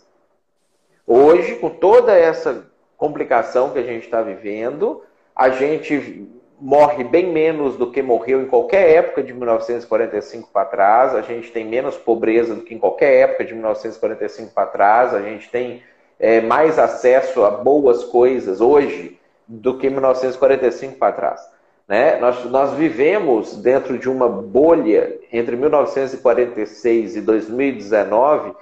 Hoje, 1.07 1.57
com 1.57 1.68
toda 1.68 2.16
essa 2.16 2.66
complicação 2.96 3.70
que 3.70 3.79
a 3.79 3.83
gente 3.83 4.05
está 4.05 4.22
vivendo, 4.22 5.03
a 5.35 5.51
gente 5.51 6.29
morre 6.61 7.03
bem 7.03 7.33
menos 7.33 7.77
do 7.77 7.90
que 7.90 8.01
morreu 8.01 8.40
em 8.40 8.46
qualquer 8.46 8.88
época 8.90 9.22
de 9.22 9.33
1945 9.33 10.51
para 10.53 10.65
trás, 10.65 11.15
a 11.15 11.21
gente 11.21 11.50
tem 11.50 11.65
menos 11.65 11.96
pobreza 11.96 12.54
do 12.54 12.63
que 12.63 12.73
em 12.73 12.79
qualquer 12.79 13.31
época 13.31 13.44
de 13.44 13.52
1945 13.52 14.54
para 14.54 14.67
trás, 14.67 15.13
a 15.13 15.21
gente 15.21 15.50
tem 15.50 15.83
é, 16.23 16.40
mais 16.40 16.79
acesso 16.79 17.44
a 17.44 17.50
boas 17.50 18.04
coisas 18.04 18.60
hoje 18.60 19.18
do 19.46 19.77
que 19.77 19.90
1945 19.90 20.96
para 20.96 21.12
trás. 21.12 21.40
Né? 21.88 22.16
Nós, 22.20 22.44
nós 22.44 22.73
vivemos 22.75 23.56
dentro 23.56 23.98
de 23.98 24.08
uma 24.08 24.29
bolha 24.29 25.18
entre 25.33 25.56
1946 25.56 27.16
e 27.16 27.20
2019 27.20 28.54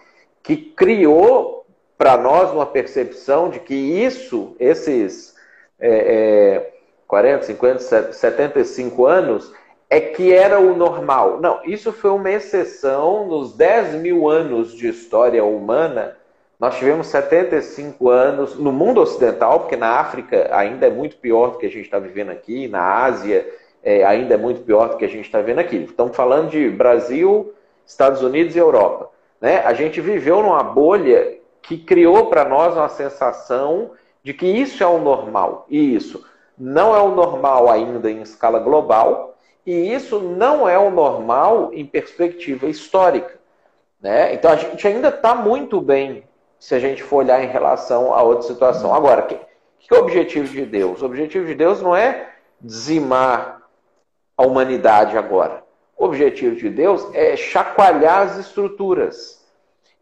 que 0.42 0.56
criou 0.56 1.66
para 1.98 2.16
nós 2.16 2.50
uma 2.50 2.64
percepção 2.64 3.50
de 3.50 3.60
que 3.60 3.74
isso, 3.74 4.56
esses 4.58 5.34
é, 5.78 5.90
é, 6.56 6.72
40, 7.06 7.42
50, 7.42 8.12
75 8.14 9.04
anos, 9.04 9.52
é 9.90 10.00
que 10.00 10.32
era 10.32 10.58
o 10.58 10.74
normal. 10.74 11.38
Não, 11.42 11.60
isso 11.64 11.92
foi 11.92 12.10
uma 12.10 12.30
exceção 12.30 13.26
nos 13.26 13.54
10 13.54 13.96
mil 13.96 14.30
anos 14.30 14.72
de 14.72 14.88
história 14.88 15.44
humana 15.44 16.16
Nós 16.60 16.76
tivemos 16.76 17.06
75 17.06 18.10
anos 18.10 18.54
no 18.56 18.70
mundo 18.70 19.00
ocidental, 19.00 19.60
porque 19.60 19.76
na 19.76 19.98
África 19.98 20.50
ainda 20.52 20.86
é 20.86 20.90
muito 20.90 21.16
pior 21.16 21.52
do 21.52 21.58
que 21.58 21.64
a 21.64 21.70
gente 21.70 21.86
está 21.86 21.98
vivendo 21.98 22.28
aqui, 22.28 22.68
na 22.68 23.02
Ásia 23.02 23.48
é, 23.82 24.04
ainda 24.04 24.34
é 24.34 24.36
muito 24.36 24.60
pior 24.60 24.90
do 24.90 24.98
que 24.98 25.04
a 25.06 25.08
gente 25.08 25.24
está 25.24 25.40
vendo 25.40 25.58
aqui. 25.58 25.76
Estamos 25.76 26.14
falando 26.14 26.50
de 26.50 26.68
Brasil, 26.68 27.54
Estados 27.86 28.20
Unidos 28.22 28.54
e 28.54 28.58
Europa. 28.58 29.08
Né? 29.40 29.60
A 29.60 29.72
gente 29.72 30.02
viveu 30.02 30.42
numa 30.42 30.62
bolha 30.62 31.38
que 31.62 31.78
criou 31.78 32.26
para 32.26 32.44
nós 32.44 32.76
uma 32.76 32.90
sensação 32.90 33.92
de 34.22 34.34
que 34.34 34.46
isso 34.46 34.82
é 34.82 34.86
o 34.86 34.98
normal. 34.98 35.64
E 35.66 35.94
isso 35.94 36.22
não 36.58 36.94
é 36.94 37.00
o 37.00 37.14
normal 37.14 37.70
ainda 37.70 38.10
em 38.10 38.20
escala 38.20 38.58
global, 38.58 39.34
e 39.64 39.94
isso 39.94 40.20
não 40.20 40.68
é 40.68 40.78
o 40.78 40.90
normal 40.90 41.70
em 41.72 41.86
perspectiva 41.86 42.66
histórica. 42.66 43.40
Né? 43.98 44.34
Então 44.34 44.50
a 44.50 44.56
gente 44.56 44.86
ainda 44.86 45.08
está 45.08 45.34
muito 45.34 45.80
bem 45.80 46.28
se 46.60 46.74
a 46.74 46.78
gente 46.78 47.02
for 47.02 47.16
olhar 47.16 47.42
em 47.42 47.48
relação 47.48 48.12
a 48.12 48.22
outra 48.22 48.42
situação. 48.42 48.94
Agora, 48.94 49.22
que, 49.22 49.34
que 49.78 49.92
é 49.92 49.96
o 49.96 50.02
objetivo 50.02 50.46
de 50.46 50.66
Deus? 50.66 51.00
O 51.00 51.06
objetivo 51.06 51.46
de 51.46 51.54
Deus 51.54 51.80
não 51.80 51.96
é 51.96 52.34
dizimar 52.60 53.62
a 54.36 54.46
humanidade 54.46 55.16
agora. 55.16 55.64
O 55.96 56.04
objetivo 56.04 56.54
de 56.54 56.68
Deus 56.68 57.08
é 57.14 57.34
chacoalhar 57.34 58.20
as 58.20 58.36
estruturas. 58.36 59.40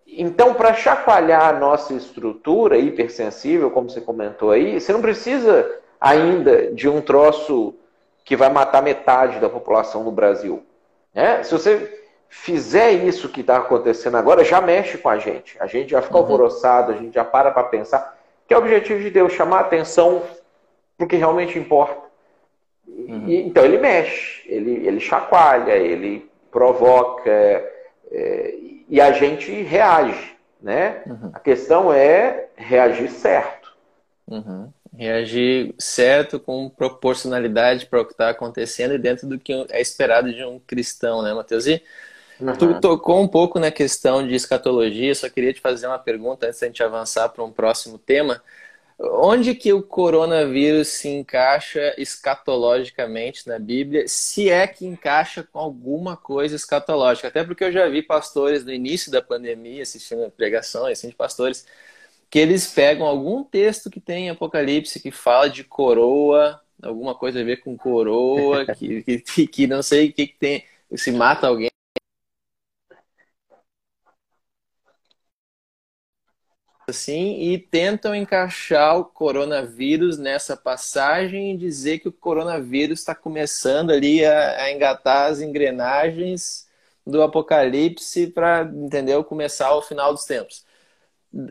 Então, 0.04 0.52
para 0.54 0.74
chacoalhar 0.74 1.48
a 1.48 1.58
nossa 1.58 1.94
estrutura 1.94 2.76
hipersensível, 2.76 3.70
como 3.70 3.88
você 3.88 4.00
comentou 4.00 4.50
aí, 4.50 4.80
você 4.80 4.92
não 4.92 5.00
precisa 5.00 5.80
ainda 6.00 6.72
de 6.72 6.88
um 6.88 7.00
troço 7.00 7.74
que 8.24 8.34
vai 8.36 8.50
matar 8.50 8.82
metade 8.82 9.38
da 9.38 9.48
população 9.48 10.02
no 10.02 10.10
Brasil. 10.10 10.64
Né? 11.14 11.42
Se 11.42 11.52
você 11.52 11.97
fizer 12.28 12.92
isso 12.92 13.28
que 13.28 13.40
está 13.40 13.56
acontecendo 13.56 14.16
agora, 14.16 14.44
já 14.44 14.60
mexe 14.60 14.98
com 14.98 15.08
a 15.08 15.18
gente. 15.18 15.56
A 15.58 15.66
gente 15.66 15.90
já 15.90 16.02
fica 16.02 16.14
uhum. 16.14 16.22
alvoroçado, 16.22 16.92
a 16.92 16.96
gente 16.96 17.14
já 17.14 17.24
para 17.24 17.50
para 17.50 17.64
pensar. 17.64 18.16
Que 18.46 18.54
é 18.54 18.56
o 18.56 18.60
objetivo 18.60 19.00
de 19.00 19.10
Deus, 19.10 19.32
chamar 19.32 19.58
a 19.58 19.60
atenção 19.60 20.22
para 20.96 21.04
o 21.04 21.08
que 21.08 21.16
realmente 21.16 21.58
importa. 21.58 22.08
Uhum. 22.86 23.28
E, 23.28 23.42
então 23.42 23.64
ele 23.64 23.78
mexe, 23.78 24.42
ele, 24.46 24.86
ele 24.86 25.00
chacoalha, 25.00 25.72
ele 25.72 26.28
provoca 26.50 27.30
é, 28.10 28.54
e 28.88 29.00
a 29.00 29.12
gente 29.12 29.50
reage. 29.62 30.36
Né? 30.60 31.02
Uhum. 31.06 31.30
A 31.32 31.38
questão 31.38 31.92
é 31.92 32.48
reagir 32.56 33.10
certo. 33.10 33.76
Uhum. 34.26 34.72
Reagir 34.96 35.74
certo, 35.78 36.40
com 36.40 36.68
proporcionalidade 36.68 37.86
para 37.86 38.00
o 38.00 38.04
que 38.04 38.12
está 38.12 38.30
acontecendo 38.30 38.94
e 38.94 38.98
dentro 38.98 39.28
do 39.28 39.38
que 39.38 39.66
é 39.70 39.80
esperado 39.80 40.32
de 40.32 40.44
um 40.44 40.58
cristão, 40.58 41.22
né, 41.22 41.32
Matheus? 41.32 41.66
E 41.68 41.80
Uhum. 42.40 42.56
Tu 42.56 42.80
tocou 42.80 43.20
um 43.20 43.28
pouco 43.28 43.58
na 43.58 43.70
questão 43.70 44.26
de 44.26 44.34
escatologia, 44.34 45.14
só 45.14 45.28
queria 45.28 45.52
te 45.52 45.60
fazer 45.60 45.86
uma 45.86 45.98
pergunta 45.98 46.46
antes 46.46 46.60
da 46.60 46.66
gente 46.66 46.82
avançar 46.82 47.28
para 47.30 47.44
um 47.44 47.50
próximo 47.50 47.98
tema. 47.98 48.42
Onde 49.00 49.54
que 49.54 49.72
o 49.72 49.80
coronavírus 49.80 50.88
se 50.88 51.08
encaixa 51.08 51.94
escatologicamente 51.96 53.46
na 53.46 53.56
Bíblia, 53.56 54.08
se 54.08 54.50
é 54.50 54.66
que 54.66 54.84
encaixa 54.84 55.44
com 55.44 55.58
alguma 55.58 56.16
coisa 56.16 56.56
escatológica? 56.56 57.28
Até 57.28 57.44
porque 57.44 57.62
eu 57.62 57.70
já 57.70 57.88
vi 57.88 58.02
pastores 58.02 58.64
no 58.64 58.72
início 58.72 59.10
da 59.12 59.22
pandemia, 59.22 59.82
assistindo 59.82 60.28
pregações 60.30 60.98
assim, 60.98 61.08
de 61.08 61.14
pastores, 61.14 61.64
que 62.28 62.40
eles 62.40 62.66
pegam 62.72 63.06
algum 63.06 63.44
texto 63.44 63.88
que 63.88 64.00
tem 64.00 64.26
em 64.26 64.30
Apocalipse 64.30 65.00
que 65.00 65.12
fala 65.12 65.48
de 65.48 65.62
coroa, 65.62 66.60
alguma 66.82 67.14
coisa 67.14 67.40
a 67.40 67.44
ver 67.44 67.58
com 67.58 67.76
coroa, 67.76 68.66
que, 68.66 69.02
que, 69.02 69.46
que 69.46 69.66
não 69.68 69.82
sei 69.82 70.08
o 70.08 70.12
que, 70.12 70.26
que 70.26 70.38
tem, 70.38 70.64
se 70.96 71.12
mata 71.12 71.46
alguém 71.46 71.70
assim 76.90 77.40
e 77.40 77.58
tentam 77.58 78.14
encaixar 78.14 78.98
o 78.98 79.04
coronavírus 79.04 80.18
nessa 80.18 80.56
passagem 80.56 81.52
e 81.52 81.56
dizer 81.56 81.98
que 81.98 82.08
o 82.08 82.12
coronavírus 82.12 83.00
está 83.00 83.14
começando 83.14 83.90
ali 83.90 84.24
a, 84.24 84.62
a, 84.62 84.72
engatar 84.72 85.30
as 85.30 85.40
engrenagens 85.40 86.66
do 87.06 87.22
apocalipse 87.22 88.28
para 88.28 88.70
entendeu 88.74 89.24
começar 89.24 89.74
o 89.74 89.82
final 89.82 90.12
dos 90.12 90.24
tempos 90.24 90.64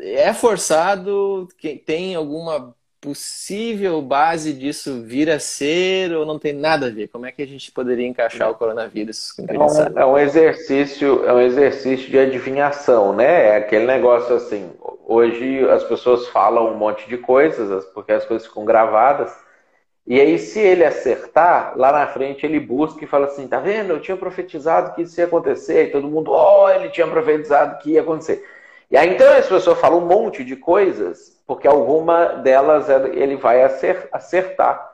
é 0.02 0.34
forçado 0.34 1.48
tem 1.86 2.16
alguma 2.16 2.76
possível 3.00 4.02
base 4.02 4.54
disso 4.54 5.04
vir 5.04 5.30
a 5.30 5.40
ser 5.40 6.12
ou 6.14 6.26
não 6.26 6.40
tem 6.40 6.54
nada 6.54 6.88
a 6.88 6.90
ver? 6.90 7.08
Como 7.08 7.26
é 7.26 7.32
que 7.32 7.42
a 7.42 7.48
gente 7.48 7.72
poderia 7.72 8.08
encaixar 8.08 8.50
o 8.50 8.56
coronavírus? 8.56 9.34
É 9.48 9.58
um, 9.58 10.00
é 10.00 10.06
um, 10.06 10.18
exercício, 10.18 11.24
é 11.26 11.34
um 11.34 11.40
exercício 11.40 12.10
de 12.10 12.18
adivinhação, 12.18 13.14
né? 13.14 13.50
É 13.50 13.58
aquele 13.58 13.86
negócio 13.86 14.36
assim. 14.36 14.70
Hoje 15.10 15.66
as 15.70 15.86
pessoas 15.86 16.28
falam 16.28 16.70
um 16.70 16.76
monte 16.76 17.08
de 17.08 17.18
coisas 17.18 17.86
porque 17.94 18.12
as 18.12 18.26
coisas 18.26 18.46
ficam 18.46 18.66
gravadas. 18.66 19.34
E 20.06 20.20
aí, 20.20 20.38
se 20.38 20.60
ele 20.60 20.84
acertar, 20.84 21.74
lá 21.78 21.94
na 21.94 22.08
frente 22.08 22.46
ele 22.46 22.60
busca 22.60 23.02
e 23.02 23.08
fala 23.08 23.28
assim: 23.28 23.48
tá 23.48 23.58
vendo? 23.58 23.92
Eu 23.92 24.02
tinha 24.02 24.18
profetizado 24.18 24.94
que 24.94 25.04
isso 25.04 25.18
ia 25.22 25.26
acontecer. 25.26 25.86
E 25.88 25.92
todo 25.92 26.10
mundo, 26.10 26.32
oh, 26.32 26.70
ele 26.70 26.90
tinha 26.90 27.08
profetizado 27.08 27.78
que 27.80 27.92
ia 27.92 28.02
acontecer. 28.02 28.46
E 28.92 28.98
aí 28.98 29.14
então 29.14 29.32
as 29.32 29.48
pessoas 29.48 29.80
falam 29.80 30.00
um 30.00 30.06
monte 30.06 30.44
de 30.44 30.58
coisas, 30.58 31.42
porque 31.48 31.68
alguma 31.70 32.26
delas 32.26 32.90
ele 32.90 33.38
vai 33.38 33.64
acertar. 33.64 34.92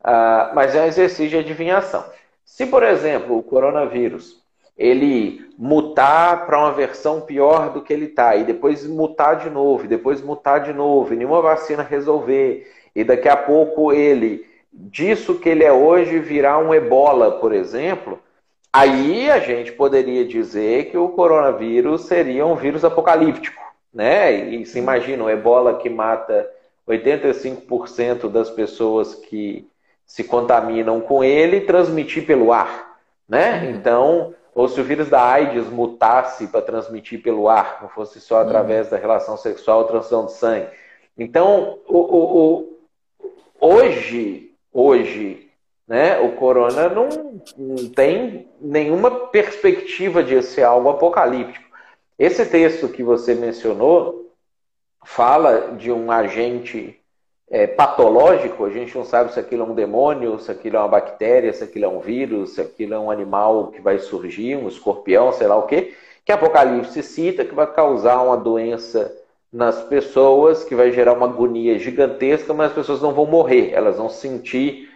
Uh, 0.00 0.54
mas 0.54 0.74
é 0.74 0.82
um 0.82 0.86
exercício 0.86 1.30
de 1.30 1.38
adivinhação. 1.38 2.04
Se, 2.44 2.66
por 2.66 2.82
exemplo, 2.82 3.38
o 3.38 3.42
coronavírus 3.42 4.45
ele 4.76 5.46
mutar 5.58 6.46
para 6.46 6.58
uma 6.58 6.72
versão 6.72 7.20
pior 7.20 7.72
do 7.72 7.80
que 7.80 7.92
ele 7.92 8.06
está, 8.06 8.36
e 8.36 8.44
depois 8.44 8.86
mutar 8.86 9.36
de 9.36 9.48
novo, 9.48 9.84
e 9.84 9.88
depois 9.88 10.20
mutar 10.20 10.60
de 10.60 10.72
novo, 10.72 11.12
e 11.12 11.16
nenhuma 11.16 11.40
vacina 11.40 11.82
resolver, 11.82 12.70
e 12.94 13.02
daqui 13.02 13.28
a 13.28 13.36
pouco 13.36 13.92
ele, 13.92 14.44
disso 14.72 15.38
que 15.38 15.48
ele 15.48 15.64
é 15.64 15.72
hoje, 15.72 16.18
virar 16.18 16.58
um 16.58 16.74
ebola, 16.74 17.32
por 17.32 17.52
exemplo, 17.52 18.18
Aí 18.76 19.30
a 19.30 19.38
gente 19.38 19.72
poderia 19.72 20.22
dizer 20.22 20.90
que 20.90 20.98
o 20.98 21.08
coronavírus 21.08 22.02
seria 22.02 22.44
um 22.44 22.54
vírus 22.54 22.84
apocalíptico, 22.84 23.62
né? 23.90 24.50
E 24.50 24.66
se 24.66 24.78
imagina 24.78 25.24
o 25.24 25.30
ebola 25.30 25.78
que 25.78 25.88
mata 25.88 26.46
85% 26.86 28.28
das 28.28 28.50
pessoas 28.50 29.14
que 29.14 29.66
se 30.04 30.22
contaminam 30.22 31.00
com 31.00 31.24
ele 31.24 31.62
transmitir 31.62 32.26
pelo 32.26 32.52
ar, 32.52 32.98
né? 33.26 33.62
Uhum. 33.62 33.70
Então, 33.70 34.34
ou 34.56 34.66
se 34.68 34.80
o 34.80 34.84
vírus 34.84 35.08
da 35.08 35.22
AIDS 35.22 35.68
mutasse 35.68 36.48
para 36.48 36.62
transmitir 36.62 37.22
pelo 37.22 37.48
ar, 37.48 37.78
não 37.82 37.88
fosse 37.88 38.20
só 38.20 38.40
através 38.40 38.90
da 38.90 38.96
relação 38.96 39.36
sexual 39.36 39.78
ou 39.80 39.84
transfusão 39.84 40.26
de 40.26 40.32
sangue. 40.32 40.68
Então, 41.16 41.78
o, 41.86 41.98
o, 41.98 42.78
o, 43.20 43.28
hoje, 43.60 44.50
hoje 44.72 45.46
né? 45.86 46.18
O 46.18 46.32
corona 46.32 46.88
não, 46.88 47.40
não 47.56 47.88
tem 47.90 48.48
nenhuma 48.60 49.28
perspectiva 49.28 50.22
de 50.22 50.42
ser 50.42 50.62
algo 50.62 50.88
apocalíptico. 50.88 51.64
Esse 52.18 52.44
texto 52.46 52.88
que 52.88 53.02
você 53.02 53.34
mencionou 53.34 54.32
fala 55.04 55.76
de 55.76 55.92
um 55.92 56.10
agente 56.10 57.00
é, 57.48 57.66
patológico, 57.66 58.64
a 58.64 58.70
gente 58.70 58.96
não 58.96 59.04
sabe 59.04 59.32
se 59.32 59.38
aquilo 59.38 59.62
é 59.62 59.66
um 59.66 59.74
demônio, 59.74 60.38
se 60.38 60.50
aquilo 60.50 60.76
é 60.76 60.80
uma 60.80 60.88
bactéria, 60.88 61.52
se 61.52 61.62
aquilo 61.62 61.84
é 61.84 61.88
um 61.88 62.00
vírus, 62.00 62.54
se 62.54 62.60
aquilo 62.60 62.94
é 62.94 62.98
um 62.98 63.10
animal 63.10 63.68
que 63.68 63.80
vai 63.80 63.98
surgir, 63.98 64.56
um 64.56 64.68
escorpião, 64.68 65.32
sei 65.32 65.46
lá 65.46 65.56
o 65.56 65.66
quê, 65.66 65.94
que 66.24 66.32
Apocalipse 66.32 67.02
cita 67.02 67.44
que 67.44 67.54
vai 67.54 67.72
causar 67.72 68.20
uma 68.20 68.36
doença 68.36 69.16
nas 69.52 69.80
pessoas, 69.84 70.64
que 70.64 70.74
vai 70.74 70.90
gerar 70.90 71.12
uma 71.12 71.26
agonia 71.26 71.78
gigantesca, 71.78 72.52
mas 72.52 72.70
as 72.70 72.74
pessoas 72.74 73.00
não 73.00 73.14
vão 73.14 73.26
morrer, 73.26 73.70
elas 73.72 73.96
vão 73.96 74.08
sentir 74.08 74.90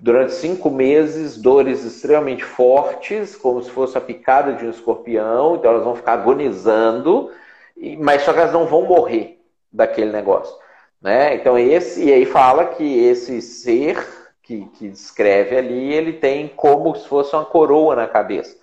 durante 0.00 0.32
cinco 0.32 0.70
meses 0.70 1.36
dores 1.36 1.84
extremamente 1.84 2.44
fortes, 2.44 3.36
como 3.36 3.62
se 3.62 3.70
fosse 3.70 3.96
a 3.96 4.00
picada 4.00 4.52
de 4.52 4.66
um 4.66 4.70
escorpião, 4.70 5.56
então 5.56 5.70
elas 5.70 5.84
vão 5.84 5.94
ficar 5.94 6.14
agonizando, 6.14 7.30
mas 7.98 8.22
só 8.22 8.32
que 8.32 8.40
elas 8.40 8.52
não 8.52 8.66
vão 8.66 8.82
morrer 8.82 9.40
daquele 9.72 10.12
negócio. 10.12 10.54
Né? 11.04 11.34
Então 11.34 11.58
esse, 11.58 12.02
e 12.02 12.10
aí 12.10 12.24
fala 12.24 12.64
que 12.64 13.04
esse 13.04 13.42
ser 13.42 14.08
que, 14.42 14.64
que 14.78 14.88
descreve 14.88 15.54
ali, 15.54 15.92
ele 15.92 16.14
tem 16.14 16.48
como 16.48 16.96
se 16.96 17.06
fosse 17.06 17.36
uma 17.36 17.44
coroa 17.44 17.94
na 17.94 18.08
cabeça. 18.08 18.56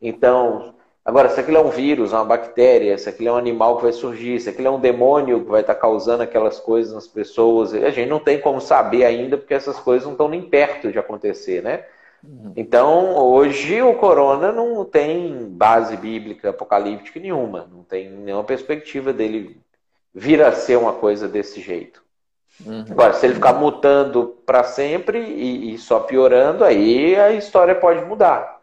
Então, 0.00 0.72
Agora, 1.02 1.30
se 1.30 1.40
aquilo 1.40 1.56
é 1.56 1.60
um 1.60 1.70
vírus, 1.70 2.12
uma 2.12 2.24
bactéria, 2.24 2.96
se 2.98 3.08
aquilo 3.08 3.30
é 3.30 3.32
um 3.32 3.36
animal 3.36 3.76
que 3.76 3.84
vai 3.84 3.92
surgir, 3.92 4.38
se 4.38 4.50
aquilo 4.50 4.68
é 4.68 4.70
um 4.70 4.78
demônio 4.78 5.42
que 5.42 5.50
vai 5.50 5.62
estar 5.62 5.74
causando 5.74 6.22
aquelas 6.22 6.60
coisas 6.60 6.92
nas 6.92 7.08
pessoas, 7.08 7.72
a 7.72 7.90
gente 7.90 8.08
não 8.08 8.20
tem 8.20 8.38
como 8.38 8.60
saber 8.60 9.04
ainda, 9.04 9.38
porque 9.38 9.54
essas 9.54 9.80
coisas 9.80 10.04
não 10.04 10.12
estão 10.12 10.28
nem 10.28 10.42
perto 10.42 10.92
de 10.92 10.98
acontecer, 10.98 11.62
né? 11.62 11.84
Uhum. 12.22 12.52
Então, 12.54 13.16
hoje 13.16 13.80
o 13.80 13.94
corona 13.94 14.52
não 14.52 14.84
tem 14.84 15.48
base 15.48 15.96
bíblica 15.96 16.50
apocalíptica 16.50 17.18
nenhuma, 17.18 17.66
não 17.72 17.82
tem 17.82 18.10
nenhuma 18.10 18.44
perspectiva 18.44 19.10
dele 19.10 19.58
vir 20.14 20.42
a 20.42 20.52
ser 20.52 20.76
uma 20.76 20.92
coisa 20.92 21.28
desse 21.28 21.60
jeito. 21.60 22.02
Uhum. 22.64 22.84
Agora, 22.90 23.14
se 23.14 23.26
ele 23.26 23.34
ficar 23.34 23.54
mutando 23.54 24.38
para 24.44 24.64
sempre 24.64 25.18
e, 25.18 25.74
e 25.74 25.78
só 25.78 26.00
piorando, 26.00 26.64
aí 26.64 27.16
a 27.16 27.32
história 27.32 27.74
pode 27.74 28.04
mudar. 28.04 28.60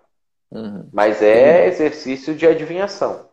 Uhum. 0.51 0.87
Mas 0.93 1.21
é 1.21 1.67
exercício 1.67 2.35
de 2.35 2.45
adivinhação. 2.45 3.27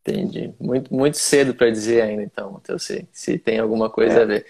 Entendi. 0.00 0.54
Muito, 0.60 0.94
muito 0.94 1.18
cedo 1.18 1.54
para 1.54 1.70
dizer 1.70 2.00
ainda, 2.00 2.22
então, 2.22 2.52
Matheus, 2.52 2.84
se, 2.84 3.08
se 3.12 3.38
tem 3.38 3.58
alguma 3.58 3.90
coisa 3.90 4.20
é. 4.20 4.22
a 4.22 4.24
ver. 4.24 4.46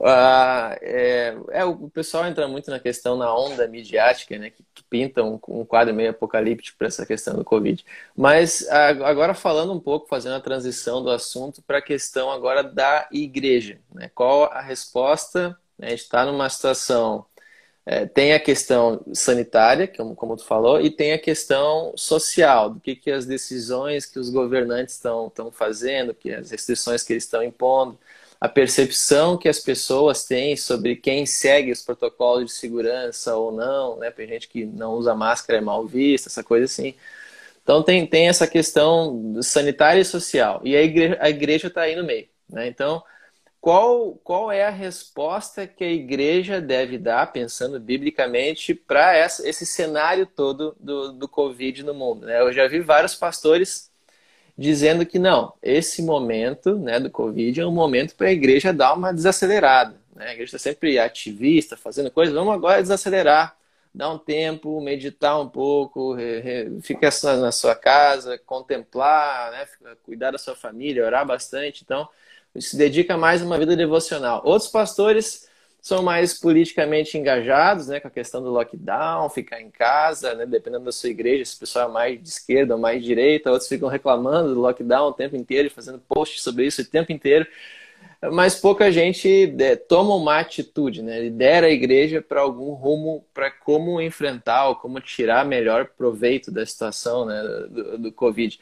Ah, 0.00 0.78
é, 0.80 1.36
é, 1.50 1.64
o 1.64 1.90
pessoal 1.90 2.24
entra 2.26 2.46
muito 2.46 2.70
na 2.70 2.78
questão 2.78 3.16
na 3.16 3.34
onda 3.34 3.66
midiática, 3.66 4.38
né, 4.38 4.50
que, 4.50 4.64
que 4.72 4.84
pinta 4.84 5.24
um, 5.24 5.40
um, 5.48 5.64
quadro 5.64 5.92
meio 5.92 6.10
apocalíptico 6.10 6.78
para 6.78 6.86
essa 6.86 7.04
questão 7.04 7.34
do 7.34 7.44
Covid. 7.44 7.84
Mas 8.16 8.66
agora 8.68 9.34
falando 9.34 9.72
um 9.72 9.80
pouco, 9.80 10.06
fazendo 10.08 10.36
a 10.36 10.40
transição 10.40 11.02
do 11.02 11.10
assunto 11.10 11.60
para 11.62 11.78
a 11.78 11.82
questão 11.82 12.30
agora 12.30 12.62
da 12.62 13.08
igreja. 13.10 13.80
Né, 13.92 14.08
qual 14.14 14.44
a 14.44 14.60
resposta? 14.60 15.58
Né, 15.76 15.88
a 15.88 15.90
gente 15.90 16.02
está 16.02 16.24
numa 16.24 16.48
situação 16.48 17.26
é, 17.90 18.04
tem 18.06 18.34
a 18.34 18.40
questão 18.40 19.00
sanitária, 19.14 19.88
como, 19.88 20.14
como 20.14 20.36
tu 20.36 20.44
falou, 20.44 20.78
e 20.78 20.90
tem 20.90 21.12
a 21.14 21.18
questão 21.18 21.94
social, 21.96 22.68
do 22.68 22.80
que, 22.80 22.94
que 22.94 23.10
as 23.10 23.24
decisões 23.24 24.04
que 24.04 24.18
os 24.18 24.28
governantes 24.28 24.94
estão 24.94 25.32
fazendo, 25.50 26.12
que 26.12 26.30
as 26.30 26.50
restrições 26.50 27.02
que 27.02 27.14
eles 27.14 27.24
estão 27.24 27.42
impondo 27.42 27.98
a 28.40 28.48
percepção 28.48 29.36
que 29.36 29.48
as 29.48 29.58
pessoas 29.58 30.24
têm 30.24 30.56
sobre 30.56 30.96
quem 30.96 31.26
segue 31.26 31.72
os 31.72 31.82
protocolos 31.82 32.46
de 32.46 32.52
segurança 32.52 33.36
ou 33.36 33.52
não, 33.52 33.98
né? 33.98 34.10
Tem 34.10 34.28
gente 34.28 34.48
que 34.48 34.64
não 34.64 34.92
usa 34.94 35.14
máscara 35.14 35.58
é 35.58 35.62
mal 35.62 35.86
vista, 35.86 36.28
essa 36.28 36.44
coisa 36.44 36.66
assim. 36.66 36.94
Então 37.62 37.82
tem, 37.82 38.06
tem 38.06 38.28
essa 38.28 38.46
questão 38.46 39.42
sanitária 39.42 40.00
e 40.00 40.04
social. 40.04 40.60
E 40.64 40.76
a 40.76 40.82
igreja 40.82 41.18
a 41.20 41.30
igreja 41.30 41.68
está 41.68 41.82
aí 41.82 41.96
no 41.96 42.04
meio, 42.04 42.28
né? 42.48 42.68
Então 42.68 43.02
qual, 43.60 44.14
qual 44.22 44.52
é 44.52 44.64
a 44.64 44.70
resposta 44.70 45.66
que 45.66 45.82
a 45.82 45.90
igreja 45.90 46.60
deve 46.60 46.96
dar, 46.96 47.32
pensando 47.32 47.80
biblicamente, 47.80 48.72
para 48.74 49.18
esse 49.18 49.66
cenário 49.66 50.26
todo 50.26 50.76
do, 50.78 51.12
do 51.12 51.28
Covid 51.28 51.82
no 51.82 51.92
mundo? 51.92 52.26
Né? 52.26 52.40
Eu 52.40 52.52
já 52.52 52.68
vi 52.68 52.80
vários 52.80 53.14
pastores 53.14 53.87
dizendo 54.58 55.06
que 55.06 55.20
não, 55.20 55.52
esse 55.62 56.02
momento 56.02 56.76
né, 56.76 56.98
do 56.98 57.08
Covid 57.08 57.60
é 57.60 57.66
um 57.66 57.70
momento 57.70 58.16
para 58.16 58.26
a 58.26 58.32
igreja 58.32 58.72
dar 58.72 58.92
uma 58.94 59.12
desacelerada. 59.14 59.94
Né? 60.16 60.26
A 60.26 60.32
igreja 60.32 60.56
está 60.56 60.58
sempre 60.58 60.98
ativista, 60.98 61.76
fazendo 61.76 62.10
coisas, 62.10 62.34
vamos 62.34 62.52
agora 62.52 62.82
desacelerar, 62.82 63.56
dar 63.94 64.10
um 64.10 64.18
tempo, 64.18 64.80
meditar 64.80 65.40
um 65.40 65.48
pouco, 65.48 66.16
ficar 66.82 67.10
na 67.38 67.52
sua 67.52 67.76
casa, 67.76 68.36
contemplar, 68.38 69.52
né, 69.52 69.94
cuidar 70.02 70.32
da 70.32 70.38
sua 70.38 70.56
família, 70.56 71.06
orar 71.06 71.24
bastante. 71.24 71.82
Então, 71.84 72.08
se 72.58 72.76
dedica 72.76 73.16
mais 73.16 73.40
a 73.40 73.44
uma 73.44 73.58
vida 73.58 73.76
devocional. 73.76 74.42
Outros 74.44 74.70
pastores 74.70 75.47
são 75.80 76.02
mais 76.02 76.34
politicamente 76.38 77.16
engajados, 77.16 77.88
né, 77.88 78.00
com 78.00 78.08
a 78.08 78.10
questão 78.10 78.42
do 78.42 78.50
lockdown, 78.50 79.28
ficar 79.30 79.60
em 79.60 79.70
casa, 79.70 80.34
né, 80.34 80.44
dependendo 80.44 80.84
da 80.84 80.92
sua 80.92 81.08
igreja, 81.08 81.44
se 81.44 81.56
o 81.56 81.60
pessoal 81.60 81.88
é 81.88 81.92
mais 81.92 82.22
de 82.22 82.28
esquerda 82.28 82.74
ou 82.74 82.80
mais 82.80 83.00
de 83.00 83.06
direita, 83.06 83.50
outros 83.50 83.68
ficam 83.68 83.88
reclamando 83.88 84.54
do 84.54 84.60
lockdown 84.60 85.08
o 85.08 85.12
tempo 85.12 85.36
inteiro, 85.36 85.70
fazendo 85.70 86.00
posts 86.08 86.42
sobre 86.42 86.66
isso 86.66 86.82
o 86.82 86.84
tempo 86.84 87.12
inteiro, 87.12 87.46
mas 88.32 88.56
pouca 88.56 88.90
gente 88.90 89.54
é, 89.60 89.76
toma 89.76 90.14
uma 90.16 90.38
atitude, 90.40 91.02
né, 91.02 91.20
lidera 91.20 91.68
a 91.68 91.70
igreja 91.70 92.20
para 92.20 92.40
algum 92.40 92.72
rumo, 92.72 93.24
para 93.32 93.50
como 93.50 94.00
enfrentar 94.00 94.68
ou 94.68 94.76
como 94.76 95.00
tirar 95.00 95.44
melhor 95.44 95.86
proveito 95.96 96.50
da 96.50 96.66
situação 96.66 97.24
né, 97.24 97.40
do, 97.70 97.98
do 97.98 98.12
Covid. 98.12 98.58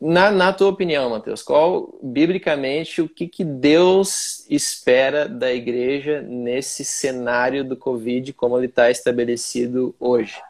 Na, 0.00 0.30
na 0.30 0.52
tua 0.52 0.68
opinião, 0.68 1.10
Mateus, 1.10 1.42
qual, 1.42 1.98
biblicamente, 2.02 3.00
o 3.00 3.08
que, 3.08 3.26
que 3.26 3.44
Deus 3.44 4.46
espera 4.50 5.28
da 5.28 5.52
igreja 5.52 6.20
nesse 6.20 6.84
cenário 6.84 7.64
do 7.64 7.76
Covid, 7.76 8.32
como 8.34 8.58
ele 8.58 8.66
está 8.66 8.90
estabelecido 8.90 9.94
hoje? 9.98 10.40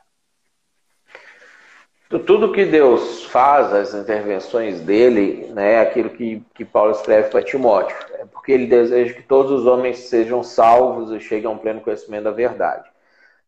Tudo 2.26 2.50
que 2.50 2.64
Deus 2.64 3.24
faz, 3.26 3.72
as 3.72 3.94
intervenções 3.94 4.80
dele, 4.80 5.46
né, 5.52 5.74
é 5.74 5.80
aquilo 5.80 6.10
que, 6.10 6.42
que 6.52 6.64
Paulo 6.64 6.90
escreve 6.90 7.28
para 7.28 7.42
Timóteo, 7.42 7.96
é 8.14 8.24
porque 8.24 8.50
ele 8.50 8.66
deseja 8.66 9.14
que 9.14 9.22
todos 9.22 9.52
os 9.52 9.66
homens 9.66 9.98
sejam 9.98 10.42
salvos 10.42 11.12
e 11.12 11.20
cheguem 11.20 11.46
a 11.46 11.50
um 11.50 11.58
pleno 11.58 11.80
conhecimento 11.80 12.24
da 12.24 12.32
verdade. 12.32 12.90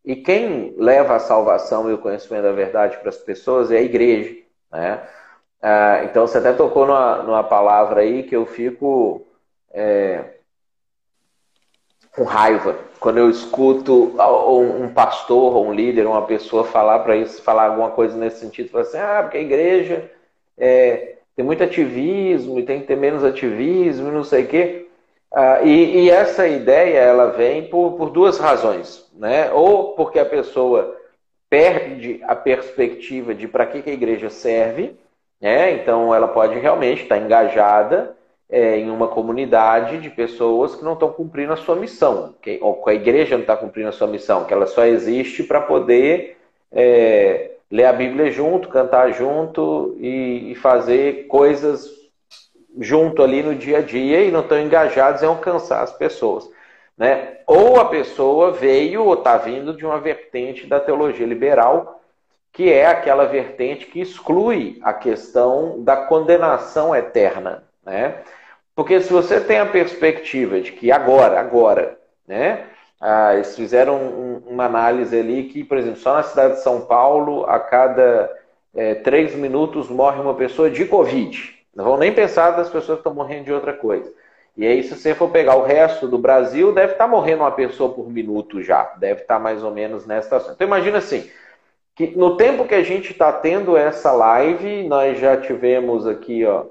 E 0.04 0.14
quem 0.14 0.74
leva 0.76 1.16
a 1.16 1.20
salvação 1.20 1.90
e 1.90 1.92
o 1.92 1.98
conhecimento 1.98 2.44
da 2.44 2.52
verdade 2.52 2.98
para 2.98 3.08
as 3.08 3.16
pessoas 3.16 3.72
é 3.72 3.78
a 3.78 3.82
igreja. 3.82 4.36
Né? 4.70 5.00
Ah, 5.62 6.02
então 6.04 6.26
você 6.26 6.38
até 6.38 6.52
tocou 6.52 6.86
numa, 6.86 7.22
numa 7.22 7.44
palavra 7.44 8.00
aí 8.00 8.24
que 8.24 8.34
eu 8.34 8.44
fico 8.44 9.24
é, 9.72 10.24
com 12.14 12.24
raiva 12.24 12.76
quando 13.02 13.18
eu 13.18 13.28
escuto 13.28 14.14
um 14.80 14.88
pastor, 14.94 15.56
um 15.56 15.72
líder, 15.72 16.06
uma 16.06 16.22
pessoa 16.22 16.62
falar 16.62 17.00
para 17.00 17.16
isso, 17.16 17.42
falar 17.42 17.66
alguma 17.66 17.90
coisa 17.90 18.16
nesse 18.16 18.38
sentido, 18.38 18.70
falar 18.70 18.84
assim, 18.84 18.98
ah, 18.98 19.22
porque 19.22 19.38
a 19.38 19.40
igreja 19.40 20.08
é, 20.56 21.16
tem 21.34 21.44
muito 21.44 21.64
ativismo 21.64 22.60
e 22.60 22.62
tem 22.62 22.80
que 22.80 22.86
ter 22.86 22.96
menos 22.96 23.24
ativismo 23.24 24.08
e 24.08 24.12
não 24.12 24.22
sei 24.22 24.44
o 24.44 24.46
quê. 24.46 24.86
Ah, 25.32 25.62
e, 25.64 26.04
e, 26.04 26.10
essa 26.10 26.46
ideia 26.46 26.98
ela 26.98 27.30
vem 27.32 27.68
por, 27.68 27.94
por 27.94 28.10
duas 28.10 28.38
razões, 28.38 29.04
né? 29.14 29.50
Ou 29.50 29.94
porque 29.94 30.20
a 30.20 30.24
pessoa 30.24 30.96
perde 31.50 32.20
a 32.22 32.36
perspectiva 32.36 33.34
de 33.34 33.48
para 33.48 33.66
que, 33.66 33.82
que 33.82 33.90
a 33.90 33.94
igreja 33.94 34.30
serve, 34.30 34.96
né? 35.42 35.72
Então, 35.72 36.14
ela 36.14 36.28
pode 36.28 36.56
realmente 36.60 37.02
estar 37.02 37.18
engajada 37.18 38.16
é, 38.48 38.78
em 38.78 38.90
uma 38.90 39.08
comunidade 39.08 39.98
de 39.98 40.08
pessoas 40.08 40.76
que 40.76 40.84
não 40.84 40.92
estão 40.92 41.10
cumprindo 41.10 41.52
a 41.52 41.56
sua 41.56 41.74
missão, 41.74 42.34
que, 42.40 42.60
ou 42.62 42.82
que 42.82 42.90
a 42.90 42.94
igreja 42.94 43.34
não 43.34 43.42
está 43.42 43.56
cumprindo 43.56 43.88
a 43.88 43.92
sua 43.92 44.06
missão, 44.06 44.44
que 44.44 44.54
ela 44.54 44.66
só 44.66 44.84
existe 44.84 45.42
para 45.42 45.60
poder 45.60 46.38
é, 46.70 47.50
ler 47.68 47.86
a 47.86 47.92
Bíblia 47.92 48.30
junto, 48.30 48.68
cantar 48.68 49.12
junto 49.12 49.96
e, 49.98 50.52
e 50.52 50.54
fazer 50.54 51.26
coisas 51.26 51.90
junto 52.78 53.22
ali 53.22 53.42
no 53.42 53.54
dia 53.54 53.78
a 53.78 53.82
dia 53.82 54.22
e 54.22 54.30
não 54.30 54.40
estão 54.40 54.60
engajados 54.60 55.22
em 55.22 55.26
alcançar 55.26 55.82
as 55.82 55.92
pessoas. 55.92 56.48
Né? 56.96 57.38
Ou 57.46 57.80
a 57.80 57.86
pessoa 57.86 58.52
veio 58.52 59.04
ou 59.04 59.14
está 59.14 59.38
vindo 59.38 59.74
de 59.74 59.84
uma 59.84 59.98
vertente 59.98 60.66
da 60.66 60.78
teologia 60.78 61.26
liberal 61.26 62.01
que 62.52 62.70
é 62.70 62.86
aquela 62.86 63.24
vertente 63.24 63.86
que 63.86 64.00
exclui 64.00 64.78
a 64.82 64.92
questão 64.92 65.82
da 65.82 65.96
condenação 65.96 66.94
eterna, 66.94 67.64
né? 67.84 68.16
Porque 68.74 69.00
se 69.00 69.12
você 69.12 69.40
tem 69.40 69.58
a 69.58 69.66
perspectiva 69.66 70.60
de 70.60 70.72
que 70.72 70.92
agora, 70.92 71.40
agora, 71.40 71.98
né? 72.26 72.66
Ah, 73.00 73.34
eles 73.34 73.56
fizeram 73.56 73.96
um, 73.96 74.42
uma 74.46 74.66
análise 74.66 75.18
ali 75.18 75.44
que, 75.44 75.64
por 75.64 75.76
exemplo, 75.78 75.98
só 75.98 76.14
na 76.14 76.22
cidade 76.22 76.54
de 76.54 76.62
São 76.62 76.82
Paulo, 76.82 77.44
a 77.46 77.58
cada 77.58 78.30
é, 78.74 78.94
três 78.94 79.34
minutos 79.34 79.88
morre 79.88 80.20
uma 80.20 80.34
pessoa 80.34 80.70
de 80.70 80.84
Covid. 80.84 81.58
Não 81.74 81.84
vão 81.84 81.96
nem 81.96 82.12
pensar 82.12 82.52
das 82.52 82.68
pessoas 82.68 82.98
que 82.98 83.00
estão 83.00 83.14
morrendo 83.14 83.46
de 83.46 83.52
outra 83.52 83.72
coisa. 83.72 84.12
E 84.56 84.66
aí, 84.66 84.82
se 84.82 84.94
você 84.94 85.14
for 85.14 85.30
pegar 85.30 85.56
o 85.56 85.64
resto 85.64 86.06
do 86.06 86.18
Brasil, 86.18 86.72
deve 86.72 86.92
estar 86.92 87.08
morrendo 87.08 87.42
uma 87.42 87.50
pessoa 87.50 87.92
por 87.92 88.08
minuto 88.10 88.62
já. 88.62 88.84
Deve 88.98 89.22
estar 89.22 89.38
mais 89.38 89.64
ou 89.64 89.70
menos 89.70 90.06
nessa 90.06 90.24
situação. 90.24 90.52
Então, 90.52 90.66
imagina 90.66 90.98
assim: 90.98 91.28
que 91.94 92.16
no 92.16 92.36
tempo 92.36 92.64
que 92.64 92.74
a 92.74 92.82
gente 92.82 93.12
está 93.12 93.32
tendo 93.32 93.76
essa 93.76 94.12
live, 94.12 94.84
nós 94.84 95.18
já 95.18 95.36
tivemos 95.36 96.06
aqui, 96.06 96.44
ó, 96.44 96.64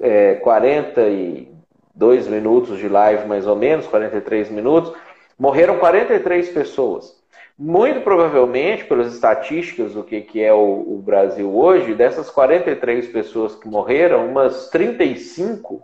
é, 0.00 0.34
42 0.36 2.26
minutos 2.28 2.78
de 2.78 2.88
live, 2.88 3.26
mais 3.26 3.46
ou 3.46 3.54
menos, 3.54 3.86
43 3.86 4.50
minutos. 4.50 4.92
Morreram 5.38 5.78
43 5.78 6.48
pessoas. 6.50 7.20
Muito 7.56 8.00
provavelmente, 8.00 8.84
pelas 8.84 9.14
estatísticas 9.14 9.92
do 9.92 10.02
que, 10.02 10.20
que 10.22 10.42
é 10.42 10.52
o, 10.52 10.96
o 10.96 11.02
Brasil 11.04 11.54
hoje, 11.54 11.94
dessas 11.94 12.28
43 12.28 13.08
pessoas 13.08 13.54
que 13.54 13.68
morreram, 13.68 14.26
umas 14.26 14.68
35 14.70 15.82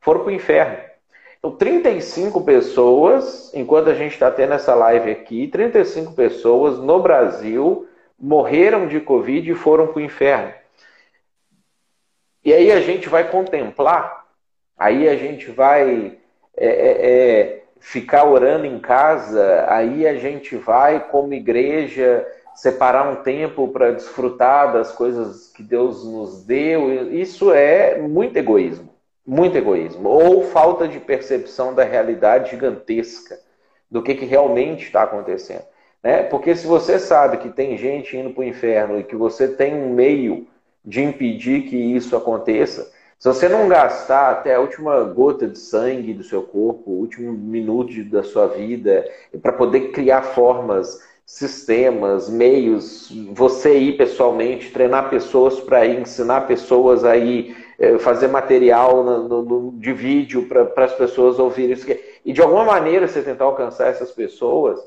foram 0.00 0.20
para 0.20 0.30
o 0.30 0.34
inferno. 0.34 0.78
Então, 1.38 1.50
35 1.52 2.42
pessoas, 2.42 3.52
enquanto 3.54 3.90
a 3.90 3.94
gente 3.94 4.12
está 4.12 4.30
tendo 4.30 4.54
essa 4.54 4.74
live 4.74 5.10
aqui, 5.10 5.46
35 5.48 6.14
pessoas 6.14 6.78
no 6.78 7.00
Brasil 7.00 7.86
morreram 8.18 8.88
de 8.88 9.00
Covid 9.00 9.50
e 9.50 9.54
foram 9.54 9.86
para 9.88 9.98
o 9.98 10.02
inferno. 10.02 10.52
E 12.44 12.52
aí 12.52 12.72
a 12.72 12.80
gente 12.80 13.08
vai 13.08 13.30
contemplar, 13.30 14.26
aí 14.76 15.08
a 15.08 15.16
gente 15.16 15.50
vai 15.50 16.18
é, 16.56 16.66
é, 16.66 17.10
é, 17.10 17.62
ficar 17.78 18.24
orando 18.24 18.66
em 18.66 18.78
casa, 18.78 19.66
aí 19.68 20.06
a 20.06 20.14
gente 20.14 20.56
vai, 20.56 21.08
como 21.08 21.34
igreja, 21.34 22.26
separar 22.54 23.08
um 23.08 23.22
tempo 23.22 23.68
para 23.68 23.92
desfrutar 23.92 24.72
das 24.72 24.90
coisas 24.90 25.52
que 25.52 25.62
Deus 25.62 26.04
nos 26.04 26.44
deu. 26.44 27.12
Isso 27.12 27.52
é 27.52 27.98
muito 27.98 28.36
egoísmo, 28.36 28.88
muito 29.24 29.56
egoísmo. 29.56 30.08
Ou 30.08 30.44
falta 30.44 30.88
de 30.88 30.98
percepção 30.98 31.74
da 31.74 31.84
realidade 31.84 32.50
gigantesca, 32.50 33.38
do 33.90 34.02
que, 34.02 34.14
que 34.14 34.24
realmente 34.24 34.84
está 34.84 35.02
acontecendo. 35.02 35.64
Né? 36.08 36.22
Porque 36.22 36.56
se 36.56 36.66
você 36.66 36.98
sabe 36.98 37.36
que 37.36 37.50
tem 37.50 37.76
gente 37.76 38.16
indo 38.16 38.30
para 38.30 38.40
o 38.40 38.44
inferno 38.44 38.98
e 38.98 39.04
que 39.04 39.14
você 39.14 39.46
tem 39.46 39.74
um 39.74 39.92
meio 39.92 40.46
de 40.82 41.02
impedir 41.02 41.64
que 41.64 41.76
isso 41.76 42.16
aconteça, 42.16 42.90
se 43.18 43.28
você 43.28 43.46
não 43.46 43.68
gastar 43.68 44.30
até 44.30 44.54
a 44.54 44.60
última 44.60 45.04
gota 45.04 45.46
de 45.46 45.58
sangue 45.58 46.14
do 46.14 46.22
seu 46.24 46.42
corpo, 46.42 46.90
o 46.90 47.00
último 47.00 47.30
minuto 47.34 48.02
da 48.04 48.22
sua 48.22 48.46
vida, 48.46 49.06
para 49.42 49.52
poder 49.52 49.90
criar 49.90 50.22
formas 50.22 50.98
sistemas, 51.26 52.30
meios, 52.30 53.12
você 53.34 53.76
ir 53.76 53.98
pessoalmente, 53.98 54.70
treinar 54.70 55.10
pessoas 55.10 55.60
para 55.60 55.86
ensinar 55.86 56.46
pessoas 56.46 57.04
a 57.04 57.18
ir 57.18 57.54
eh, 57.78 57.98
fazer 57.98 58.28
material 58.28 59.04
no, 59.04 59.42
no, 59.42 59.72
de 59.72 59.92
vídeo 59.92 60.48
para 60.48 60.86
as 60.86 60.94
pessoas 60.94 61.38
ouvirem 61.38 61.72
isso. 61.72 61.86
E 62.24 62.32
de 62.32 62.40
alguma 62.40 62.64
maneira 62.64 63.06
você 63.06 63.20
tentar 63.20 63.44
alcançar 63.44 63.88
essas 63.88 64.10
pessoas, 64.10 64.80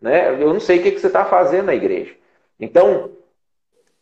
né? 0.00 0.30
Eu 0.40 0.52
não 0.52 0.60
sei 0.60 0.78
o 0.78 0.82
que, 0.82 0.98
você 0.98 1.06
está 1.08 1.24
fazendo 1.24 1.66
na 1.66 1.74
igreja. 1.74 2.14
Então, 2.58 3.10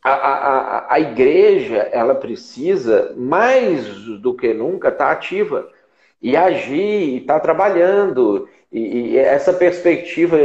a, 0.02 0.12
a, 0.12 0.94
a 0.94 1.00
igreja, 1.00 1.88
ela 1.92 2.14
precisa, 2.14 3.12
mais 3.16 3.86
do 4.20 4.34
que 4.34 4.54
nunca, 4.54 4.88
estar 4.88 5.06
tá 5.06 5.12
ativa 5.12 5.68
e 6.20 6.36
agir, 6.36 7.18
estar 7.18 7.34
tá 7.34 7.40
trabalhando. 7.40 8.48
E, 8.70 9.12
e, 9.12 9.18
essa 9.18 9.52
perspectiva 9.52 10.38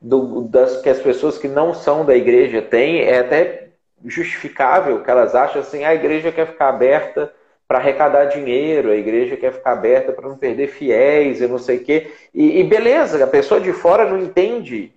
do, 0.00 0.42
das, 0.42 0.80
que 0.80 0.88
as 0.88 1.00
pessoas 1.00 1.38
que 1.38 1.48
não 1.48 1.74
são 1.74 2.04
da 2.04 2.16
igreja 2.16 2.62
têm 2.62 3.02
é 3.02 3.18
até 3.18 3.68
justificável, 4.04 5.02
que 5.02 5.10
elas 5.10 5.34
acham 5.34 5.60
assim, 5.60 5.84
a 5.84 5.94
igreja 5.94 6.30
quer 6.30 6.46
ficar 6.46 6.68
aberta 6.68 7.32
para 7.66 7.78
arrecadar 7.78 8.26
dinheiro, 8.26 8.90
a 8.90 8.96
igreja 8.96 9.36
quer 9.36 9.52
ficar 9.52 9.72
aberta 9.72 10.12
para 10.12 10.28
não 10.28 10.38
perder 10.38 10.68
fiéis 10.68 11.40
e 11.40 11.46
não 11.46 11.58
sei 11.58 11.78
o 11.78 11.84
quê. 11.84 12.10
E, 12.32 12.60
e 12.60 12.64
beleza, 12.64 13.22
a 13.22 13.26
pessoa 13.26 13.60
de 13.60 13.72
fora 13.72 14.08
não 14.08 14.18
entende 14.18 14.92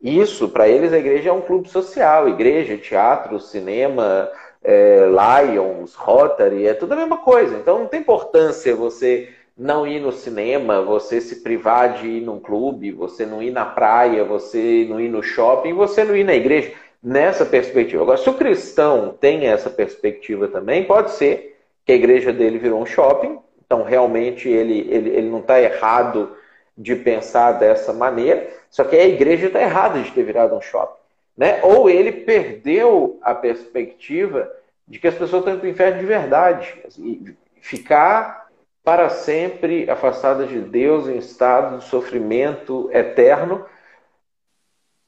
isso. 0.00 0.48
Para 0.48 0.68
eles, 0.68 0.92
a 0.92 0.98
igreja 0.98 1.30
é 1.30 1.32
um 1.32 1.40
clube 1.40 1.68
social. 1.68 2.28
Igreja, 2.28 2.76
teatro, 2.76 3.40
cinema, 3.40 4.30
é, 4.62 5.06
Lions, 5.06 5.94
Rotary, 5.94 6.66
é 6.66 6.74
tudo 6.74 6.92
a 6.92 6.96
mesma 6.96 7.18
coisa. 7.18 7.56
Então 7.56 7.78
não 7.78 7.86
tem 7.86 8.00
importância 8.00 8.74
você 8.74 9.28
não 9.56 9.86
ir 9.86 10.00
no 10.00 10.12
cinema, 10.12 10.82
você 10.82 11.20
se 11.20 11.36
privar 11.36 11.94
de 11.94 12.06
ir 12.06 12.20
num 12.20 12.38
clube, 12.38 12.92
você 12.92 13.24
não 13.24 13.42
ir 13.42 13.50
na 13.50 13.64
praia, 13.64 14.22
você 14.22 14.84
não 14.88 15.00
ir 15.00 15.08
no 15.08 15.22
shopping, 15.22 15.72
você 15.72 16.04
não 16.04 16.14
ir 16.16 16.24
na 16.24 16.34
igreja. 16.34 16.72
Nessa 17.02 17.46
perspectiva. 17.46 18.02
Agora, 18.02 18.18
se 18.18 18.28
o 18.28 18.34
cristão 18.34 19.16
tem 19.20 19.46
essa 19.46 19.70
perspectiva 19.70 20.48
também, 20.48 20.84
pode 20.84 21.12
ser 21.12 21.56
que 21.84 21.92
a 21.92 21.94
igreja 21.94 22.32
dele 22.32 22.58
virou 22.58 22.82
um 22.82 22.86
shopping, 22.86 23.38
então 23.64 23.84
realmente 23.84 24.48
ele, 24.48 24.88
ele, 24.90 25.10
ele 25.10 25.30
não 25.30 25.38
está 25.38 25.62
errado 25.62 26.36
de 26.76 26.94
pensar 26.94 27.52
dessa 27.52 27.92
maneira, 27.92 28.50
só 28.70 28.84
que 28.84 28.96
a 28.96 29.06
igreja 29.06 29.46
está 29.46 29.60
errada 29.60 30.00
de 30.00 30.10
ter 30.10 30.22
virado 30.22 30.54
um 30.54 30.60
shopping. 30.60 31.00
Né? 31.36 31.60
Ou 31.62 31.88
ele 31.88 32.12
perdeu 32.12 33.18
a 33.22 33.34
perspectiva 33.34 34.50
de 34.86 34.98
que 34.98 35.08
as 35.08 35.14
pessoas 35.14 35.40
estão 35.40 35.52
indo 35.52 35.60
para 35.60 35.68
o 35.68 35.70
inferno 35.70 35.98
de 35.98 36.06
verdade. 36.06 36.74
Assim, 36.86 37.36
ficar 37.60 38.46
para 38.84 39.08
sempre 39.08 39.90
afastadas 39.90 40.48
de 40.48 40.60
Deus 40.60 41.08
em 41.08 41.16
estado 41.16 41.78
de 41.78 41.84
sofrimento 41.84 42.88
eterno, 42.92 43.64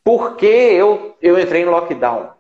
porque 0.03 0.47
eu, 0.47 1.15
eu 1.23 1.39
entrei 1.39 1.63
em 1.63 1.67
lockdown. 1.67 2.31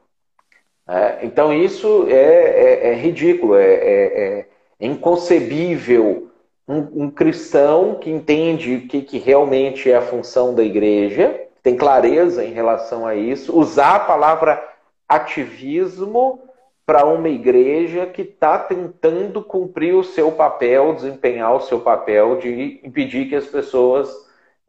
É, 0.88 1.18
então 1.22 1.52
isso 1.52 2.06
é, 2.08 2.14
é, 2.14 2.88
é 2.88 2.94
ridículo, 2.94 3.54
é, 3.54 3.74
é, 3.74 4.38
é 4.40 4.46
inconcebível 4.80 6.27
um, 6.68 7.04
um, 7.04 7.10
cristão 7.10 7.94
que 7.94 8.10
entende 8.10 8.76
o 8.76 8.86
que, 8.86 9.02
que 9.02 9.18
realmente 9.18 9.90
é 9.90 9.96
a 9.96 10.02
função 10.02 10.54
da 10.54 10.62
igreja, 10.62 11.40
tem 11.62 11.76
clareza 11.76 12.44
em 12.44 12.52
relação 12.52 13.06
a 13.06 13.14
isso, 13.14 13.58
usar 13.58 13.96
a 13.96 14.00
palavra 14.00 14.62
ativismo 15.08 16.42
para 16.84 17.04
uma 17.04 17.28
igreja 17.28 18.06
que 18.06 18.22
está 18.22 18.58
tentando 18.58 19.42
cumprir 19.42 19.94
o 19.94 20.04
seu 20.04 20.32
papel, 20.32 20.94
desempenhar 20.94 21.54
o 21.54 21.60
seu 21.60 21.80
papel 21.80 22.36
de 22.38 22.80
impedir 22.82 23.28
que 23.28 23.36
as 23.36 23.46
pessoas 23.46 24.08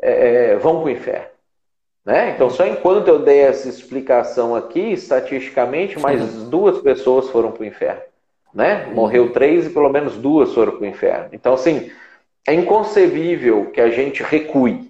é, 0.02 0.56
vão 0.58 0.82
para 0.82 0.88
o 0.88 0.90
inferno. 0.90 1.28
Né? 2.06 2.32
Então, 2.32 2.50
só 2.50 2.66
enquanto 2.66 3.08
eu 3.08 3.20
dei 3.20 3.40
essa 3.40 3.70
explicação 3.70 4.56
aqui, 4.56 4.94
estatisticamente, 4.94 6.00
mais 6.00 6.34
duas 6.46 6.82
pessoas 6.82 7.30
foram 7.30 7.52
para 7.52 7.64
o 7.64 7.66
inferno. 7.66 8.02
Né? 8.54 8.88
Morreu 8.94 9.32
três 9.32 9.68
e 9.68 9.70
pelo 9.70 9.90
menos 9.90 10.18
duas 10.18 10.54
foram 10.54 10.74
para 10.74 10.82
o 10.82 10.88
inferno. 10.88 11.30
Então, 11.32 11.54
assim, 11.54 11.92
é 12.48 12.54
inconcebível 12.54 13.72
que 13.72 13.80
a 13.80 13.90
gente 13.90 14.24
recue, 14.24 14.90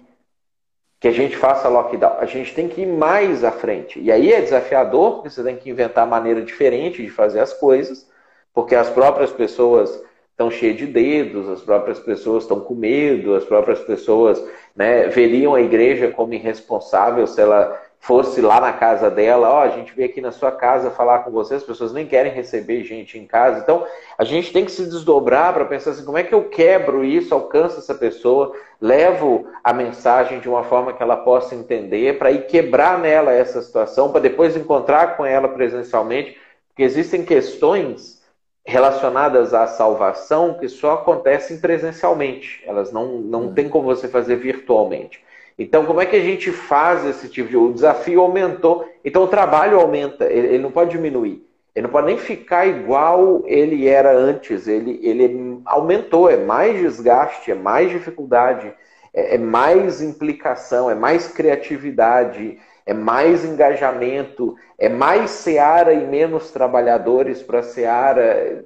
que 0.98 1.08
a 1.08 1.12
gente 1.12 1.36
faça 1.36 1.68
lockdown. 1.68 2.18
A 2.18 2.26
gente 2.26 2.54
tem 2.54 2.68
que 2.68 2.82
ir 2.82 2.86
mais 2.86 3.44
à 3.44 3.52
frente. 3.52 4.00
E 4.00 4.10
aí 4.10 4.32
é 4.32 4.40
desafiador, 4.40 5.14
porque 5.14 5.30
você 5.30 5.42
tem 5.42 5.56
que 5.56 5.70
inventar 5.70 6.06
maneira 6.06 6.42
diferente 6.42 7.02
de 7.02 7.10
fazer 7.10 7.40
as 7.40 7.52
coisas, 7.52 8.08
porque 8.52 8.74
as 8.74 8.88
próprias 8.88 9.30
pessoas 9.30 10.02
estão 10.30 10.50
cheias 10.50 10.78
de 10.78 10.86
dedos, 10.86 11.48
as 11.50 11.60
próprias 11.60 11.98
pessoas 11.98 12.44
estão 12.44 12.60
com 12.60 12.74
medo, 12.74 13.34
as 13.34 13.44
próprias 13.44 13.80
pessoas 13.80 14.42
né, 14.74 15.06
veriam 15.08 15.54
a 15.54 15.60
igreja 15.60 16.10
como 16.10 16.32
irresponsável 16.32 17.26
se 17.26 17.40
ela 17.40 17.78
fosse 18.02 18.40
lá 18.40 18.58
na 18.58 18.72
casa 18.72 19.10
dela, 19.10 19.50
ó, 19.50 19.58
oh, 19.58 19.60
a 19.60 19.68
gente 19.68 19.94
veio 19.94 20.08
aqui 20.08 20.22
na 20.22 20.32
sua 20.32 20.50
casa 20.50 20.90
falar 20.90 21.18
com 21.18 21.30
você, 21.30 21.56
as 21.56 21.62
pessoas 21.62 21.92
nem 21.92 22.06
querem 22.06 22.32
receber 22.32 22.82
gente 22.82 23.18
em 23.18 23.26
casa. 23.26 23.60
Então, 23.60 23.86
a 24.16 24.24
gente 24.24 24.50
tem 24.54 24.64
que 24.64 24.72
se 24.72 24.86
desdobrar 24.86 25.52
para 25.52 25.66
pensar 25.66 25.90
assim, 25.90 26.04
como 26.04 26.16
é 26.16 26.22
que 26.24 26.34
eu 26.34 26.48
quebro 26.48 27.04
isso, 27.04 27.34
alcanço 27.34 27.78
essa 27.78 27.94
pessoa, 27.94 28.56
levo 28.80 29.46
a 29.62 29.74
mensagem 29.74 30.40
de 30.40 30.48
uma 30.48 30.64
forma 30.64 30.94
que 30.94 31.02
ela 31.02 31.18
possa 31.18 31.54
entender, 31.54 32.18
para 32.18 32.32
ir 32.32 32.46
quebrar 32.46 32.98
nela 32.98 33.34
essa 33.34 33.60
situação, 33.60 34.10
para 34.10 34.22
depois 34.22 34.56
encontrar 34.56 35.18
com 35.18 35.26
ela 35.26 35.48
presencialmente, 35.48 36.38
porque 36.68 36.82
existem 36.82 37.22
questões 37.22 38.22
relacionadas 38.64 39.52
à 39.52 39.66
salvação 39.66 40.54
que 40.54 40.68
só 40.68 40.94
acontecem 40.94 41.60
presencialmente. 41.60 42.62
Elas 42.64 42.90
não, 42.90 43.18
não 43.18 43.42
hum. 43.42 43.54
tem 43.54 43.68
como 43.68 43.84
você 43.84 44.08
fazer 44.08 44.36
virtualmente. 44.36 45.22
Então, 45.60 45.84
como 45.84 46.00
é 46.00 46.06
que 46.06 46.16
a 46.16 46.22
gente 46.22 46.50
faz 46.50 47.04
esse 47.04 47.28
tipo 47.28 47.50
de. 47.50 47.56
O 47.56 47.70
desafio 47.70 48.22
aumentou. 48.22 48.88
Então, 49.04 49.24
o 49.24 49.28
trabalho 49.28 49.78
aumenta, 49.78 50.24
ele, 50.24 50.54
ele 50.54 50.62
não 50.62 50.70
pode 50.70 50.90
diminuir. 50.90 51.46
Ele 51.74 51.82
não 51.82 51.92
pode 51.92 52.06
nem 52.06 52.16
ficar 52.16 52.66
igual 52.66 53.42
ele 53.44 53.86
era 53.86 54.10
antes. 54.10 54.66
Ele, 54.66 54.98
ele 55.02 55.60
aumentou, 55.66 56.30
é 56.30 56.38
mais 56.38 56.80
desgaste, 56.80 57.50
é 57.50 57.54
mais 57.54 57.90
dificuldade, 57.90 58.72
é, 59.12 59.34
é 59.34 59.38
mais 59.38 60.00
implicação, 60.00 60.90
é 60.90 60.94
mais 60.94 61.28
criatividade, 61.28 62.58
é 62.86 62.94
mais 62.94 63.44
engajamento, 63.44 64.56
é 64.78 64.88
mais 64.88 65.28
seara 65.28 65.92
e 65.92 66.06
menos 66.06 66.50
trabalhadores 66.50 67.42
para 67.42 67.62
seara, 67.62 68.64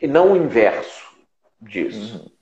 e 0.00 0.08
não 0.08 0.32
o 0.32 0.36
inverso 0.36 1.06
disso. 1.62 2.18
Uhum. 2.18 2.35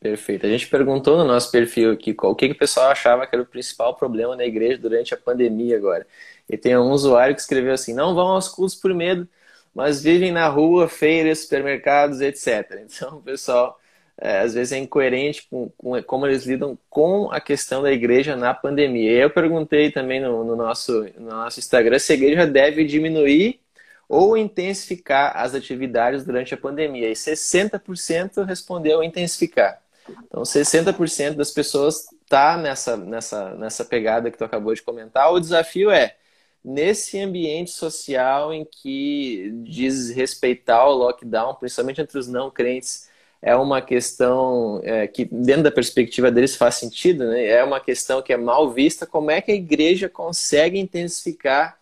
Perfeito. 0.00 0.46
A 0.46 0.48
gente 0.48 0.66
perguntou 0.66 1.18
no 1.18 1.24
nosso 1.24 1.50
perfil 1.50 1.92
aqui 1.92 2.14
qual, 2.14 2.32
o 2.32 2.34
que, 2.34 2.48
que 2.48 2.54
o 2.54 2.58
pessoal 2.58 2.90
achava 2.90 3.26
que 3.26 3.34
era 3.34 3.42
o 3.42 3.46
principal 3.46 3.94
problema 3.94 4.34
na 4.34 4.44
igreja 4.46 4.78
durante 4.78 5.12
a 5.12 5.16
pandemia 5.16 5.76
agora. 5.76 6.06
E 6.48 6.56
tem 6.56 6.76
um 6.76 6.90
usuário 6.90 7.34
que 7.34 7.40
escreveu 7.42 7.74
assim: 7.74 7.92
não 7.94 8.14
vão 8.14 8.28
aos 8.28 8.48
cultos 8.48 8.74
por 8.74 8.94
medo, 8.94 9.28
mas 9.74 10.02
vivem 10.02 10.32
na 10.32 10.48
rua, 10.48 10.88
feiras, 10.88 11.40
supermercados, 11.40 12.20
etc. 12.20 12.80
Então, 12.90 13.18
o 13.18 13.22
pessoal 13.22 13.78
é, 14.16 14.40
às 14.40 14.54
vezes 14.54 14.72
é 14.72 14.78
incoerente 14.78 15.46
com, 15.50 15.68
com, 15.76 16.02
como 16.04 16.26
eles 16.26 16.46
lidam 16.46 16.78
com 16.88 17.30
a 17.30 17.40
questão 17.40 17.82
da 17.82 17.92
igreja 17.92 18.34
na 18.36 18.54
pandemia. 18.54 19.12
Eu 19.12 19.30
perguntei 19.30 19.90
também 19.90 20.20
no, 20.20 20.44
no, 20.44 20.56
nosso, 20.56 21.04
no 21.18 21.28
nosso 21.28 21.58
Instagram 21.60 21.98
se 21.98 22.12
a 22.12 22.16
igreja 22.16 22.46
deve 22.46 22.84
diminuir 22.84 23.60
ou 24.08 24.36
intensificar 24.36 25.36
as 25.36 25.54
atividades 25.54 26.24
durante 26.24 26.54
a 26.54 26.56
pandemia. 26.56 27.10
E 27.10 27.12
60% 27.14 28.44
respondeu 28.44 29.02
intensificar. 29.02 29.80
Então, 30.26 30.42
60% 30.42 31.34
das 31.34 31.50
pessoas 31.50 32.06
está 32.22 32.56
nessa, 32.56 32.96
nessa, 32.96 33.54
nessa 33.54 33.84
pegada 33.84 34.30
que 34.30 34.38
tu 34.38 34.44
acabou 34.44 34.74
de 34.74 34.82
comentar. 34.82 35.32
O 35.32 35.40
desafio 35.40 35.90
é, 35.90 36.16
nesse 36.64 37.18
ambiente 37.18 37.70
social 37.70 38.52
em 38.52 38.64
que 38.64 39.50
diz 39.64 40.10
respeitar 40.10 40.86
o 40.86 40.94
lockdown, 40.94 41.54
principalmente 41.54 42.00
entre 42.00 42.18
os 42.18 42.28
não 42.28 42.50
crentes, 42.50 43.08
é 43.42 43.56
uma 43.56 43.80
questão 43.80 44.80
é, 44.84 45.06
que, 45.06 45.24
dentro 45.24 45.62
da 45.62 45.70
perspectiva 45.70 46.30
deles, 46.30 46.56
faz 46.56 46.74
sentido, 46.74 47.26
né? 47.26 47.46
é 47.46 47.64
uma 47.64 47.80
questão 47.80 48.20
que 48.20 48.32
é 48.32 48.36
mal 48.36 48.70
vista. 48.70 49.06
Como 49.06 49.30
é 49.30 49.40
que 49.40 49.50
a 49.50 49.54
igreja 49.54 50.08
consegue 50.08 50.78
intensificar 50.78 51.78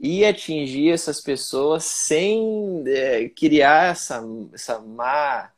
e 0.00 0.24
atingir 0.24 0.90
essas 0.90 1.20
pessoas 1.20 1.84
sem 1.84 2.84
é, 2.86 3.28
criar 3.28 3.92
essa, 3.92 4.22
essa 4.52 4.78
má 4.80 5.50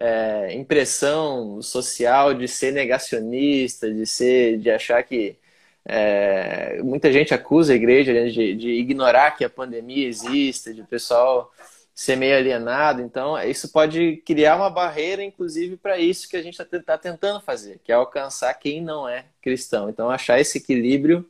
é, 0.00 0.54
impressão 0.54 1.60
social 1.60 2.32
de 2.32 2.48
ser 2.48 2.72
negacionista, 2.72 3.92
de 3.92 4.06
ser, 4.06 4.58
de 4.58 4.70
achar 4.70 5.02
que 5.02 5.36
é, 5.84 6.80
muita 6.82 7.12
gente 7.12 7.34
acusa 7.34 7.72
a 7.72 7.76
igreja 7.76 8.30
de, 8.30 8.54
de 8.54 8.70
ignorar 8.70 9.32
que 9.32 9.44
a 9.44 9.50
pandemia 9.50 10.08
existe, 10.08 10.72
de 10.72 10.82
pessoal 10.84 11.52
ser 11.94 12.16
meio 12.16 12.36
alienado. 12.36 13.02
Então, 13.02 13.38
isso 13.42 13.70
pode 13.70 14.16
criar 14.24 14.56
uma 14.56 14.70
barreira, 14.70 15.22
inclusive, 15.22 15.76
para 15.76 15.98
isso 15.98 16.28
que 16.28 16.36
a 16.36 16.42
gente 16.42 16.60
está 16.60 16.80
tá 16.80 16.98
tentando 16.98 17.40
fazer, 17.42 17.78
que 17.84 17.92
é 17.92 17.94
alcançar 17.94 18.54
quem 18.54 18.80
não 18.82 19.06
é 19.06 19.26
cristão. 19.42 19.90
Então, 19.90 20.10
achar 20.10 20.40
esse 20.40 20.58
equilíbrio, 20.58 21.28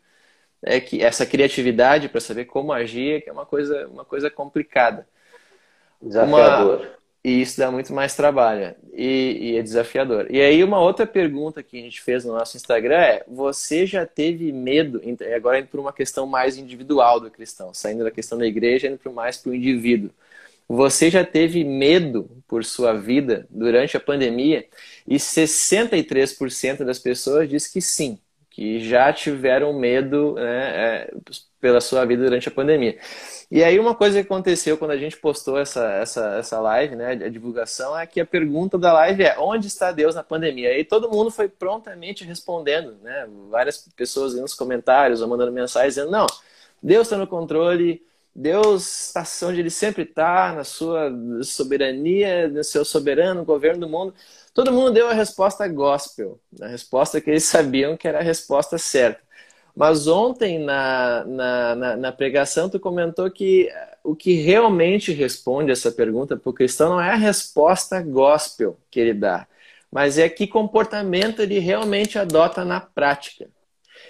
é 0.63 0.79
que 0.79 1.03
essa 1.03 1.27
criatividade 1.27 2.09
para 2.09 2.21
saber 2.21 2.45
como 2.45 2.73
agir, 2.73 3.23
que 3.23 3.31
é 3.31 3.33
uma 3.33 3.47
coisa, 3.47 3.89
uma 3.89 4.05
coisa 4.05 4.31
complicada. 4.31 5.09
Desafiador. 6.01 7.00
E 7.23 7.43
isso 7.43 7.59
dá 7.59 7.71
muito 7.71 7.93
mais 7.93 8.15
trabalho 8.17 8.75
e, 8.95 9.53
e, 9.53 9.57
é 9.59 9.63
desafiador. 9.63 10.27
E 10.31 10.41
aí, 10.41 10.65
uma 10.65 10.81
outra 10.81 11.07
pergunta 11.07 11.63
que 11.63 11.79
a 11.79 11.83
gente 11.83 12.01
fez 12.01 12.25
no 12.25 12.33
nosso 12.33 12.57
Instagram 12.57 12.97
é: 12.97 13.25
você 13.29 13.85
já 13.87 14.07
teve 14.07 14.51
medo, 14.53 15.03
agora 15.37 15.59
indo 15.59 15.69
para 15.69 15.81
uma 15.81 15.93
questão 15.93 16.27
mais 16.27 16.57
individual 16.57 17.21
do 17.21 17.31
cristão, 17.31 17.75
saindo 17.75 18.05
da 18.05 18.11
questão 18.11 18.39
da 18.39 18.47
igreja, 18.47 18.89
indo 18.89 19.13
mais 19.13 19.37
para 19.37 19.51
o 19.51 19.55
indivíduo. 19.55 20.11
Você 20.69 21.11
já 21.11 21.25
teve 21.25 21.65
medo 21.65 22.31
por 22.49 22.65
sua 22.65 22.93
vida 22.95 23.47
durante 23.51 23.97
a 23.97 24.01
pandemia? 24.01 24.67
E 25.07 25.19
63% 25.19 26.85
das 26.85 26.99
pessoas 26.99 27.49
diz 27.49 27.67
que 27.67 27.81
sim, 27.83 28.19
que 28.49 28.81
já 28.81 29.13
tiveram 29.13 29.73
medo 29.79 30.35
né, 30.35 31.09
é, 31.09 31.15
pela 31.61 31.81
sua 31.81 32.05
vida 32.05 32.25
durante 32.25 32.49
a 32.49 32.51
pandemia. 32.51 32.99
E 33.51 33.65
aí 33.65 33.79
uma 33.79 33.95
coisa 33.95 34.21
que 34.21 34.27
aconteceu 34.27 34.79
quando 34.79 34.93
a 34.93 34.97
gente 34.97 35.17
postou 35.17 35.59
essa, 35.59 35.85
essa, 35.95 36.37
essa 36.37 36.61
live, 36.61 36.95
né, 36.95 37.13
a 37.13 37.29
divulgação, 37.29 37.99
é 37.99 38.07
que 38.07 38.21
a 38.21 38.27
pergunta 38.27 38.79
da 38.79 38.93
live 38.93 39.25
é 39.25 39.37
onde 39.39 39.67
está 39.67 39.91
Deus 39.91 40.15
na 40.15 40.23
pandemia? 40.23 40.79
E 40.79 40.85
todo 40.85 41.11
mundo 41.11 41.31
foi 41.31 41.49
prontamente 41.49 42.25
respondendo, 42.25 42.97
né? 43.03 43.29
Várias 43.51 43.79
pessoas 43.97 44.35
nos 44.35 44.55
comentários 44.55 45.21
ou 45.21 45.29
mandando 45.29 45.51
mensagens 45.51 45.95
dizendo, 45.95 46.13
não, 46.13 46.27
Deus 46.81 47.09
está 47.09 47.17
no 47.17 47.27
controle, 47.27 48.03
Deus 48.35 49.09
está 49.09 49.25
onde 49.49 49.61
ele 49.61 49.71
sempre 49.71 50.05
está, 50.05 50.53
na 50.55 50.65
sua 50.65 51.13
soberania, 51.43 52.49
no 52.49 52.63
seu 52.63 52.85
soberano 52.85 53.45
governo 53.45 53.81
do 53.81 53.89
mundo. 53.89 54.15
Todo 54.55 54.73
mundo 54.73 54.93
deu 54.93 55.09
a 55.09 55.13
resposta 55.13 55.67
gospel, 55.67 56.41
a 56.61 56.69
resposta 56.69 57.21
que 57.21 57.31
eles 57.31 57.45
sabiam 57.45 57.97
que 57.97 58.07
era 58.07 58.19
a 58.21 58.23
resposta 58.23 58.79
certa. 58.79 59.21
Mas 59.81 60.07
ontem, 60.07 60.59
na, 60.59 61.25
na, 61.25 61.75
na, 61.75 61.97
na 61.97 62.13
pregação, 62.13 62.69
tu 62.69 62.79
comentou 62.79 63.31
que 63.31 63.67
o 64.05 64.15
que 64.15 64.35
realmente 64.35 65.11
responde 65.11 65.73
essa 65.73 65.91
pergunta 65.91 66.37
para 66.37 66.51
o 66.51 66.53
cristão 66.53 66.91
não 66.91 67.01
é 67.01 67.13
a 67.13 67.17
resposta 67.17 68.03
gospel 68.03 68.79
que 68.91 69.01
ele 69.01 69.15
dá, 69.15 69.47
mas 69.91 70.19
é 70.19 70.29
que 70.29 70.47
comportamento 70.47 71.41
ele 71.41 71.59
realmente 71.59 72.19
adota 72.19 72.63
na 72.63 72.79
prática. 72.79 73.49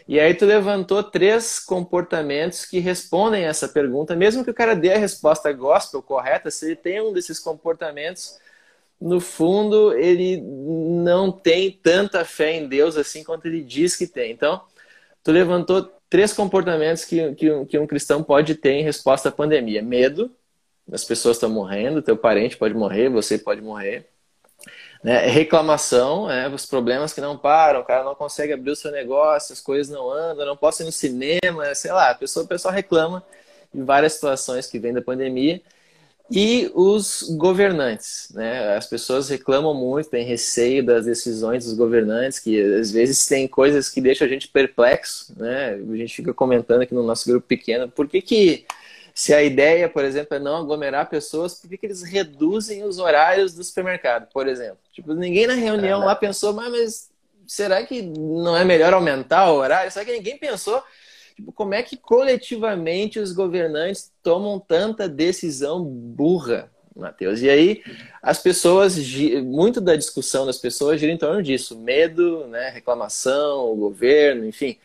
E 0.08 0.18
aí 0.18 0.34
tu 0.34 0.44
levantou 0.44 1.04
três 1.04 1.60
comportamentos 1.60 2.64
que 2.64 2.80
respondem 2.80 3.44
essa 3.44 3.68
pergunta, 3.68 4.16
mesmo 4.16 4.42
que 4.42 4.50
o 4.50 4.54
cara 4.54 4.74
dê 4.74 4.92
a 4.92 4.98
resposta 4.98 5.52
gospel 5.52 6.02
correta, 6.02 6.50
se 6.50 6.66
ele 6.66 6.74
tem 6.74 7.00
um 7.00 7.12
desses 7.12 7.38
comportamentos, 7.38 8.40
no 9.00 9.20
fundo 9.20 9.96
ele 9.96 10.40
não 10.40 11.30
tem 11.30 11.70
tanta 11.70 12.24
fé 12.24 12.56
em 12.56 12.66
Deus 12.66 12.96
assim 12.96 13.22
quanto 13.22 13.46
ele 13.46 13.62
diz 13.62 13.94
que 13.94 14.08
tem. 14.08 14.32
Então, 14.32 14.60
tu 15.22 15.32
levantou 15.32 15.90
três 16.08 16.32
comportamentos 16.32 17.04
que, 17.04 17.34
que, 17.34 17.64
que 17.66 17.78
um 17.78 17.86
cristão 17.86 18.22
pode 18.22 18.54
ter 18.54 18.72
em 18.72 18.82
resposta 18.82 19.28
à 19.28 19.32
pandemia: 19.32 19.82
medo, 19.82 20.30
as 20.92 21.04
pessoas 21.04 21.36
estão 21.36 21.48
morrendo, 21.48 22.02
teu 22.02 22.16
parente 22.16 22.56
pode 22.56 22.74
morrer, 22.74 23.08
você 23.08 23.38
pode 23.38 23.60
morrer. 23.60 24.08
Né? 25.02 25.26
Reclamação, 25.26 26.30
é, 26.30 26.48
os 26.48 26.66
problemas 26.66 27.12
que 27.12 27.20
não 27.20 27.38
param, 27.38 27.80
o 27.80 27.84
cara 27.84 28.04
não 28.04 28.14
consegue 28.14 28.52
abrir 28.52 28.70
o 28.70 28.76
seu 28.76 28.90
negócio, 28.90 29.52
as 29.52 29.60
coisas 29.60 29.92
não 29.92 30.10
andam, 30.10 30.44
não 30.44 30.56
posso 30.56 30.82
ir 30.82 30.86
no 30.86 30.92
cinema, 30.92 31.74
sei 31.74 31.92
lá, 31.92 32.10
a 32.10 32.14
pessoa, 32.14 32.44
a 32.44 32.48
pessoa 32.48 32.72
reclama 32.72 33.24
de 33.72 33.82
várias 33.82 34.14
situações 34.14 34.66
que 34.66 34.78
vêm 34.78 34.92
da 34.92 35.00
pandemia. 35.00 35.62
E 36.30 36.70
os 36.74 37.22
governantes, 37.36 38.28
né? 38.32 38.76
As 38.76 38.86
pessoas 38.86 39.28
reclamam 39.28 39.74
muito, 39.74 40.10
têm 40.10 40.24
receio 40.24 40.84
das 40.84 41.04
decisões 41.04 41.64
dos 41.64 41.74
governantes, 41.74 42.38
que 42.38 42.60
às 42.60 42.92
vezes 42.92 43.26
tem 43.26 43.48
coisas 43.48 43.88
que 43.88 44.00
deixam 44.00 44.28
a 44.28 44.30
gente 44.30 44.46
perplexo, 44.46 45.34
né? 45.36 45.70
A 45.70 45.96
gente 45.96 46.14
fica 46.14 46.32
comentando 46.32 46.82
aqui 46.82 46.94
no 46.94 47.02
nosso 47.02 47.28
grupo 47.28 47.46
pequeno, 47.48 47.88
por 47.88 48.06
que 48.06 48.22
que 48.22 48.64
se 49.12 49.34
a 49.34 49.42
ideia, 49.42 49.88
por 49.88 50.04
exemplo, 50.04 50.36
é 50.36 50.38
não 50.38 50.56
aglomerar 50.56 51.10
pessoas, 51.10 51.54
por 51.54 51.68
que, 51.68 51.76
que 51.76 51.86
eles 51.86 52.02
reduzem 52.02 52.84
os 52.84 52.98
horários 52.98 53.52
do 53.52 53.64
supermercado, 53.64 54.28
por 54.32 54.46
exemplo? 54.46 54.78
Tipo, 54.92 55.12
ninguém 55.14 55.48
na 55.48 55.54
reunião 55.54 56.00
lá 56.00 56.14
pensou, 56.14 56.52
mas, 56.52 56.70
mas 56.70 57.10
será 57.46 57.84
que 57.84 58.02
não 58.02 58.56
é 58.56 58.64
melhor 58.64 58.94
aumentar 58.94 59.50
o 59.50 59.56
horário? 59.56 59.90
Será 59.90 60.04
que 60.04 60.12
ninguém 60.12 60.38
pensou 60.38 60.82
Tipo, 61.40 61.52
como 61.52 61.74
é 61.74 61.82
que 61.82 61.96
coletivamente 61.96 63.18
os 63.18 63.32
governantes 63.32 64.12
tomam 64.22 64.60
tanta 64.60 65.08
decisão 65.08 65.82
burra, 65.82 66.70
Matheus? 66.94 67.40
E 67.40 67.48
aí 67.48 67.82
as 68.22 68.38
pessoas, 68.38 68.98
muito 69.42 69.80
da 69.80 69.96
discussão 69.96 70.44
das 70.44 70.58
pessoas 70.58 71.00
gira 71.00 71.12
em 71.12 71.16
torno 71.16 71.42
disso, 71.42 71.78
medo, 71.78 72.46
né, 72.46 72.68
reclamação, 72.68 73.72
o 73.72 73.76
governo, 73.76 74.44
enfim. 74.44 74.76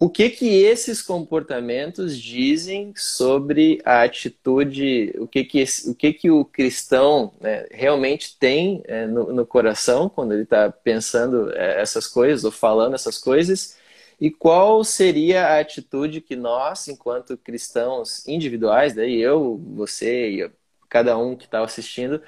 O 0.00 0.10
que 0.10 0.28
que 0.28 0.62
esses 0.64 1.00
comportamentos 1.00 2.18
dizem 2.18 2.92
sobre 2.96 3.80
a 3.84 4.02
atitude, 4.02 5.14
o 5.18 5.28
que 5.28 5.44
que, 5.44 5.64
o, 5.86 5.94
que, 5.94 6.12
que 6.12 6.30
o 6.30 6.44
cristão 6.44 7.32
né, 7.40 7.66
realmente 7.70 8.36
tem 8.36 8.82
é, 8.86 9.06
no, 9.06 9.32
no, 9.32 9.46
coração 9.46 10.08
quando 10.08 10.32
ele 10.32 10.42
está 10.42 10.68
pensando 10.70 11.52
é, 11.52 11.80
essas 11.80 12.08
coisas 12.08 12.44
ou 12.44 12.50
falando 12.50 12.94
essas 12.94 13.16
coisas 13.16 13.76
e 14.20 14.30
qual 14.30 14.84
seria 14.84 15.46
a 15.46 15.60
atitude 15.60 16.20
que 16.20 16.36
nós, 16.36 16.88
enquanto 16.88 17.36
cristãos 17.36 18.26
individuais, 18.26 18.94
daí 18.94 19.20
eu, 19.20 19.60
você 19.74 20.30
e 20.30 20.50
cada 20.88 21.18
um 21.18 21.36
que 21.36 21.44
está 21.44 21.62
assistindo, 21.62 22.22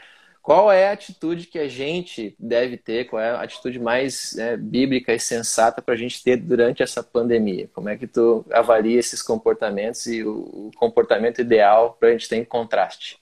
qual 0.46 0.70
é 0.70 0.88
a 0.88 0.92
atitude 0.92 1.48
que 1.48 1.58
a 1.58 1.66
gente 1.66 2.36
deve 2.38 2.76
ter, 2.76 3.06
qual 3.06 3.20
é 3.20 3.30
a 3.30 3.42
atitude 3.42 3.80
mais 3.80 4.34
né, 4.36 4.56
bíblica 4.56 5.12
e 5.12 5.18
sensata 5.18 5.82
para 5.82 5.94
a 5.94 5.96
gente 5.96 6.22
ter 6.22 6.36
durante 6.36 6.84
essa 6.84 7.02
pandemia? 7.02 7.68
Como 7.74 7.88
é 7.88 7.96
que 7.96 8.06
tu 8.06 8.46
avalia 8.52 8.96
esses 8.96 9.22
comportamentos 9.22 10.06
e 10.06 10.22
o, 10.22 10.70
comportamento 10.76 11.40
ideal 11.40 11.96
para 11.98 12.10
a 12.10 12.12
gente 12.12 12.28
ter 12.28 12.36
em 12.36 12.44
contraste? 12.44 13.18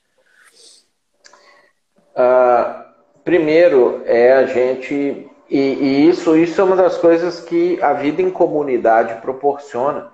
Uh, 2.14 2.84
primeiro 3.24 4.02
é 4.04 4.34
a 4.34 4.46
gente 4.46 5.26
e, 5.49 5.59
e, 5.59 6.09
isso, 6.09 6.36
isso 6.36 6.61
é 6.61 6.64
uma 6.64 6.76
das 6.76 6.97
coisas 6.97 7.40
que 7.40 7.80
a 7.82 7.92
vida 7.92 8.22
em 8.22 8.30
comunidade 8.30 9.20
proporciona. 9.20 10.12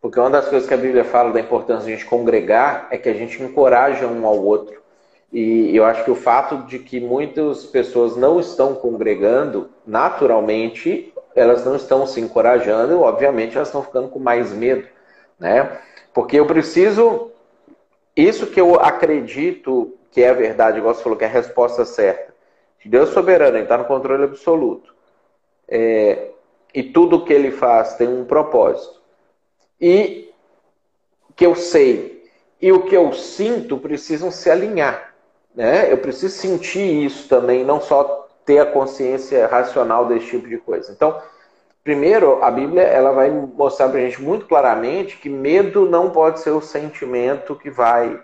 Porque 0.00 0.18
uma 0.18 0.30
das 0.30 0.48
coisas 0.48 0.66
que 0.66 0.74
a 0.74 0.78
Bíblia 0.78 1.04
fala 1.04 1.32
da 1.32 1.40
importância 1.40 1.86
de 1.86 1.92
a 1.92 1.96
gente 1.96 2.08
congregar 2.08 2.88
é 2.90 2.96
que 2.96 3.08
a 3.08 3.14
gente 3.14 3.42
encoraja 3.42 4.06
um 4.06 4.26
ao 4.26 4.38
outro. 4.42 4.80
E 5.32 5.76
eu 5.76 5.84
acho 5.84 6.04
que 6.04 6.10
o 6.10 6.16
fato 6.16 6.58
de 6.66 6.78
que 6.78 6.98
muitas 6.98 7.64
pessoas 7.66 8.16
não 8.16 8.40
estão 8.40 8.74
congregando, 8.74 9.70
naturalmente, 9.86 11.12
elas 11.36 11.64
não 11.64 11.76
estão 11.76 12.06
se 12.06 12.20
encorajando, 12.20 13.00
obviamente 13.00 13.56
elas 13.56 13.68
estão 13.68 13.82
ficando 13.82 14.08
com 14.08 14.18
mais 14.18 14.52
medo, 14.52 14.88
né? 15.38 15.78
Porque 16.12 16.40
eu 16.40 16.46
preciso, 16.46 17.30
isso 18.16 18.46
que 18.46 18.60
eu 18.60 18.80
acredito 18.80 19.94
que 20.10 20.22
é 20.22 20.30
a 20.30 20.34
verdade, 20.34 20.78
igual 20.78 20.92
você 20.92 21.02
falou, 21.02 21.16
que 21.16 21.24
é 21.24 21.28
a 21.28 21.30
resposta 21.30 21.84
certa. 21.84 22.34
Deus 22.88 23.10
soberano, 23.10 23.56
ele 23.56 23.64
está 23.64 23.76
no 23.76 23.84
controle 23.84 24.24
absoluto. 24.24 24.94
É, 25.68 26.30
e 26.74 26.82
tudo 26.82 27.24
que 27.24 27.32
ele 27.32 27.50
faz 27.50 27.94
tem 27.94 28.08
um 28.08 28.24
propósito. 28.24 29.00
E 29.80 30.32
que 31.36 31.44
eu 31.44 31.54
sei 31.54 32.20
e 32.60 32.70
o 32.72 32.82
que 32.82 32.94
eu 32.94 33.12
sinto 33.12 33.78
precisam 33.78 34.30
se 34.30 34.50
alinhar. 34.50 35.14
Né? 35.54 35.90
Eu 35.90 35.98
preciso 35.98 36.36
sentir 36.36 37.04
isso 37.04 37.28
também, 37.28 37.64
não 37.64 37.80
só 37.80 38.28
ter 38.44 38.58
a 38.58 38.66
consciência 38.66 39.46
racional 39.46 40.06
desse 40.06 40.26
tipo 40.26 40.48
de 40.48 40.58
coisa. 40.58 40.92
Então, 40.92 41.20
primeiro, 41.82 42.42
a 42.42 42.50
Bíblia 42.50 42.82
ela 42.82 43.12
vai 43.12 43.30
mostrar 43.30 43.88
para 43.88 43.98
a 43.98 44.02
gente 44.02 44.20
muito 44.20 44.46
claramente 44.46 45.16
que 45.16 45.28
medo 45.28 45.88
não 45.88 46.10
pode 46.10 46.40
ser 46.40 46.50
o 46.50 46.60
sentimento 46.60 47.56
que 47.56 47.70
vai 47.70 48.20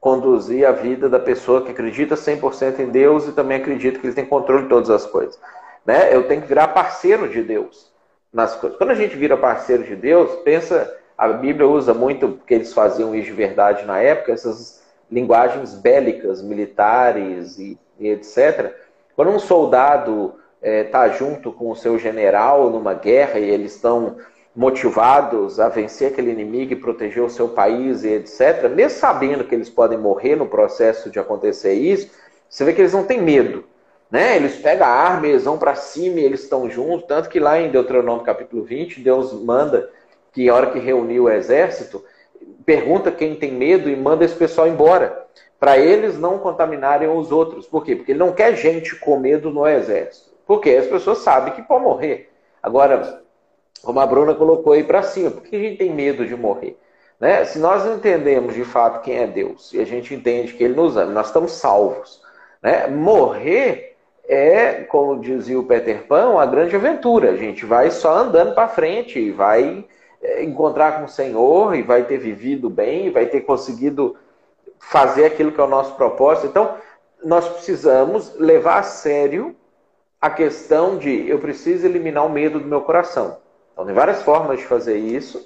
conduzir 0.00 0.66
a 0.66 0.72
vida 0.72 1.08
da 1.08 1.18
pessoa 1.18 1.62
que 1.62 1.70
acredita 1.70 2.14
100% 2.14 2.80
em 2.80 2.88
Deus 2.88 3.28
e 3.28 3.32
também 3.32 3.58
acredita 3.58 3.98
que 3.98 4.06
ele 4.06 4.14
tem 4.14 4.24
controle 4.24 4.62
de 4.62 4.68
todas 4.70 4.88
as 4.88 5.04
coisas. 5.04 5.38
Né? 5.84 6.14
Eu 6.14 6.26
tenho 6.26 6.40
que 6.40 6.48
virar 6.48 6.68
parceiro 6.68 7.28
de 7.28 7.42
Deus 7.42 7.92
nas 8.32 8.56
coisas. 8.56 8.78
Quando 8.78 8.90
a 8.90 8.94
gente 8.94 9.14
vira 9.16 9.36
parceiro 9.36 9.84
de 9.84 9.94
Deus, 9.94 10.36
pensa, 10.42 10.90
a 11.18 11.28
Bíblia 11.28 11.68
usa 11.68 11.92
muito, 11.92 12.28
porque 12.28 12.54
eles 12.54 12.72
faziam 12.72 13.14
isso 13.14 13.26
de 13.26 13.32
verdade 13.32 13.84
na 13.84 13.98
época, 13.98 14.32
essas 14.32 14.82
linguagens 15.10 15.74
bélicas, 15.74 16.40
militares 16.40 17.58
e, 17.58 17.78
e 17.98 18.08
etc. 18.08 18.74
Quando 19.14 19.32
um 19.32 19.38
soldado 19.38 20.36
está 20.62 21.06
eh, 21.06 21.10
é, 21.10 21.12
junto 21.12 21.52
com 21.52 21.70
o 21.70 21.76
seu 21.76 21.98
general 21.98 22.70
numa 22.70 22.94
guerra 22.94 23.38
e 23.38 23.50
eles 23.50 23.74
estão 23.74 24.16
motivados 24.54 25.60
a 25.60 25.68
vencer 25.68 26.08
aquele 26.08 26.30
inimigo 26.30 26.72
e 26.72 26.76
proteger 26.76 27.22
o 27.22 27.30
seu 27.30 27.48
país 27.48 28.02
e 28.02 28.08
etc., 28.08 28.68
mesmo 28.68 28.98
sabendo 28.98 29.44
que 29.44 29.54
eles 29.54 29.70
podem 29.70 29.98
morrer 29.98 30.36
no 30.36 30.46
processo 30.46 31.08
de 31.10 31.18
acontecer 31.18 31.74
isso, 31.74 32.10
você 32.48 32.64
vê 32.64 32.72
que 32.72 32.80
eles 32.80 32.92
não 32.92 33.04
têm 33.04 33.22
medo. 33.22 33.64
Né? 34.10 34.36
Eles 34.36 34.56
pegam 34.56 34.86
a 34.86 34.90
arma, 34.90 35.28
eles 35.28 35.44
vão 35.44 35.56
para 35.56 35.76
cima 35.76 36.18
e 36.18 36.24
eles 36.24 36.42
estão 36.42 36.68
juntos. 36.68 37.06
Tanto 37.06 37.28
que 37.28 37.38
lá 37.38 37.60
em 37.60 37.70
Deuteronômio 37.70 38.24
capítulo 38.24 38.64
20, 38.64 39.00
Deus 39.00 39.32
manda 39.32 39.88
que, 40.32 40.48
a 40.48 40.54
hora 40.54 40.70
que 40.70 40.80
reuniu 40.80 41.24
o 41.24 41.30
exército, 41.30 42.04
pergunta 42.66 43.12
quem 43.12 43.36
tem 43.36 43.52
medo 43.52 43.88
e 43.88 43.94
manda 43.94 44.24
esse 44.24 44.34
pessoal 44.34 44.66
embora. 44.66 45.26
Para 45.60 45.78
eles 45.78 46.18
não 46.18 46.38
contaminarem 46.38 47.08
os 47.08 47.30
outros. 47.30 47.66
Por 47.66 47.84
quê? 47.84 47.94
Porque 47.94 48.12
ele 48.12 48.18
não 48.18 48.32
quer 48.32 48.56
gente 48.56 48.96
com 48.96 49.16
medo 49.16 49.50
no 49.50 49.64
exército. 49.64 50.30
Porque 50.44 50.70
as 50.70 50.86
pessoas 50.86 51.18
sabem 51.18 51.52
que 51.52 51.62
pode 51.62 51.84
morrer. 51.84 52.32
Agora, 52.60 53.22
como 53.82 54.00
a 54.00 54.06
Bruna 54.06 54.34
colocou 54.34 54.72
aí 54.72 54.84
para 54.84 55.02
cima. 55.02 55.30
Por 55.30 55.42
que 55.42 55.56
a 55.56 55.58
gente 55.58 55.78
tem 55.78 55.92
medo 55.92 56.26
de 56.26 56.36
morrer? 56.36 56.78
Né? 57.18 57.44
Se 57.44 57.58
nós 57.58 57.86
entendemos 57.86 58.54
de 58.54 58.64
fato 58.64 59.02
quem 59.02 59.18
é 59.18 59.26
Deus 59.26 59.72
e 59.72 59.80
a 59.80 59.84
gente 59.84 60.14
entende 60.14 60.54
que 60.54 60.64
Ele 60.64 60.74
nos 60.74 60.96
ama, 60.96 61.12
nós 61.12 61.26
estamos 61.26 61.52
salvos. 61.52 62.22
Né? 62.62 62.86
Morrer 62.86 63.96
é, 64.26 64.84
como 64.84 65.20
dizia 65.20 65.58
o 65.58 65.64
Peter 65.64 66.06
Pan, 66.06 66.28
uma 66.28 66.46
grande 66.46 66.76
aventura. 66.76 67.30
A 67.30 67.36
gente 67.36 67.66
vai 67.66 67.90
só 67.90 68.16
andando 68.16 68.54
para 68.54 68.68
frente 68.68 69.18
e 69.18 69.30
vai 69.30 69.84
é, 70.22 70.44
encontrar 70.44 70.98
com 70.98 71.06
o 71.06 71.08
Senhor 71.08 71.74
e 71.74 71.82
vai 71.82 72.04
ter 72.04 72.18
vivido 72.18 72.70
bem, 72.70 73.06
e 73.06 73.10
vai 73.10 73.26
ter 73.26 73.40
conseguido 73.40 74.16
fazer 74.78 75.24
aquilo 75.24 75.52
que 75.52 75.60
é 75.60 75.64
o 75.64 75.68
nosso 75.68 75.94
propósito. 75.94 76.46
Então, 76.46 76.74
nós 77.24 77.48
precisamos 77.48 78.34
levar 78.36 78.78
a 78.78 78.82
sério 78.82 79.54
a 80.20 80.30
questão 80.30 80.96
de 80.96 81.28
eu 81.28 81.38
preciso 81.38 81.86
eliminar 81.86 82.24
o 82.24 82.30
medo 82.30 82.60
do 82.60 82.66
meu 82.66 82.82
coração. 82.82 83.38
Então, 83.80 83.86
tem 83.86 83.94
várias 83.94 84.22
formas 84.22 84.58
de 84.58 84.66
fazer 84.66 84.98
isso. 84.98 85.38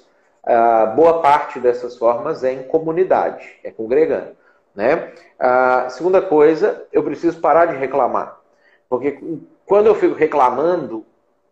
Uh, 0.43 0.93
boa 0.93 1.21
parte 1.21 1.57
dessas 1.57 1.95
formas 1.97 2.43
é 2.43 2.51
em 2.51 2.63
comunidade, 2.63 3.47
é 3.63 3.71
congregando. 3.71 4.35
Né? 4.75 5.13
A 5.39 5.85
uh, 5.87 5.89
segunda 5.89 6.21
coisa, 6.21 6.83
eu 6.91 7.01
preciso 7.01 7.39
parar 7.39 7.67
de 7.67 7.77
reclamar. 7.77 8.37
Porque 8.89 9.17
quando 9.65 9.87
eu 9.87 9.95
fico 9.95 10.15
reclamando, 10.15 11.05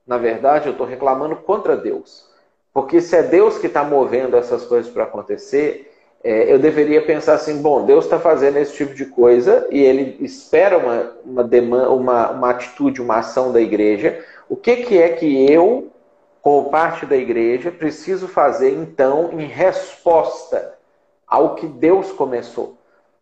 na 0.05 0.17
verdade, 0.17 0.67
eu 0.67 0.73
estou 0.73 0.86
reclamando 0.86 1.38
contra 1.38 1.77
Deus. 1.77 2.29
Porque 2.73 2.99
se 2.99 3.15
é 3.15 3.23
Deus 3.23 3.57
que 3.57 3.67
está 3.67 3.86
movendo 3.86 4.36
essas 4.36 4.65
coisas 4.65 4.91
para 4.91 5.03
acontecer, 5.03 5.89
é, 6.21 6.51
eu 6.51 6.59
deveria 6.59 7.05
pensar 7.05 7.36
assim: 7.36 7.61
bom, 7.61 7.86
Deus 7.86 8.03
está 8.03 8.19
fazendo 8.19 8.57
esse 8.57 8.73
tipo 8.73 8.93
de 8.93 9.05
coisa 9.05 9.65
e 9.71 9.81
ele 9.81 10.17
espera 10.19 10.77
uma, 10.77 11.15
uma, 11.23 11.43
demanda, 11.45 11.91
uma, 11.91 12.31
uma 12.31 12.49
atitude, 12.49 13.01
uma 13.01 13.19
ação 13.19 13.53
da 13.53 13.61
igreja. 13.61 14.21
O 14.49 14.57
que, 14.57 14.77
que 14.77 14.97
é 15.01 15.09
que 15.09 15.49
eu, 15.49 15.92
como 16.43 16.69
parte 16.69 17.05
da 17.05 17.15
igreja, 17.15 17.71
preciso 17.71 18.27
fazer 18.27 18.71
então 18.71 19.31
em 19.31 19.45
resposta 19.45 20.77
ao 21.25 21.55
que 21.55 21.65
Deus 21.65 22.11
começou? 22.11 22.77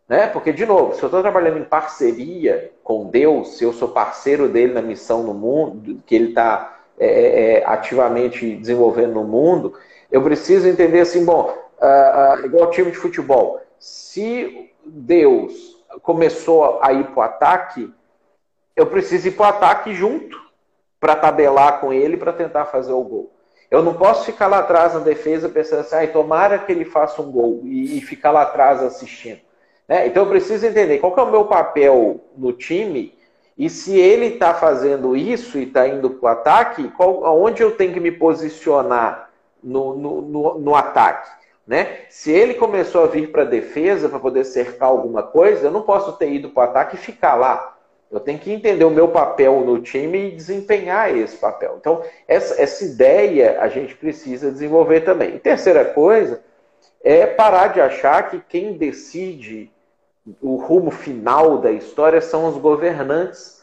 Né? 0.10 0.26
Porque, 0.26 0.52
de 0.52 0.66
novo, 0.66 0.96
se 0.96 1.04
eu 1.04 1.08
estou 1.08 1.22
trabalhando 1.22 1.60
em 1.60 1.64
parceria 1.64 2.72
com 2.84 3.12
Deus, 3.12 3.58
se 3.58 3.64
eu 3.64 3.72
sou 3.74 3.90
parceiro 3.90 4.50
dele 4.50 4.74
na 4.74 4.82
missão 4.82 5.22
no 5.22 5.36
mundo, 5.36 6.02
que 6.04 6.16
ele 6.16 6.30
está 6.30 6.80
é, 6.98 7.06
é, 7.06 7.60
é, 7.60 7.66
ativamente 7.66 8.56
desenvolvendo 8.56 9.14
no 9.14 9.24
mundo, 9.24 9.78
eu 10.12 10.24
preciso 10.24 10.68
entender 10.68 11.02
assim, 11.02 11.24
bom, 11.24 11.56
uh, 11.80 12.42
uh, 12.42 12.46
igual 12.46 12.72
time 12.72 12.90
de 12.90 12.98
futebol, 12.98 13.62
se 13.78 14.72
Deus 14.84 15.80
começou 16.02 16.80
a 16.82 16.92
ir 16.92 17.06
para 17.12 17.20
o 17.20 17.22
ataque, 17.22 17.94
eu 18.76 18.88
preciso 18.88 19.28
ir 19.28 19.32
para 19.32 19.46
o 19.46 19.50
ataque 19.50 19.94
junto 19.94 20.42
para 21.02 21.16
tabelar 21.16 21.82
com 21.82 21.92
ele 21.92 22.16
para 22.16 22.32
tentar 22.32 22.66
fazer 22.66 22.94
o 22.94 23.04
gol. 23.04 23.34
Eu 23.72 23.82
não 23.82 23.96
posso 23.96 24.26
ficar 24.26 24.48
lá 24.48 24.60
atrás 24.60 24.94
na 24.94 25.00
defesa 25.00 25.50
pensando 25.50 25.80
assim, 25.80 25.96
ah, 25.96 26.08
tomara 26.08 26.60
que 26.60 26.72
ele 26.72 26.86
faça 26.86 27.22
um 27.22 27.32
gol 27.32 27.62
e, 27.64 27.98
e 27.98 28.02
ficar 28.02 28.30
lá 28.30 28.44
atrás 28.44 28.84
assistindo. 28.84 29.40
Né? 29.88 30.06
Então 30.06 30.24
eu 30.24 30.30
preciso 30.30 30.66
entender 30.66 31.00
qual 31.00 31.18
é 31.18 31.22
o 31.24 31.32
meu 31.32 31.46
papel 31.46 32.22
no 32.38 32.54
time 32.54 33.18
e 33.58 33.68
se 33.68 33.98
ele 33.98 34.28
está 34.28 34.54
fazendo 34.54 35.18
isso 35.18 35.58
e 35.58 35.64
está 35.64 35.88
indo 35.88 36.12
para 36.12 36.26
o 36.26 36.32
ataque, 36.32 36.88
qual, 36.90 37.24
onde 37.42 37.64
eu 37.64 37.72
tenho 37.72 37.94
que 37.94 38.00
me 38.00 38.12
posicionar 38.12 39.32
no, 39.64 39.96
no, 39.96 40.22
no, 40.22 40.60
no 40.60 40.76
ataque. 40.76 41.30
Né? 41.66 42.02
Se 42.10 42.32
ele 42.32 42.54
começou 42.54 43.04
a 43.04 43.08
vir 43.08 43.32
para 43.32 43.42
a 43.42 43.46
defesa 43.46 44.08
para 44.08 44.20
poder 44.20 44.44
cercar 44.46 44.90
alguma 44.90 45.24
coisa, 45.24 45.68
eu 45.68 45.72
não 45.72 45.82
posso 45.82 46.14
ter 46.14 46.32
ido 46.32 46.50
para 46.50 46.62
o 46.62 46.70
ataque 46.70 46.96
e 46.96 47.00
ficar 47.00 47.36
lá. 47.36 47.78
Eu 48.12 48.20
tenho 48.20 48.38
que 48.38 48.52
entender 48.52 48.84
o 48.84 48.92
meu 48.92 49.08
papel 49.08 49.62
no 49.62 49.82
time 49.82 50.28
e 50.28 50.32
desempenhar 50.32 51.16
esse 51.16 51.38
papel. 51.38 51.78
Então, 51.80 52.04
essa, 52.28 52.62
essa 52.62 52.84
ideia 52.84 53.62
a 53.62 53.70
gente 53.70 53.96
precisa 53.96 54.52
desenvolver 54.52 55.02
também. 55.02 55.36
E 55.36 55.40
terceira 55.40 55.86
coisa 55.86 56.42
é 57.02 57.26
parar 57.26 57.68
de 57.68 57.80
achar 57.80 58.30
que 58.30 58.42
quem 58.50 58.74
decide 58.74 59.72
o 60.42 60.56
rumo 60.58 60.92
final 60.92 61.58
da 61.58 61.72
história 61.72 62.22
são 62.22 62.48
os 62.48 62.58
governantes 62.58 63.62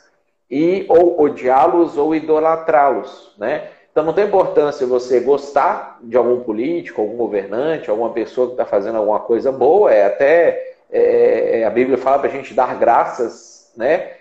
e 0.51 0.87
ou 0.89 1.21
odiá-los 1.21 1.97
ou 1.97 2.15
idolatrá-los, 2.15 3.35
né? 3.39 3.69
Então 3.93 4.05
não 4.05 4.13
tem 4.13 4.27
importância 4.27 4.87
você 4.87 5.21
gostar 5.21 5.99
de 6.03 6.17
algum 6.17 6.41
político, 6.41 7.01
algum 7.01 7.17
governante, 7.17 7.91
alguma 7.91 8.11
pessoa 8.11 8.47
que 8.49 8.53
está 8.55 8.65
fazendo 8.65 8.97
alguma 8.97 9.21
coisa 9.21 9.53
boa, 9.53 9.93
é 9.93 10.07
até 10.07 10.77
é, 10.91 11.61
é 11.61 11.65
a 11.65 11.71
Bíblia 11.71 11.99
fala 11.99 12.19
para 12.19 12.29
a 12.29 12.33
gente 12.33 12.55
dar 12.55 12.79
graças, 12.79 13.73
né? 13.77 14.18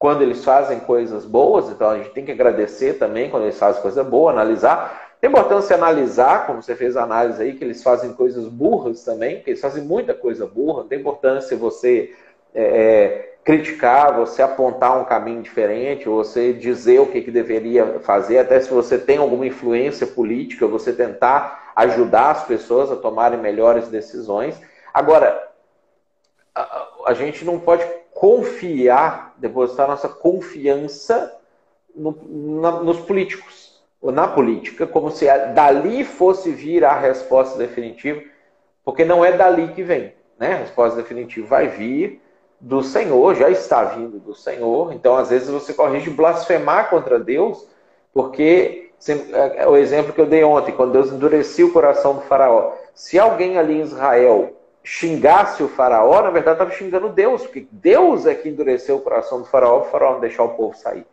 Quando 0.00 0.22
eles 0.22 0.42
fazem 0.42 0.80
coisas 0.80 1.26
boas, 1.26 1.68
então 1.68 1.90
a 1.90 1.98
gente 1.98 2.08
tem 2.12 2.24
que 2.24 2.32
agradecer 2.32 2.94
também 2.94 3.28
quando 3.28 3.42
eles 3.42 3.58
fazem 3.58 3.82
coisa 3.82 4.02
boa, 4.02 4.32
analisar. 4.32 5.14
Tem 5.20 5.28
importância 5.28 5.76
analisar, 5.76 6.46
como 6.46 6.62
você 6.62 6.74
fez 6.74 6.96
a 6.96 7.02
análise 7.02 7.42
aí, 7.42 7.52
que 7.52 7.62
eles 7.62 7.82
fazem 7.82 8.14
coisas 8.14 8.46
burras 8.46 9.04
também, 9.04 9.36
porque 9.36 9.50
eles 9.50 9.60
fazem 9.60 9.84
muita 9.84 10.14
coisa 10.14 10.46
burra. 10.46 10.86
Tem 10.88 11.00
importância 11.00 11.54
você 11.54 12.14
é, 12.54 12.62
é, 12.62 13.34
criticar, 13.44 14.16
você 14.16 14.40
apontar 14.40 14.98
um 14.98 15.04
caminho 15.04 15.42
diferente, 15.42 16.08
você 16.08 16.54
dizer 16.54 16.98
o 16.98 17.06
que, 17.08 17.20
que 17.20 17.30
deveria 17.30 18.00
fazer, 18.00 18.38
até 18.38 18.58
se 18.58 18.70
você 18.70 18.96
tem 18.96 19.18
alguma 19.18 19.46
influência 19.46 20.06
política, 20.06 20.66
você 20.66 20.94
tentar 20.94 21.74
ajudar 21.76 22.30
as 22.30 22.44
pessoas 22.44 22.90
a 22.90 22.96
tomarem 22.96 23.38
melhores 23.38 23.88
decisões. 23.88 24.58
Agora, 24.94 25.46
a, 26.54 26.88
a 27.04 27.12
gente 27.12 27.44
não 27.44 27.60
pode 27.60 27.84
confiar, 28.20 29.34
depositar 29.38 29.88
nossa 29.88 30.06
confiança 30.06 31.34
no, 31.96 32.14
na, 32.60 32.72
nos 32.72 33.00
políticos 33.00 33.80
na 34.02 34.28
política, 34.28 34.86
como 34.86 35.10
se 35.10 35.24
dali 35.54 36.04
fosse 36.04 36.50
vir 36.50 36.84
a 36.84 36.98
resposta 36.98 37.56
definitiva, 37.56 38.20
porque 38.84 39.06
não 39.06 39.24
é 39.24 39.32
dali 39.32 39.68
que 39.68 39.82
vem. 39.82 40.12
Né? 40.38 40.52
A 40.52 40.56
resposta 40.56 41.00
definitiva 41.00 41.46
vai 41.46 41.68
vir 41.68 42.20
do 42.60 42.82
Senhor, 42.82 43.34
já 43.34 43.48
está 43.48 43.84
vindo 43.84 44.18
do 44.18 44.34
Senhor. 44.34 44.92
Então, 44.92 45.16
às 45.16 45.30
vezes, 45.30 45.48
você 45.48 45.72
corre 45.72 46.00
de 46.00 46.10
blasfemar 46.10 46.90
contra 46.90 47.18
Deus, 47.18 47.66
porque 48.12 48.90
é, 49.08 49.62
é 49.62 49.66
o 49.66 49.76
exemplo 49.76 50.12
que 50.12 50.20
eu 50.20 50.26
dei 50.26 50.44
ontem, 50.44 50.72
quando 50.72 50.92
Deus 50.92 51.10
endurecia 51.10 51.64
o 51.64 51.72
coração 51.72 52.16
do 52.16 52.20
faraó. 52.22 52.74
Se 52.94 53.18
alguém 53.18 53.56
ali 53.56 53.78
em 53.78 53.82
Israel 53.82 54.59
xingasse 54.82 55.62
o 55.62 55.68
faraó, 55.68 56.22
na 56.22 56.30
verdade 56.30 56.56
estava 56.56 56.70
xingando 56.70 57.10
Deus, 57.10 57.42
porque 57.42 57.66
Deus 57.70 58.26
é 58.26 58.34
que 58.34 58.48
endureceu 58.48 58.96
o 58.96 59.00
coração 59.00 59.40
do 59.40 59.46
faraó 59.46 59.80
o 59.80 59.84
faraó 59.84 60.14
não 60.14 60.20
deixar 60.20 60.42
o 60.42 60.54
povo 60.54 60.76
sair. 60.76 61.06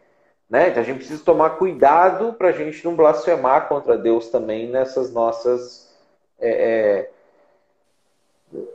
Né? 0.49 0.69
Então 0.69 0.81
a 0.81 0.85
gente 0.85 0.97
precisa 0.97 1.23
tomar 1.23 1.51
cuidado 1.51 2.33
para 2.33 2.49
a 2.49 2.51
gente 2.53 2.83
não 2.85 2.95
blasfemar 2.95 3.67
contra 3.67 3.97
Deus 3.97 4.29
também 4.29 4.69
nessas 4.69 5.11
nossas 5.11 5.93
é, 6.39 6.49
é, 6.49 7.09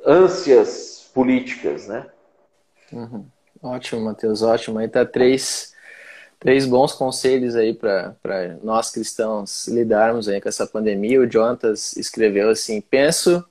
ânsias 0.05 1.11
políticas, 1.15 1.89
né? 1.89 2.07
Uhum. 2.93 3.25
Ótimo, 3.63 4.03
Matheus, 4.03 4.43
ótimo. 4.43 4.79
Aí 4.79 4.89
tá 4.89 5.07
três, 5.07 5.73
três 6.39 6.67
bons 6.67 6.93
conselhos 6.93 7.57
aí 7.57 7.73
para 7.73 8.15
nós 8.63 8.91
cristãos 8.91 9.67
lidarmos 9.69 10.29
aí 10.29 10.41
com 10.41 10.49
essa 10.49 10.67
pandemia. 10.67 11.21
O 11.21 11.31
Jonatas 11.31 11.97
escreveu 11.97 12.51
assim: 12.51 12.81
penso 12.81 13.43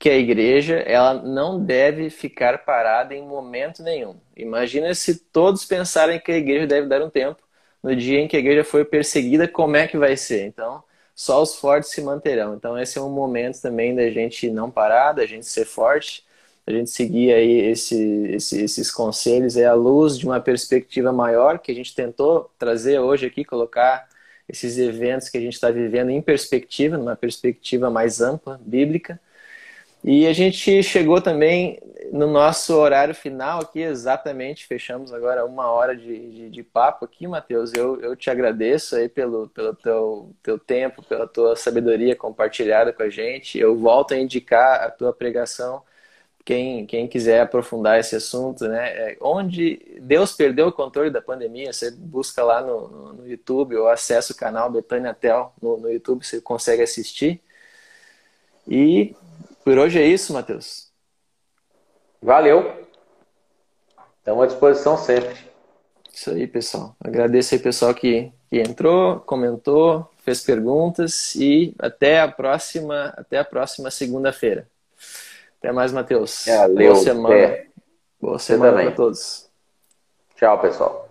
que 0.00 0.08
a 0.08 0.16
igreja 0.16 0.76
ela 0.78 1.12
não 1.12 1.62
deve 1.62 2.08
ficar 2.08 2.64
parada 2.64 3.14
em 3.14 3.22
momento 3.22 3.82
nenhum. 3.82 4.16
Imagina 4.34 4.94
se 4.94 5.14
todos 5.14 5.66
pensarem 5.66 6.18
que 6.18 6.32
a 6.32 6.38
igreja 6.38 6.66
deve 6.66 6.88
dar 6.88 7.02
um 7.02 7.10
tempo 7.10 7.42
no 7.82 7.94
dia 7.94 8.18
em 8.18 8.26
que 8.26 8.34
a 8.34 8.40
igreja 8.40 8.64
for 8.64 8.82
perseguida, 8.86 9.46
como 9.46 9.76
é 9.76 9.86
que 9.86 9.98
vai 9.98 10.16
ser? 10.16 10.46
Então, 10.46 10.82
só 11.14 11.42
os 11.42 11.56
fortes 11.56 11.90
se 11.90 12.00
manterão. 12.00 12.54
Então, 12.54 12.78
esse 12.78 12.96
é 12.96 13.00
um 13.02 13.10
momento 13.10 13.60
também 13.60 13.94
da 13.94 14.08
gente 14.08 14.48
não 14.50 14.70
parar, 14.70 15.12
da 15.12 15.26
gente 15.26 15.44
ser 15.44 15.66
forte, 15.66 16.24
da 16.66 16.72
gente 16.72 16.88
seguir 16.90 17.34
aí 17.34 17.60
esse, 17.70 17.96
esse, 18.32 18.62
esses 18.62 18.90
conselhos 18.90 19.58
é 19.58 19.66
à 19.66 19.74
luz 19.74 20.18
de 20.18 20.24
uma 20.24 20.40
perspectiva 20.40 21.12
maior 21.12 21.58
que 21.58 21.72
a 21.72 21.74
gente 21.74 21.94
tentou 21.94 22.50
trazer 22.58 22.98
hoje 23.00 23.26
aqui, 23.26 23.44
colocar 23.44 24.08
esses 24.48 24.78
eventos 24.78 25.28
que 25.28 25.36
a 25.36 25.40
gente 25.42 25.54
está 25.54 25.70
vivendo 25.70 26.08
em 26.08 26.22
perspectiva, 26.22 26.96
numa 26.96 27.16
perspectiva 27.16 27.90
mais 27.90 28.22
ampla, 28.22 28.58
bíblica. 28.64 29.20
E 30.02 30.26
a 30.26 30.32
gente 30.32 30.82
chegou 30.82 31.20
também 31.20 31.78
no 32.12 32.26
nosso 32.26 32.74
horário 32.74 33.14
final 33.14 33.60
aqui, 33.60 33.80
exatamente, 33.80 34.66
fechamos 34.66 35.12
agora 35.12 35.44
uma 35.44 35.70
hora 35.70 35.96
de, 35.96 36.30
de, 36.30 36.50
de 36.50 36.62
papo 36.62 37.04
aqui, 37.04 37.26
Matheus. 37.26 37.72
Eu, 37.74 38.00
eu 38.00 38.16
te 38.16 38.30
agradeço 38.30 38.96
aí 38.96 39.08
pelo, 39.08 39.48
pelo 39.48 39.74
teu, 39.74 40.34
teu 40.42 40.58
tempo, 40.58 41.02
pela 41.02 41.26
tua 41.26 41.54
sabedoria 41.54 42.16
compartilhada 42.16 42.92
com 42.92 43.02
a 43.02 43.10
gente. 43.10 43.58
Eu 43.58 43.76
volto 43.78 44.14
a 44.14 44.18
indicar 44.18 44.82
a 44.82 44.90
tua 44.90 45.12
pregação, 45.12 45.82
quem, 46.44 46.86
quem 46.86 47.06
quiser 47.06 47.42
aprofundar 47.42 48.00
esse 48.00 48.16
assunto, 48.16 48.66
né? 48.66 49.12
É, 49.12 49.18
onde 49.20 49.98
Deus 50.00 50.32
perdeu 50.32 50.68
o 50.68 50.72
controle 50.72 51.10
da 51.10 51.22
pandemia, 51.22 51.72
você 51.72 51.90
busca 51.90 52.42
lá 52.42 52.62
no, 52.62 52.88
no, 52.88 53.12
no 53.14 53.28
YouTube 53.28 53.76
ou 53.76 53.88
acessa 53.88 54.32
o 54.32 54.36
canal 54.36 54.70
Betânia 54.70 55.14
Tel 55.14 55.52
no, 55.62 55.76
no 55.78 55.90
YouTube, 55.92 56.24
você 56.24 56.40
consegue 56.40 56.82
assistir. 56.82 57.40
E 58.66 59.14
por 59.64 59.78
hoje 59.78 60.00
é 60.00 60.06
isso, 60.06 60.32
Matheus. 60.32 60.90
Valeu. 62.22 62.86
Estamos 64.18 64.44
à 64.44 64.46
disposição 64.46 64.96
sempre. 64.96 65.36
Isso 66.12 66.30
aí, 66.30 66.46
pessoal. 66.46 66.94
Agradeço 67.02 67.54
aí, 67.54 67.60
pessoal, 67.60 67.94
que, 67.94 68.30
que 68.50 68.60
entrou, 68.60 69.20
comentou, 69.20 70.08
fez 70.18 70.42
perguntas 70.42 71.34
e 71.34 71.74
até 71.78 72.20
a 72.20 72.28
próxima, 72.28 73.14
até 73.16 73.38
a 73.38 73.44
próxima 73.44 73.90
segunda-feira. 73.90 74.68
Até 75.58 75.72
mais, 75.72 75.92
Matheus. 75.92 76.44
Valeu. 76.46 76.92
Boa 76.92 77.04
semana. 77.04 77.58
Boa 78.20 78.38
semana 78.38 78.82
para 78.82 78.92
todos. 78.92 79.50
Tchau, 80.36 80.60
pessoal. 80.60 81.09